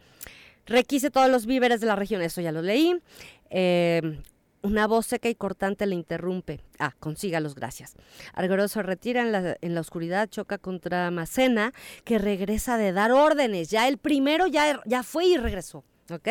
requise 0.66 1.10
todos 1.10 1.30
los 1.30 1.46
víveres 1.46 1.80
de 1.80 1.86
la 1.86 1.96
región. 1.96 2.20
Eso 2.22 2.40
ya 2.40 2.52
lo 2.52 2.62
leí. 2.62 2.98
Eh, 3.48 4.20
una 4.66 4.86
voz 4.86 5.06
seca 5.06 5.28
y 5.28 5.34
cortante 5.34 5.86
le 5.86 5.94
interrumpe. 5.94 6.60
Ah, 6.78 6.92
consígalos, 6.98 7.54
gracias. 7.54 7.94
Arguero 8.34 8.66
se 8.68 8.82
retira 8.82 9.22
en 9.22 9.32
la, 9.32 9.56
en 9.60 9.74
la 9.74 9.80
oscuridad, 9.80 10.28
choca 10.28 10.58
contra 10.58 11.10
Macena, 11.10 11.72
que 12.04 12.18
regresa 12.18 12.76
de 12.76 12.92
dar 12.92 13.12
órdenes. 13.12 13.70
Ya 13.70 13.86
el 13.86 13.98
primero 13.98 14.46
ya, 14.46 14.82
ya 14.84 15.02
fue 15.02 15.26
y 15.26 15.36
regresó. 15.36 15.84
¿Ok? 16.10 16.28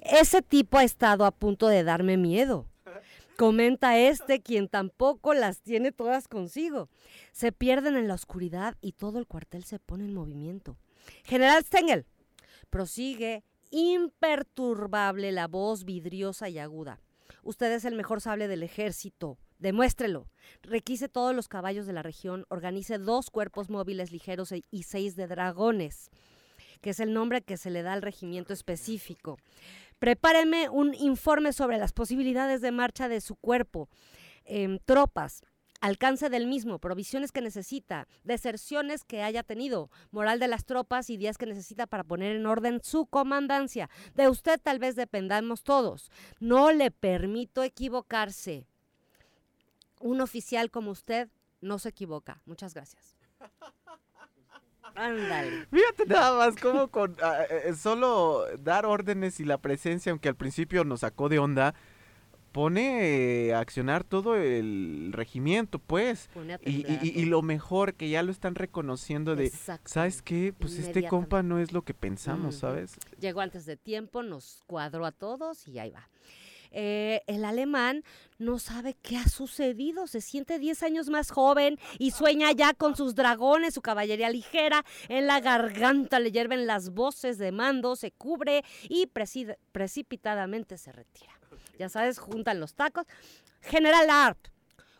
Ese 0.00 0.42
tipo 0.42 0.78
ha 0.78 0.84
estado 0.84 1.24
a 1.24 1.30
punto 1.30 1.68
de 1.68 1.84
darme 1.84 2.16
miedo. 2.16 2.66
Comenta 3.36 3.98
este, 3.98 4.40
quien 4.40 4.68
tampoco 4.68 5.34
las 5.34 5.60
tiene 5.60 5.92
todas 5.92 6.26
consigo. 6.26 6.88
Se 7.32 7.52
pierden 7.52 7.96
en 7.96 8.08
la 8.08 8.14
oscuridad 8.14 8.76
y 8.80 8.92
todo 8.92 9.18
el 9.18 9.26
cuartel 9.26 9.64
se 9.64 9.78
pone 9.78 10.04
en 10.04 10.14
movimiento. 10.14 10.78
General 11.24 11.62
Stengel, 11.62 12.06
prosigue 12.70 13.44
imperturbable 13.70 15.32
la 15.32 15.48
voz 15.48 15.84
vidriosa 15.84 16.48
y 16.48 16.58
aguda. 16.58 17.00
Usted 17.46 17.70
es 17.70 17.84
el 17.84 17.94
mejor 17.94 18.20
sable 18.20 18.48
del 18.48 18.64
ejército. 18.64 19.38
Demuéstrelo. 19.60 20.26
Requise 20.62 21.08
todos 21.08 21.32
los 21.32 21.46
caballos 21.46 21.86
de 21.86 21.92
la 21.92 22.02
región, 22.02 22.44
organice 22.48 22.98
dos 22.98 23.30
cuerpos 23.30 23.70
móviles 23.70 24.10
ligeros 24.10 24.50
e- 24.50 24.64
y 24.72 24.82
seis 24.82 25.14
de 25.14 25.28
dragones, 25.28 26.10
que 26.80 26.90
es 26.90 26.98
el 26.98 27.14
nombre 27.14 27.42
que 27.42 27.56
se 27.56 27.70
le 27.70 27.82
da 27.82 27.92
al 27.92 28.02
regimiento 28.02 28.52
específico. 28.52 29.38
Prepáreme 30.00 30.68
un 30.68 30.92
informe 30.94 31.52
sobre 31.52 31.78
las 31.78 31.92
posibilidades 31.92 32.60
de 32.62 32.72
marcha 32.72 33.08
de 33.08 33.20
su 33.20 33.36
cuerpo, 33.36 33.88
em, 34.44 34.80
tropas, 34.84 35.42
alcance 35.80 36.28
del 36.28 36.46
mismo, 36.46 36.78
provisiones 36.78 37.32
que 37.32 37.40
necesita, 37.40 38.06
deserciones 38.24 39.04
que 39.04 39.22
haya 39.22 39.42
tenido, 39.42 39.90
moral 40.10 40.38
de 40.38 40.48
las 40.48 40.64
tropas 40.64 41.10
y 41.10 41.16
días 41.16 41.38
que 41.38 41.46
necesita 41.46 41.86
para 41.86 42.04
poner 42.04 42.36
en 42.36 42.46
orden 42.46 42.80
su 42.82 43.06
comandancia. 43.06 43.90
De 44.14 44.28
usted 44.28 44.60
tal 44.62 44.78
vez 44.78 44.96
dependamos 44.96 45.62
todos. 45.62 46.10
No 46.40 46.72
le 46.72 46.90
permito 46.90 47.62
equivocarse. 47.62 48.66
Un 50.00 50.20
oficial 50.20 50.70
como 50.70 50.90
usted 50.90 51.28
no 51.60 51.78
se 51.78 51.88
equivoca. 51.88 52.40
Muchas 52.44 52.74
gracias. 52.74 53.16
Ándale. 54.94 55.66
Fíjate 55.70 56.06
nada 56.06 56.38
más 56.38 56.56
como 56.56 56.88
con 56.88 57.16
ah, 57.22 57.44
eh, 57.50 57.74
solo 57.74 58.46
dar 58.58 58.86
órdenes 58.86 59.40
y 59.40 59.44
la 59.44 59.58
presencia, 59.58 60.10
aunque 60.10 60.28
al 60.28 60.36
principio 60.36 60.84
nos 60.84 61.00
sacó 61.00 61.28
de 61.28 61.38
onda, 61.38 61.74
pone 62.56 63.52
a 63.52 63.60
accionar 63.60 64.02
todo 64.02 64.34
el 64.34 65.10
regimiento, 65.12 65.78
pues. 65.78 66.30
Y, 66.64 66.86
y- 66.90 67.12
y- 67.14 67.24
lo 67.26 67.42
mejor, 67.42 67.92
que 67.92 68.08
ya 68.08 68.22
lo 68.22 68.32
están 68.32 68.54
reconociendo 68.54 69.36
de, 69.36 69.46
Exacto. 69.46 69.90
¿sabes 69.92 70.22
qué? 70.22 70.54
Pues 70.58 70.78
este 70.78 71.06
compa 71.06 71.42
no 71.42 71.58
es 71.58 71.72
lo 71.72 71.82
que 71.82 71.92
pensamos. 71.92 72.56
¿sabes? 72.56 72.96
Llegó 73.20 73.40
antes 73.42 73.66
de 73.66 73.76
tiempo, 73.76 74.22
nos 74.22 74.62
cuadró 74.66 75.04
a 75.04 75.12
todos 75.12 75.68
y 75.68 75.78
ahí 75.78 75.90
va. 75.90 76.08
Eh, 76.72 77.22
el 77.26 77.44
alemán 77.44 78.02
no 78.38 78.58
sabe 78.58 78.96
qué 79.02 79.16
ha 79.18 79.28
sucedido, 79.28 80.06
se 80.06 80.20
siente 80.20 80.58
10 80.58 80.82
años 80.82 81.08
más 81.10 81.30
joven 81.30 81.78
y 81.98 82.10
sueña 82.10 82.52
ya 82.52 82.72
con 82.74 82.96
sus 82.96 83.14
dragones, 83.14 83.74
su 83.74 83.82
caballería 83.82 84.30
ligera, 84.30 84.84
en 85.08 85.26
la 85.26 85.40
garganta 85.40 86.18
le 86.20 86.32
hierven 86.32 86.66
las 86.66 86.90
voces 86.90 87.36
de 87.38 87.52
mando, 87.52 87.96
se 87.96 88.10
cubre 88.12 88.64
y 88.88 89.06
precipitadamente 89.72 90.76
se 90.78 90.92
retira. 90.92 91.32
Ya 91.78 91.88
sabes, 91.88 92.18
juntan 92.18 92.60
los 92.60 92.74
tacos. 92.74 93.06
General 93.60 94.08
Art, 94.10 94.48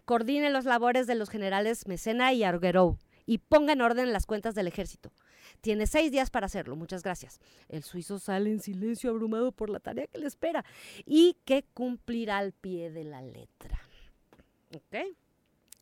coordine 0.04 0.50
los 0.50 0.64
labores 0.64 1.06
de 1.06 1.14
los 1.14 1.30
generales 1.30 1.86
Mecena 1.86 2.32
y 2.32 2.42
Arguerou 2.42 2.98
y 3.26 3.38
ponga 3.38 3.72
en 3.72 3.82
orden 3.82 4.12
las 4.12 4.26
cuentas 4.26 4.54
del 4.54 4.68
ejército. 4.68 5.12
Tiene 5.60 5.86
seis 5.86 6.12
días 6.12 6.30
para 6.30 6.46
hacerlo. 6.46 6.76
Muchas 6.76 7.02
gracias. 7.02 7.40
El 7.68 7.82
suizo 7.82 8.18
sale 8.18 8.50
en 8.50 8.60
silencio, 8.60 9.10
abrumado 9.10 9.52
por 9.52 9.68
la 9.70 9.80
tarea 9.80 10.06
que 10.06 10.18
le 10.18 10.26
espera 10.26 10.64
y 11.04 11.36
que 11.44 11.64
cumplirá 11.74 12.38
al 12.38 12.52
pie 12.52 12.90
de 12.90 13.04
la 13.04 13.22
letra. 13.22 13.80
¿Ok? 14.74 15.16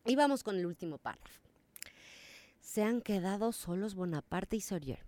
Y 0.05 0.15
vamos 0.15 0.43
con 0.43 0.57
el 0.57 0.65
último 0.65 0.97
párrafo. 0.97 1.41
Se 2.61 2.83
han 2.83 3.01
quedado 3.01 3.51
solos 3.51 3.95
Bonaparte 3.95 4.55
y 4.55 4.61
Sorier. 4.61 5.05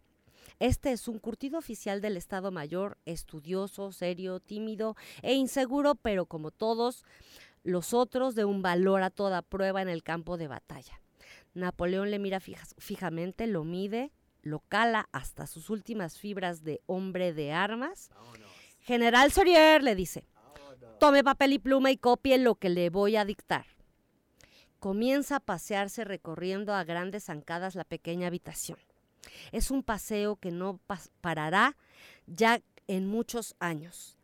Este 0.59 0.91
es 0.91 1.07
un 1.07 1.19
curtido 1.19 1.57
oficial 1.59 2.01
del 2.01 2.17
Estado 2.17 2.51
Mayor, 2.51 2.97
estudioso, 3.05 3.91
serio, 3.91 4.39
tímido 4.39 4.95
e 5.21 5.33
inseguro, 5.33 5.95
pero 5.95 6.25
como 6.25 6.51
todos 6.51 7.03
los 7.63 7.93
otros, 7.93 8.35
de 8.35 8.45
un 8.45 8.61
valor 8.61 9.03
a 9.03 9.09
toda 9.09 9.41
prueba 9.41 9.81
en 9.81 9.89
el 9.89 10.03
campo 10.03 10.37
de 10.37 10.47
batalla. 10.47 11.01
Napoleón 11.53 12.11
le 12.11 12.19
mira 12.19 12.39
fija- 12.39 12.67
fijamente, 12.77 13.47
lo 13.47 13.63
mide, 13.63 14.11
lo 14.41 14.59
cala 14.59 15.09
hasta 15.11 15.47
sus 15.47 15.69
últimas 15.69 16.17
fibras 16.17 16.63
de 16.63 16.81
hombre 16.85 17.33
de 17.33 17.51
armas. 17.51 18.09
General 18.79 19.31
Sorier 19.31 19.83
le 19.83 19.95
dice, 19.95 20.25
tome 20.99 21.23
papel 21.23 21.53
y 21.53 21.59
pluma 21.59 21.91
y 21.91 21.97
copie 21.97 22.37
lo 22.37 22.55
que 22.55 22.69
le 22.69 22.89
voy 22.89 23.15
a 23.17 23.25
dictar. 23.25 23.65
Comienza 24.79 25.37
a 25.37 25.39
pasearse 25.41 26.05
recorriendo 26.05 26.73
a 26.73 26.83
grandes 26.83 27.25
zancadas 27.25 27.75
la 27.75 27.83
pequeña 27.83 28.27
habitación. 28.27 28.77
Es 29.51 29.71
un 29.71 29.83
paseo 29.83 30.35
que 30.35 30.51
no 30.51 30.79
parará 31.21 31.77
ya 32.25 32.61
en 32.87 33.07
muchos 33.07 33.55
años, 33.59 34.17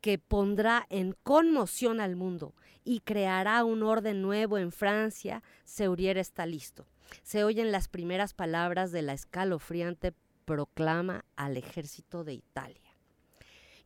que 0.00 0.18
pondrá 0.18 0.86
en 0.90 1.16
conmoción 1.22 2.00
al 2.00 2.16
mundo 2.16 2.54
y 2.84 3.00
creará 3.00 3.64
un 3.64 3.82
orden 3.82 4.22
nuevo 4.22 4.58
en 4.58 4.72
Francia. 4.72 5.42
Seurier 5.64 6.18
está 6.18 6.46
listo. 6.46 6.86
Se 7.22 7.44
oyen 7.44 7.72
las 7.72 7.88
primeras 7.88 8.34
palabras 8.34 8.92
de 8.92 9.02
la 9.02 9.12
escalofriante 9.12 10.14
proclama 10.44 11.24
al 11.36 11.56
ejército 11.56 12.24
de 12.24 12.34
Italia. 12.34 12.96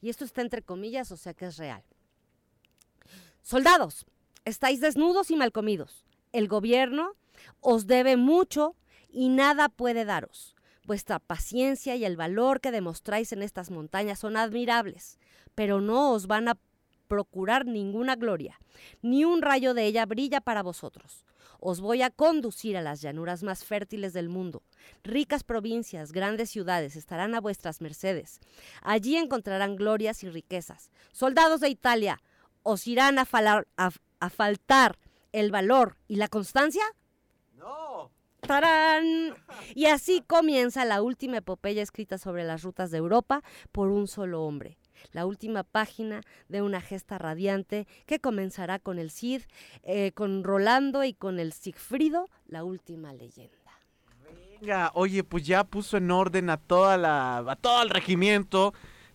Y 0.01 0.11
esto 0.11 0.25
está 0.25 0.43
entre 0.43 0.63
comillas, 0.63 1.11
o 1.13 1.17
sea 1.17 1.35
que 1.35 1.47
es 1.47 1.57
real. 1.57 1.83
Soldados, 3.43 4.07
estáis 4.45 4.81
desnudos 4.81 5.31
y 5.31 5.37
mal 5.37 5.53
comidos. 5.53 6.05
El 6.33 6.49
gobierno 6.49 7.15
os 7.61 7.87
debe 7.87 8.17
mucho 8.17 8.75
y 9.11 9.29
nada 9.29 9.69
puede 9.69 10.05
daros. 10.05 10.54
Vuestra 10.85 11.19
paciencia 11.19 11.97
y 11.97 12.05
el 12.05 12.17
valor 12.17 12.61
que 12.61 12.71
demostráis 12.71 13.33
en 13.33 13.43
estas 13.43 13.71
montañas 13.71 14.19
son 14.19 14.37
admirables, 14.37 15.19
pero 15.55 15.81
no 15.81 16.13
os 16.13 16.27
van 16.27 16.49
a 16.49 16.59
procurar 17.09 17.67
ninguna 17.67 18.17
gloria, 18.17 18.59
ni 19.03 19.25
un 19.25 19.41
rayo 19.43 19.75
de 19.75 19.85
ella 19.87 20.05
brilla 20.07 20.41
para 20.41 20.63
vosotros. 20.63 21.25
Os 21.61 21.81
voy 21.81 22.03
a 22.03 22.11
conducir 22.11 22.77
a 22.77 22.83
las 22.83 23.01
llanuras 23.01 23.43
más 23.43 23.65
fértiles 23.65 24.13
del 24.13 24.29
mundo. 24.29 24.63
Ricas 25.03 25.45
provincias, 25.45 26.13
grandes 26.13 26.51
ciudades 26.51 26.97
estarán 26.97 27.35
a 27.35 27.41
vuestras 27.41 27.81
mercedes. 27.81 28.41
Allí 28.83 29.17
encontrarán 29.17 29.77
glorias 29.77 30.23
y 30.25 30.29
riquezas. 30.29 30.91
Soldados 31.13 31.61
de 31.61 31.71
Italia, 31.71 32.21
¿os 32.63 32.87
irán 32.87 33.19
a, 33.19 33.25
falar- 33.25 33.67
faltar 34.31 34.99
el 35.33 35.51
valor 35.51 35.97
y 36.07 36.17
la 36.17 36.29
constancia? 36.29 36.83
No. 37.57 38.11
¡Tarán! 38.47 39.35
Y 39.75 39.87
así 39.87 40.23
comienza 40.27 40.85
la 40.85 41.03
última 41.03 41.39
epopeya 41.39 41.83
escrita 41.83 42.19
sobre 42.19 42.45
las 42.45 42.63
rutas 42.63 42.91
de 42.91 42.99
Europa 42.99 43.43
por 43.73 43.89
un 43.89 44.07
solo 44.07 44.43
hombre. 44.43 44.79
La 45.13 45.27
última 45.27 45.65
página 45.65 46.21
de 46.49 46.63
una 46.63 46.81
gesta 46.81 47.19
radiante 47.19 47.87
que 48.07 48.21
comenzará 48.21 48.79
con 48.79 48.99
el 48.99 49.11
Cid, 49.11 49.43
eh, 49.83 50.13
con 50.13 50.45
Rolando 50.45 51.05
y 51.05 51.15
con 51.15 51.39
el 51.39 51.53
Sigfrido, 51.53 52.29
la 52.47 52.65
última 52.65 53.13
leyenda. 53.13 53.55
Venga, 54.61 54.91
oye, 54.95 55.25
pues 55.25 55.47
ya 55.47 55.65
puso 55.65 55.97
en 55.97 56.11
orden 56.11 56.49
a 56.51 56.57
toda 56.57 56.97
la, 56.97 57.39
a 57.39 57.57
todo 57.57 57.83
el 57.83 57.91
regimiento. 57.91 58.73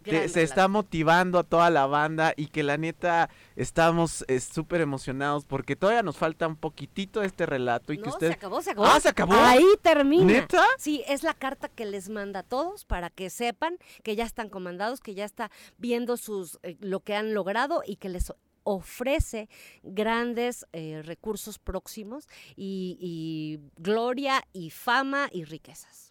Gran 0.09 0.29
se 0.29 0.43
está 0.43 0.67
motivando 0.67 1.39
a 1.39 1.43
toda 1.43 1.69
la 1.69 1.85
banda 1.85 2.33
y 2.35 2.47
que 2.47 2.63
la 2.63 2.77
neta 2.77 3.29
estamos 3.55 4.25
eh, 4.27 4.39
súper 4.39 4.81
emocionados 4.81 5.45
porque 5.45 5.75
todavía 5.75 6.03
nos 6.03 6.17
falta 6.17 6.47
un 6.47 6.55
poquitito 6.55 7.21
de 7.21 7.27
este 7.27 7.45
relato 7.45 7.93
y 7.93 7.97
que 8.01 8.09
usted... 8.09 8.27
se 8.27 8.33
acabó, 8.33 8.61
se 8.61 8.71
acabó. 8.71 8.87
Ah, 8.87 8.99
¿se 8.99 9.09
acabó? 9.09 9.33
Ahí 9.33 9.65
termina. 9.81 10.25
¿Neta? 10.25 10.65
Sí, 10.77 11.03
es 11.07 11.23
la 11.23 11.33
carta 11.33 11.69
que 11.69 11.85
les 11.85 12.09
manda 12.09 12.41
a 12.41 12.43
todos 12.43 12.85
para 12.85 13.09
que 13.09 13.29
sepan 13.29 13.77
que 14.03 14.15
ya 14.15 14.25
están 14.25 14.49
comandados, 14.49 14.99
que 14.99 15.13
ya 15.13 15.25
está 15.25 15.51
viendo 15.77 16.17
sus 16.17 16.59
eh, 16.63 16.77
lo 16.79 17.01
que 17.01 17.15
han 17.15 17.33
logrado 17.33 17.83
y 17.85 17.97
que 17.97 18.09
les 18.09 18.31
ofrece 18.63 19.49
grandes 19.83 20.65
eh, 20.73 21.01
recursos 21.03 21.59
próximos 21.59 22.27
y, 22.55 22.97
y 22.99 23.59
gloria 23.77 24.43
y 24.53 24.69
fama 24.69 25.29
y 25.31 25.43
riquezas. 25.43 26.08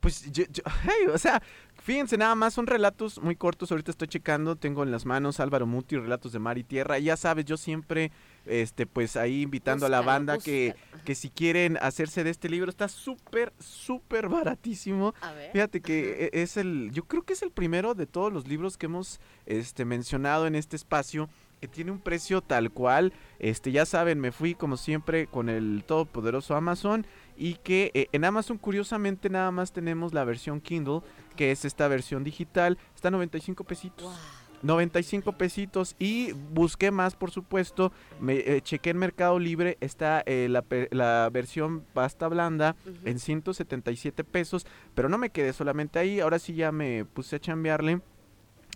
Pues 0.00 0.30
yo, 0.32 0.44
yo- 0.50 0.62
hey, 0.84 1.06
o 1.12 1.18
sea, 1.18 1.42
fíjense 1.82 2.16
nada 2.16 2.34
más, 2.34 2.54
son 2.54 2.66
relatos 2.66 3.20
muy 3.20 3.34
cortos, 3.36 3.70
ahorita 3.70 3.90
estoy 3.90 4.08
checando, 4.08 4.56
tengo 4.56 4.82
en 4.82 4.90
las 4.90 5.04
manos 5.06 5.40
Álvaro 5.40 5.66
Muti, 5.66 5.96
relatos 5.96 6.32
de 6.32 6.38
mar 6.38 6.58
y 6.58 6.64
tierra, 6.64 6.98
y 6.98 7.04
ya 7.04 7.16
sabes, 7.16 7.44
yo 7.44 7.56
siempre, 7.56 8.12
este, 8.44 8.86
pues 8.86 9.16
ahí 9.16 9.42
invitando 9.42 9.86
a 9.86 9.88
la 9.88 10.00
banda 10.02 10.38
que, 10.38 10.74
que 11.04 11.14
si 11.14 11.30
quieren 11.30 11.78
hacerse 11.80 12.24
de 12.24 12.30
este 12.30 12.48
libro, 12.48 12.70
está 12.70 12.88
súper, 12.88 13.52
súper 13.58 14.28
baratísimo. 14.28 15.14
A 15.20 15.32
ver. 15.32 15.52
Fíjate 15.52 15.80
que 15.80 16.30
e- 16.32 16.42
es 16.42 16.56
el, 16.56 16.90
yo 16.92 17.04
creo 17.04 17.22
que 17.22 17.32
es 17.32 17.42
el 17.42 17.50
primero 17.50 17.94
de 17.94 18.06
todos 18.06 18.32
los 18.32 18.46
libros 18.46 18.76
que 18.76 18.86
hemos 18.86 19.20
este, 19.46 19.84
mencionado 19.84 20.46
en 20.46 20.54
este 20.54 20.76
espacio 20.76 21.28
que 21.60 21.68
tiene 21.68 21.90
un 21.90 22.00
precio 22.00 22.42
tal 22.42 22.70
cual. 22.70 23.14
Este, 23.38 23.72
ya 23.72 23.86
saben, 23.86 24.20
me 24.20 24.30
fui 24.30 24.54
como 24.54 24.76
siempre 24.76 25.26
con 25.26 25.48
el 25.48 25.84
todopoderoso 25.86 26.54
Amazon 26.54 27.06
y 27.36 27.54
que 27.54 27.90
eh, 27.94 28.08
en 28.12 28.24
Amazon 28.24 28.58
curiosamente 28.58 29.30
nada 29.30 29.50
más 29.50 29.72
tenemos 29.72 30.14
la 30.14 30.24
versión 30.24 30.60
Kindle, 30.60 31.00
que 31.36 31.50
es 31.50 31.64
esta 31.64 31.88
versión 31.88 32.24
digital, 32.24 32.78
está 32.94 33.08
a 33.08 33.10
95 33.12 33.64
pesitos. 33.64 34.04
Guau. 34.04 34.16
95 34.62 35.32
pesitos. 35.32 35.96
Y 35.98 36.32
busqué 36.32 36.90
más 36.90 37.14
por 37.14 37.30
supuesto, 37.30 37.92
me 38.20 38.36
eh, 38.36 38.60
chequé 38.62 38.90
en 38.90 38.98
Mercado 38.98 39.38
Libre, 39.38 39.78
está 39.80 40.22
eh, 40.26 40.48
la, 40.50 40.64
la 40.90 41.30
versión 41.32 41.82
pasta 41.92 42.28
blanda 42.28 42.76
en 43.04 43.18
177 43.18 44.24
pesos, 44.24 44.66
pero 44.94 45.08
no 45.08 45.18
me 45.18 45.30
quedé 45.30 45.52
solamente 45.52 45.98
ahí, 45.98 46.20
ahora 46.20 46.38
sí 46.38 46.54
ya 46.54 46.72
me 46.72 47.04
puse 47.04 47.36
a 47.36 47.40
chambearle. 47.40 48.00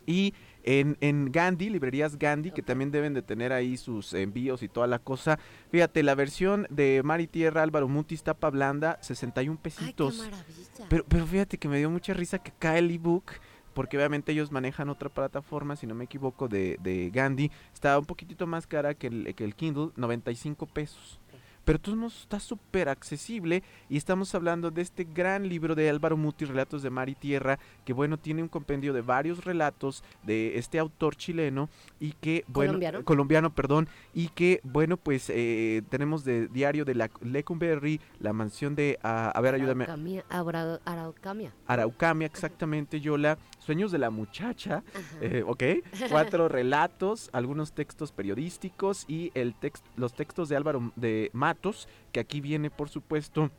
Y 0.06 0.34
en, 0.64 0.96
en 1.00 1.32
Gandhi, 1.32 1.70
librerías 1.70 2.18
Gandhi, 2.18 2.50
que 2.50 2.62
también 2.62 2.90
deben 2.90 3.14
de 3.14 3.22
tener 3.22 3.52
ahí 3.52 3.76
sus 3.76 4.12
envíos 4.14 4.62
y 4.62 4.68
toda 4.68 4.86
la 4.86 4.98
cosa. 4.98 5.38
Fíjate, 5.70 6.02
la 6.02 6.14
versión 6.14 6.66
de 6.70 7.02
Mar 7.04 7.20
y 7.20 7.26
Tierra 7.26 7.62
Álvaro 7.62 7.88
Mutis 7.88 8.22
tapa 8.22 8.50
blanda, 8.50 8.98
61 9.02 9.52
Ay, 9.52 9.56
qué 9.56 9.62
pesitos. 9.62 10.18
maravilla. 10.18 10.86
Pero, 10.88 11.04
pero 11.08 11.26
fíjate 11.26 11.58
que 11.58 11.68
me 11.68 11.78
dio 11.78 11.90
mucha 11.90 12.12
risa 12.14 12.38
que 12.38 12.52
cae 12.58 12.78
el 12.80 12.90
ebook, 12.90 13.32
porque 13.74 13.96
obviamente 13.96 14.32
ellos 14.32 14.50
manejan 14.50 14.88
otra 14.88 15.08
plataforma, 15.08 15.76
si 15.76 15.86
no 15.86 15.94
me 15.94 16.04
equivoco, 16.04 16.48
de, 16.48 16.76
de 16.82 17.10
Gandhi. 17.10 17.50
Está 17.72 17.98
un 17.98 18.04
poquitito 18.04 18.46
más 18.46 18.66
cara 18.66 18.94
que 18.94 19.06
el, 19.06 19.34
que 19.34 19.44
el 19.44 19.54
Kindle, 19.54 19.90
95 19.96 20.66
pesos. 20.66 21.20
Pero 21.70 21.78
todos 21.78 21.96
modos 21.96 22.22
está 22.22 22.40
súper 22.40 22.88
accesible 22.88 23.62
y 23.88 23.96
estamos 23.96 24.34
hablando 24.34 24.72
de 24.72 24.82
este 24.82 25.04
gran 25.04 25.48
libro 25.48 25.76
de 25.76 25.88
Álvaro 25.88 26.16
Muti, 26.16 26.44
Relatos 26.44 26.82
de 26.82 26.90
Mar 26.90 27.08
y 27.08 27.14
Tierra, 27.14 27.60
que 27.84 27.92
bueno, 27.92 28.16
tiene 28.18 28.42
un 28.42 28.48
compendio 28.48 28.92
de 28.92 29.02
varios 29.02 29.44
relatos 29.44 30.02
de 30.24 30.58
este 30.58 30.80
autor 30.80 31.14
chileno 31.14 31.68
y 32.00 32.14
que, 32.14 32.44
bueno, 32.48 32.72
Colombiano. 32.72 33.04
colombiano, 33.04 33.54
perdón, 33.54 33.88
y 34.12 34.30
que, 34.30 34.60
bueno, 34.64 34.96
pues 34.96 35.30
eh, 35.30 35.82
tenemos 35.90 36.24
de 36.24 36.48
Diario 36.48 36.84
de 36.84 36.96
la 36.96 37.08
Lecumberri, 37.20 38.00
La 38.18 38.32
Mansión 38.32 38.74
de, 38.74 38.98
ah, 39.04 39.30
a 39.32 39.40
ver, 39.40 39.54
ayúdame, 39.54 39.84
Araucamia. 39.84 40.24
Araucamia. 40.84 41.54
Araucamia, 41.68 42.26
exactamente, 42.26 43.00
Yola. 43.00 43.38
Sueños 43.60 43.92
de 43.92 43.98
la 43.98 44.10
muchacha, 44.10 44.82
eh, 45.20 45.44
ok. 45.46 45.62
Cuatro 46.10 46.48
relatos, 46.48 47.30
algunos 47.32 47.74
textos 47.74 48.10
periodísticos 48.10 49.04
y 49.06 49.30
el 49.34 49.54
text, 49.54 49.86
los 49.96 50.14
textos 50.14 50.48
de 50.48 50.56
Álvaro 50.56 50.92
de 50.96 51.30
Que 52.12 52.20
aquí 52.20 52.40
viene, 52.40 52.70
por 52.70 52.88
supuesto, 52.88 53.50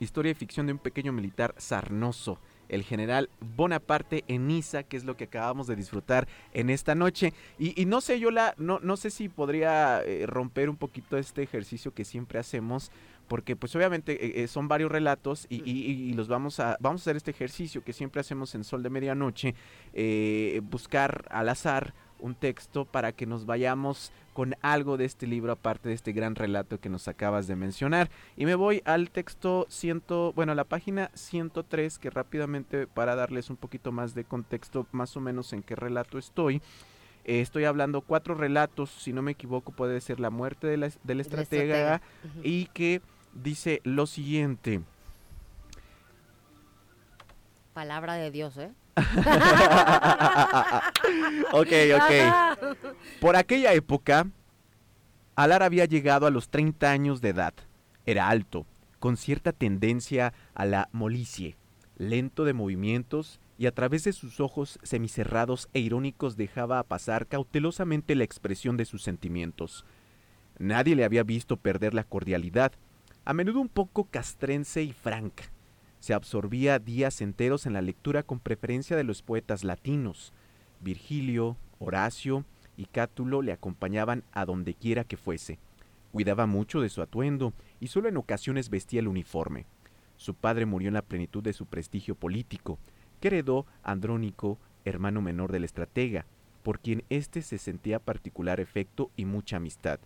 historia 0.00 0.32
y 0.32 0.34
ficción 0.34 0.66
de 0.66 0.72
un 0.72 0.78
pequeño 0.78 1.12
militar 1.12 1.54
sarnoso. 1.58 2.38
El 2.68 2.82
general 2.82 3.30
Bonaparte 3.56 4.24
en 4.28 4.46
Niza, 4.46 4.82
que 4.82 4.98
es 4.98 5.04
lo 5.04 5.16
que 5.16 5.24
acabamos 5.24 5.66
de 5.66 5.76
disfrutar 5.76 6.28
en 6.52 6.68
esta 6.68 6.94
noche. 6.94 7.32
Y, 7.58 7.86
no 7.86 8.02
sé, 8.02 8.20
Yola, 8.20 8.54
no, 8.58 8.78
no 8.80 8.98
sé 8.98 9.10
si 9.10 9.30
podría 9.30 10.02
eh, 10.02 10.26
romper 10.26 10.68
un 10.68 10.76
poquito 10.76 11.16
este 11.16 11.42
ejercicio 11.42 11.94
que 11.94 12.04
siempre 12.04 12.38
hacemos 12.38 12.90
porque 13.26 13.56
pues 13.56 13.76
obviamente 13.76 14.24
eh, 14.24 14.42
eh, 14.42 14.48
son 14.48 14.68
varios 14.68 14.90
relatos 14.90 15.46
y, 15.50 16.14
los 16.14 16.28
vamos 16.28 16.60
a 16.60 16.78
vamos 16.80 17.02
a 17.02 17.04
hacer 17.04 17.16
este 17.16 17.30
ejercicio 17.30 17.84
que 17.84 17.92
siempre 17.92 18.22
hacemos 18.22 18.54
en 18.54 18.64
Sol 18.64 18.82
de 18.82 18.88
Medianoche, 18.88 19.54
buscar 20.62 21.26
al 21.30 21.50
azar 21.50 21.92
un 22.20 22.34
texto 22.34 22.84
para 22.84 23.12
que 23.12 23.26
nos 23.26 23.46
vayamos 23.46 24.12
con 24.32 24.54
algo 24.62 24.96
de 24.96 25.04
este 25.04 25.26
libro 25.26 25.52
aparte 25.52 25.88
de 25.88 25.94
este 25.94 26.12
gran 26.12 26.34
relato 26.34 26.78
que 26.80 26.88
nos 26.88 27.08
acabas 27.08 27.46
de 27.46 27.56
mencionar 27.56 28.08
y 28.36 28.44
me 28.46 28.54
voy 28.54 28.82
al 28.84 29.10
texto 29.10 29.66
100, 29.68 30.02
bueno, 30.34 30.52
a 30.52 30.54
la 30.54 30.64
página 30.64 31.10
103 31.14 31.98
que 31.98 32.10
rápidamente 32.10 32.86
para 32.86 33.16
darles 33.16 33.50
un 33.50 33.56
poquito 33.56 33.90
más 33.92 34.14
de 34.14 34.24
contexto 34.24 34.86
más 34.92 35.16
o 35.16 35.20
menos 35.20 35.52
en 35.52 35.62
qué 35.62 35.74
relato 35.76 36.18
estoy. 36.18 36.62
eh, 37.24 37.40
estoy 37.42 37.64
hablando 37.64 38.00
cuatro 38.00 38.34
relatos, 38.34 38.88
si 38.90 39.12
no 39.12 39.20
me 39.20 39.32
equivoco 39.32 39.70
puede 39.72 40.00
ser 40.00 40.18
la 40.18 40.30
muerte 40.30 40.66
de 40.66 40.76
la- 40.78 40.90
del 41.04 41.20
estratega, 41.20 42.00
y 42.42 42.66
que 42.66 43.02
dice 43.34 43.80
lo 43.84 44.06
siguiente. 44.06 44.80
Palabra 47.74 48.14
de 48.14 48.30
Dios, 48.30 48.56
¿eh? 48.56 48.72
ok, 51.52 51.72
ok. 51.96 52.12
Por 53.20 53.36
aquella 53.36 53.72
época, 53.72 54.26
Alar 55.36 55.62
había 55.62 55.84
llegado 55.84 56.26
a 56.26 56.30
los 56.30 56.48
30 56.48 56.90
años 56.90 57.20
de 57.20 57.28
edad. 57.30 57.54
Era 58.06 58.28
alto, 58.28 58.66
con 58.98 59.16
cierta 59.16 59.52
tendencia 59.52 60.32
a 60.54 60.64
la 60.64 60.88
molicie, 60.92 61.56
lento 61.96 62.44
de 62.44 62.54
movimientos 62.54 63.40
y 63.58 63.66
a 63.66 63.72
través 63.72 64.04
de 64.04 64.12
sus 64.12 64.40
ojos 64.40 64.78
semicerrados 64.82 65.68
e 65.74 65.80
irónicos 65.80 66.36
dejaba 66.36 66.82
pasar 66.84 67.26
cautelosamente 67.26 68.14
la 68.14 68.24
expresión 68.24 68.76
de 68.76 68.84
sus 68.84 69.02
sentimientos. 69.02 69.84
Nadie 70.58 70.96
le 70.96 71.04
había 71.04 71.22
visto 71.22 71.56
perder 71.56 71.94
la 71.94 72.04
cordialidad, 72.04 72.72
a 73.24 73.32
menudo 73.32 73.60
un 73.60 73.68
poco 73.68 74.04
castrense 74.04 74.82
y 74.82 74.92
franca. 74.92 75.44
Se 76.00 76.14
absorbía 76.14 76.78
días 76.78 77.20
enteros 77.20 77.66
en 77.66 77.72
la 77.72 77.82
lectura 77.82 78.22
con 78.22 78.38
preferencia 78.38 78.96
de 78.96 79.04
los 79.04 79.22
poetas 79.22 79.64
latinos. 79.64 80.32
Virgilio, 80.80 81.56
Horacio 81.78 82.44
y 82.76 82.86
Cátulo 82.86 83.42
le 83.42 83.52
acompañaban 83.52 84.24
a 84.32 84.44
donde 84.44 84.74
quiera 84.74 85.04
que 85.04 85.16
fuese. 85.16 85.58
Cuidaba 86.12 86.46
mucho 86.46 86.80
de 86.80 86.88
su 86.88 87.02
atuendo 87.02 87.52
y 87.80 87.88
solo 87.88 88.08
en 88.08 88.16
ocasiones 88.16 88.70
vestía 88.70 89.00
el 89.00 89.08
uniforme. 89.08 89.66
Su 90.16 90.34
padre 90.34 90.66
murió 90.66 90.88
en 90.88 90.94
la 90.94 91.02
plenitud 91.02 91.42
de 91.42 91.52
su 91.52 91.66
prestigio 91.66 92.14
político, 92.14 92.78
que 93.20 93.28
heredó 93.28 93.66
Andrónico, 93.82 94.58
hermano 94.84 95.20
menor 95.20 95.52
del 95.52 95.64
estratega, 95.64 96.26
por 96.62 96.80
quien 96.80 97.04
éste 97.08 97.42
se 97.42 97.58
sentía 97.58 97.98
particular 97.98 98.60
efecto 98.60 99.10
y 99.16 99.24
mucha 99.24 99.56
amistad. 99.56 100.00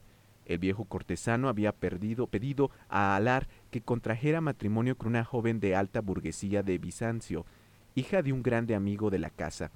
El 0.46 0.58
viejo 0.58 0.84
cortesano 0.84 1.48
había 1.48 1.72
perdido, 1.72 2.26
pedido 2.26 2.70
a 2.88 3.16
Alar 3.16 3.48
que 3.70 3.80
contrajera 3.80 4.40
matrimonio 4.40 4.96
con 4.96 5.08
una 5.08 5.24
joven 5.24 5.60
de 5.60 5.76
alta 5.76 6.00
burguesía 6.00 6.62
de 6.62 6.78
Bizancio, 6.78 7.46
hija 7.94 8.22
de 8.22 8.32
un 8.32 8.42
grande 8.42 8.74
amigo 8.74 9.10
de 9.10 9.18
la 9.18 9.30
casa. 9.30 9.70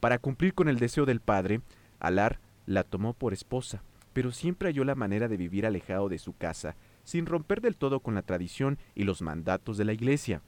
Para 0.00 0.18
cumplir 0.18 0.54
con 0.54 0.68
el 0.68 0.78
deseo 0.78 1.06
del 1.06 1.20
padre, 1.20 1.60
Alar 1.98 2.40
la 2.66 2.84
tomó 2.84 3.14
por 3.14 3.32
esposa, 3.32 3.82
pero 4.12 4.32
siempre 4.32 4.68
halló 4.68 4.84
la 4.84 4.94
manera 4.94 5.28
de 5.28 5.36
vivir 5.36 5.64
alejado 5.66 6.08
de 6.08 6.18
su 6.18 6.36
casa, 6.36 6.76
sin 7.04 7.26
romper 7.26 7.60
del 7.60 7.76
todo 7.76 8.00
con 8.00 8.14
la 8.14 8.22
tradición 8.22 8.78
y 8.94 9.04
los 9.04 9.22
mandatos 9.22 9.76
de 9.76 9.84
la 9.84 9.92
iglesia. 9.92 10.42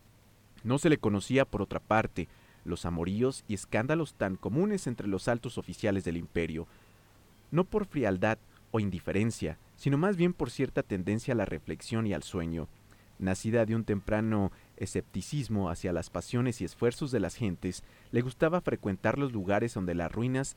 No 0.62 0.78
se 0.78 0.88
le 0.88 0.98
conocía, 0.98 1.44
por 1.44 1.62
otra 1.62 1.80
parte, 1.80 2.28
los 2.64 2.84
amoríos 2.84 3.44
y 3.48 3.54
escándalos 3.54 4.14
tan 4.14 4.36
comunes 4.36 4.86
entre 4.86 5.08
los 5.08 5.28
altos 5.28 5.58
oficiales 5.58 6.04
del 6.04 6.16
imperio. 6.16 6.66
No 7.50 7.64
por 7.64 7.86
frialdad 7.86 8.38
o 8.74 8.80
indiferencia, 8.80 9.56
sino 9.76 9.96
más 9.98 10.16
bien 10.16 10.32
por 10.32 10.50
cierta 10.50 10.82
tendencia 10.82 11.32
a 11.32 11.36
la 11.36 11.44
reflexión 11.44 12.08
y 12.08 12.12
al 12.12 12.24
sueño. 12.24 12.66
Nacida 13.20 13.66
de 13.66 13.76
un 13.76 13.84
temprano 13.84 14.50
escepticismo 14.76 15.70
hacia 15.70 15.92
las 15.92 16.10
pasiones 16.10 16.60
y 16.60 16.64
esfuerzos 16.64 17.12
de 17.12 17.20
las 17.20 17.36
gentes, 17.36 17.84
le 18.10 18.20
gustaba 18.20 18.60
frecuentar 18.60 19.16
los 19.16 19.32
lugares 19.32 19.74
donde 19.74 19.94
las 19.94 20.10
ruinas 20.10 20.56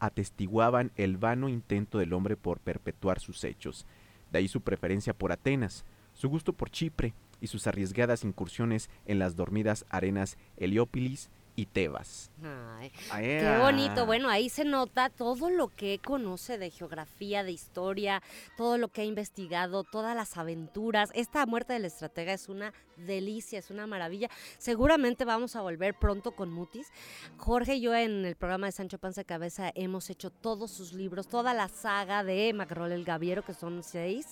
atestiguaban 0.00 0.92
el 0.96 1.18
vano 1.18 1.50
intento 1.50 1.98
del 1.98 2.14
hombre 2.14 2.38
por 2.38 2.58
perpetuar 2.58 3.20
sus 3.20 3.44
hechos. 3.44 3.84
De 4.30 4.38
ahí 4.38 4.48
su 4.48 4.62
preferencia 4.62 5.12
por 5.12 5.30
Atenas, 5.30 5.84
su 6.14 6.30
gusto 6.30 6.54
por 6.54 6.70
Chipre 6.70 7.12
y 7.42 7.48
sus 7.48 7.66
arriesgadas 7.66 8.24
incursiones 8.24 8.88
en 9.04 9.18
las 9.18 9.36
dormidas 9.36 9.84
arenas 9.90 10.38
Heliópolis 10.56 11.28
y 11.54 11.66
Tebas. 11.66 12.30
Ay, 12.42 12.90
Ay, 13.10 13.24
Qué 13.24 13.58
bonito. 13.60 14.06
Bueno, 14.06 14.28
ahí 14.30 14.48
se 14.48 14.64
nota 14.64 15.10
todo 15.10 15.50
lo 15.50 15.68
que 15.68 15.98
conoce 16.02 16.56
de 16.56 16.70
geografía, 16.70 17.44
de 17.44 17.52
historia, 17.52 18.22
todo 18.56 18.78
lo 18.78 18.88
que 18.88 19.02
ha 19.02 19.04
investigado, 19.04 19.84
todas 19.84 20.16
las 20.16 20.36
aventuras. 20.38 21.10
Esta 21.14 21.44
muerte 21.44 21.74
del 21.74 21.84
estratega 21.84 22.32
es 22.32 22.48
una 22.48 22.72
delicia, 22.96 23.58
es 23.58 23.70
una 23.70 23.86
maravilla. 23.86 24.28
Seguramente 24.58 25.24
vamos 25.26 25.54
a 25.54 25.60
volver 25.60 25.94
pronto 25.94 26.32
con 26.32 26.50
Mutis. 26.50 26.88
Jorge 27.36 27.74
y 27.76 27.80
yo 27.82 27.94
en 27.94 28.24
el 28.24 28.36
programa 28.36 28.66
de 28.66 28.72
Sancho 28.72 28.98
Panza 28.98 29.20
de 29.20 29.24
Cabeza 29.26 29.70
hemos 29.74 30.08
hecho 30.08 30.30
todos 30.30 30.70
sus 30.70 30.94
libros, 30.94 31.28
toda 31.28 31.52
la 31.52 31.68
saga 31.68 32.24
de 32.24 32.52
Macrol 32.54 32.92
el 32.92 33.04
Gaviero, 33.04 33.44
que 33.44 33.52
son 33.54 33.82
seis. 33.82 34.26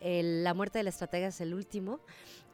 El- 0.00 0.44
la 0.44 0.54
muerte 0.54 0.78
del 0.78 0.86
estratega 0.88 1.26
es 1.28 1.40
el 1.40 1.54
último 1.54 1.98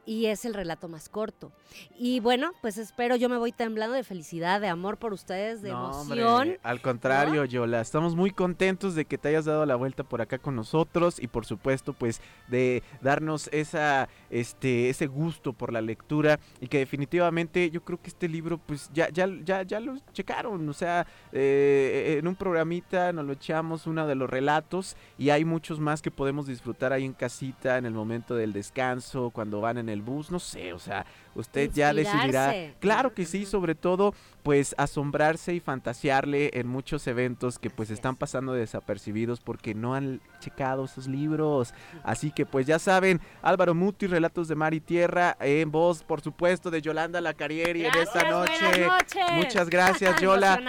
y 0.05 0.25
es 0.27 0.45
el 0.45 0.53
relato 0.53 0.87
más 0.87 1.09
corto. 1.09 1.51
Y 1.97 2.19
bueno, 2.19 2.51
pues 2.61 2.77
espero, 2.77 3.15
yo 3.15 3.29
me 3.29 3.37
voy 3.37 3.51
temblando 3.51 3.95
de 3.95 4.03
felicidad, 4.03 4.59
de 4.59 4.67
amor 4.67 4.97
por 4.97 5.13
ustedes, 5.13 5.61
de 5.61 5.69
No, 5.71 5.91
hombre, 5.91 6.21
emoción. 6.21 6.57
al 6.63 6.81
contrario, 6.81 7.45
Yola, 7.45 7.81
estamos 7.81 8.15
muy 8.15 8.31
contentos 8.31 8.95
de 8.95 9.05
que 9.05 9.17
te 9.17 9.29
hayas 9.29 9.45
dado 9.45 9.65
la 9.65 9.75
vuelta 9.75 10.03
por 10.03 10.21
acá 10.21 10.39
con 10.39 10.55
nosotros 10.55 11.19
y 11.19 11.27
por 11.27 11.45
supuesto, 11.45 11.93
pues, 11.93 12.21
de 12.47 12.81
darnos 13.01 13.49
esa, 13.51 14.09
este, 14.29 14.89
ese 14.89 15.07
gusto 15.07 15.53
por 15.53 15.71
la 15.71 15.81
lectura 15.81 16.39
y 16.59 16.67
que 16.67 16.79
definitivamente 16.79 17.69
yo 17.69 17.83
creo 17.83 18.01
que 18.01 18.09
este 18.09 18.27
libro, 18.27 18.57
pues, 18.57 18.89
ya, 18.93 19.09
ya, 19.09 19.27
ya, 19.43 19.63
ya 19.63 19.79
lo 19.79 19.97
checaron, 20.13 20.67
o 20.67 20.73
sea, 20.73 21.05
eh, 21.31 22.15
en 22.19 22.27
un 22.27 22.35
programita 22.35 23.13
nos 23.13 23.25
lo 23.25 23.33
echamos 23.33 23.85
uno 23.87 24.07
de 24.07 24.15
los 24.15 24.29
relatos 24.29 24.95
y 25.17 25.29
hay 25.29 25.45
muchos 25.45 25.79
más 25.79 26.01
que 26.01 26.11
podemos 26.11 26.47
disfrutar 26.47 26.93
ahí 26.93 27.05
en 27.05 27.13
casita, 27.13 27.77
en 27.77 27.85
el 27.85 27.93
momento 27.93 28.35
del 28.35 28.53
descanso, 28.53 29.29
cuando 29.31 29.61
van 29.61 29.77
en 29.77 29.88
el 29.89 30.01
bus, 30.01 30.31
no 30.31 30.39
sé, 30.39 30.73
o 30.73 30.79
sea, 30.79 31.05
usted 31.35 31.71
ya 31.71 31.93
decidirá. 31.93 32.53
Claro 32.79 33.13
que 33.13 33.25
sí, 33.25 33.45
sobre 33.45 33.75
todo, 33.75 34.13
pues 34.43 34.75
asombrarse 34.77 35.53
y 35.53 35.59
fantasearle 35.59 36.51
en 36.53 36.67
muchos 36.67 37.05
eventos 37.07 37.59
que 37.59 37.69
pues 37.69 37.89
Así 37.89 37.95
están 37.95 38.13
es. 38.13 38.19
pasando 38.19 38.53
desapercibidos 38.53 39.41
porque 39.41 39.73
no 39.73 39.95
han 39.95 40.21
checado 40.39 40.85
esos 40.85 41.07
libros. 41.07 41.73
Así 42.03 42.31
que 42.31 42.45
pues 42.45 42.65
ya 42.65 42.79
saben, 42.79 43.21
Álvaro 43.41 43.75
Muti, 43.75 44.07
Relatos 44.07 44.47
de 44.47 44.55
Mar 44.55 44.73
y 44.73 44.79
Tierra, 44.79 45.37
en 45.39 45.71
voz, 45.71 46.03
por 46.03 46.21
supuesto, 46.21 46.71
de 46.71 46.81
Yolanda 46.81 47.21
Lacarieri 47.21 47.85
en 47.85 47.95
esta 47.95 48.29
noche. 48.29 48.87
Muchas 49.33 49.69
gracias, 49.69 50.19
Yola. 50.21 50.59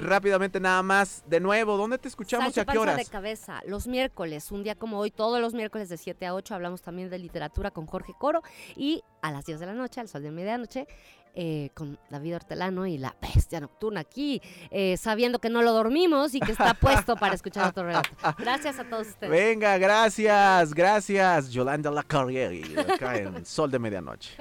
Rápidamente 0.00 0.60
nada 0.60 0.82
más, 0.82 1.22
de 1.26 1.40
nuevo, 1.40 1.76
¿dónde 1.76 1.98
te 1.98 2.08
escuchamos 2.08 2.54
Sancho 2.54 2.60
y 2.60 2.62
a 2.62 2.72
qué 2.72 2.78
horas? 2.78 2.96
de 2.96 3.04
cabeza, 3.06 3.60
los 3.66 3.86
miércoles, 3.86 4.50
un 4.50 4.62
día 4.62 4.74
como 4.74 4.98
hoy, 4.98 5.10
todos 5.10 5.40
los 5.40 5.54
miércoles 5.54 5.88
de 5.88 5.96
7 5.96 6.26
a 6.26 6.34
8 6.34 6.54
hablamos 6.54 6.82
también 6.82 7.10
de 7.10 7.18
literatura 7.18 7.70
con 7.70 7.86
Jorge 7.86 8.12
Coro 8.18 8.42
y 8.76 9.02
a 9.22 9.30
las 9.30 9.44
10 9.46 9.60
de 9.60 9.66
la 9.66 9.74
noche, 9.74 10.00
al 10.00 10.08
sol 10.08 10.22
de 10.22 10.30
medianoche, 10.30 10.86
eh, 11.34 11.70
con 11.74 11.98
David 12.10 12.36
Hortelano 12.36 12.86
y 12.86 12.98
la 12.98 13.14
bestia 13.20 13.60
nocturna 13.60 14.00
aquí, 14.00 14.40
eh, 14.70 14.96
sabiendo 14.96 15.38
que 15.38 15.50
no 15.50 15.62
lo 15.62 15.72
dormimos 15.72 16.34
y 16.34 16.40
que 16.40 16.52
está 16.52 16.74
puesto 16.74 17.16
para 17.16 17.34
escuchar 17.34 17.68
otro 17.68 17.84
relato. 17.84 18.10
Gracias 18.38 18.78
a 18.78 18.84
todos 18.84 19.08
ustedes. 19.08 19.30
Venga, 19.30 19.78
gracias, 19.78 20.74
gracias, 20.74 21.50
Yolanda 21.50 21.90
Lacarieri, 21.90 22.62
acá 22.78 23.16
en 23.16 23.44
Sol 23.44 23.70
de 23.70 23.78
Medianoche. 23.78 24.36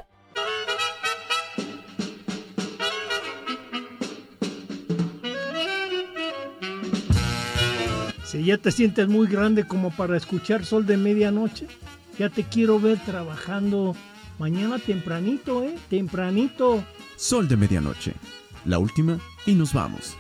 Si 8.30 8.46
ya 8.46 8.60
te 8.60 8.72
sientes 8.72 9.08
muy 9.08 9.26
grande 9.26 9.64
como 9.64 9.90
para 9.90 10.16
escuchar 10.16 10.64
sol 10.64 10.86
de 10.86 10.98
medianoche, 10.98 11.66
ya 12.20 12.30
te 12.30 12.44
quiero 12.44 12.80
ver 12.80 13.00
trabajando 13.00 13.96
mañana 14.40 14.80
tempranito, 14.80 15.64
¿eh? 15.64 15.76
Tempranito. 15.90 16.84
Sol 17.16 17.48
de 17.48 17.58
medianoche. 17.58 18.14
La 18.66 18.80
última 18.80 19.20
y 19.46 19.54
nos 19.54 19.74
vamos. 19.74 20.16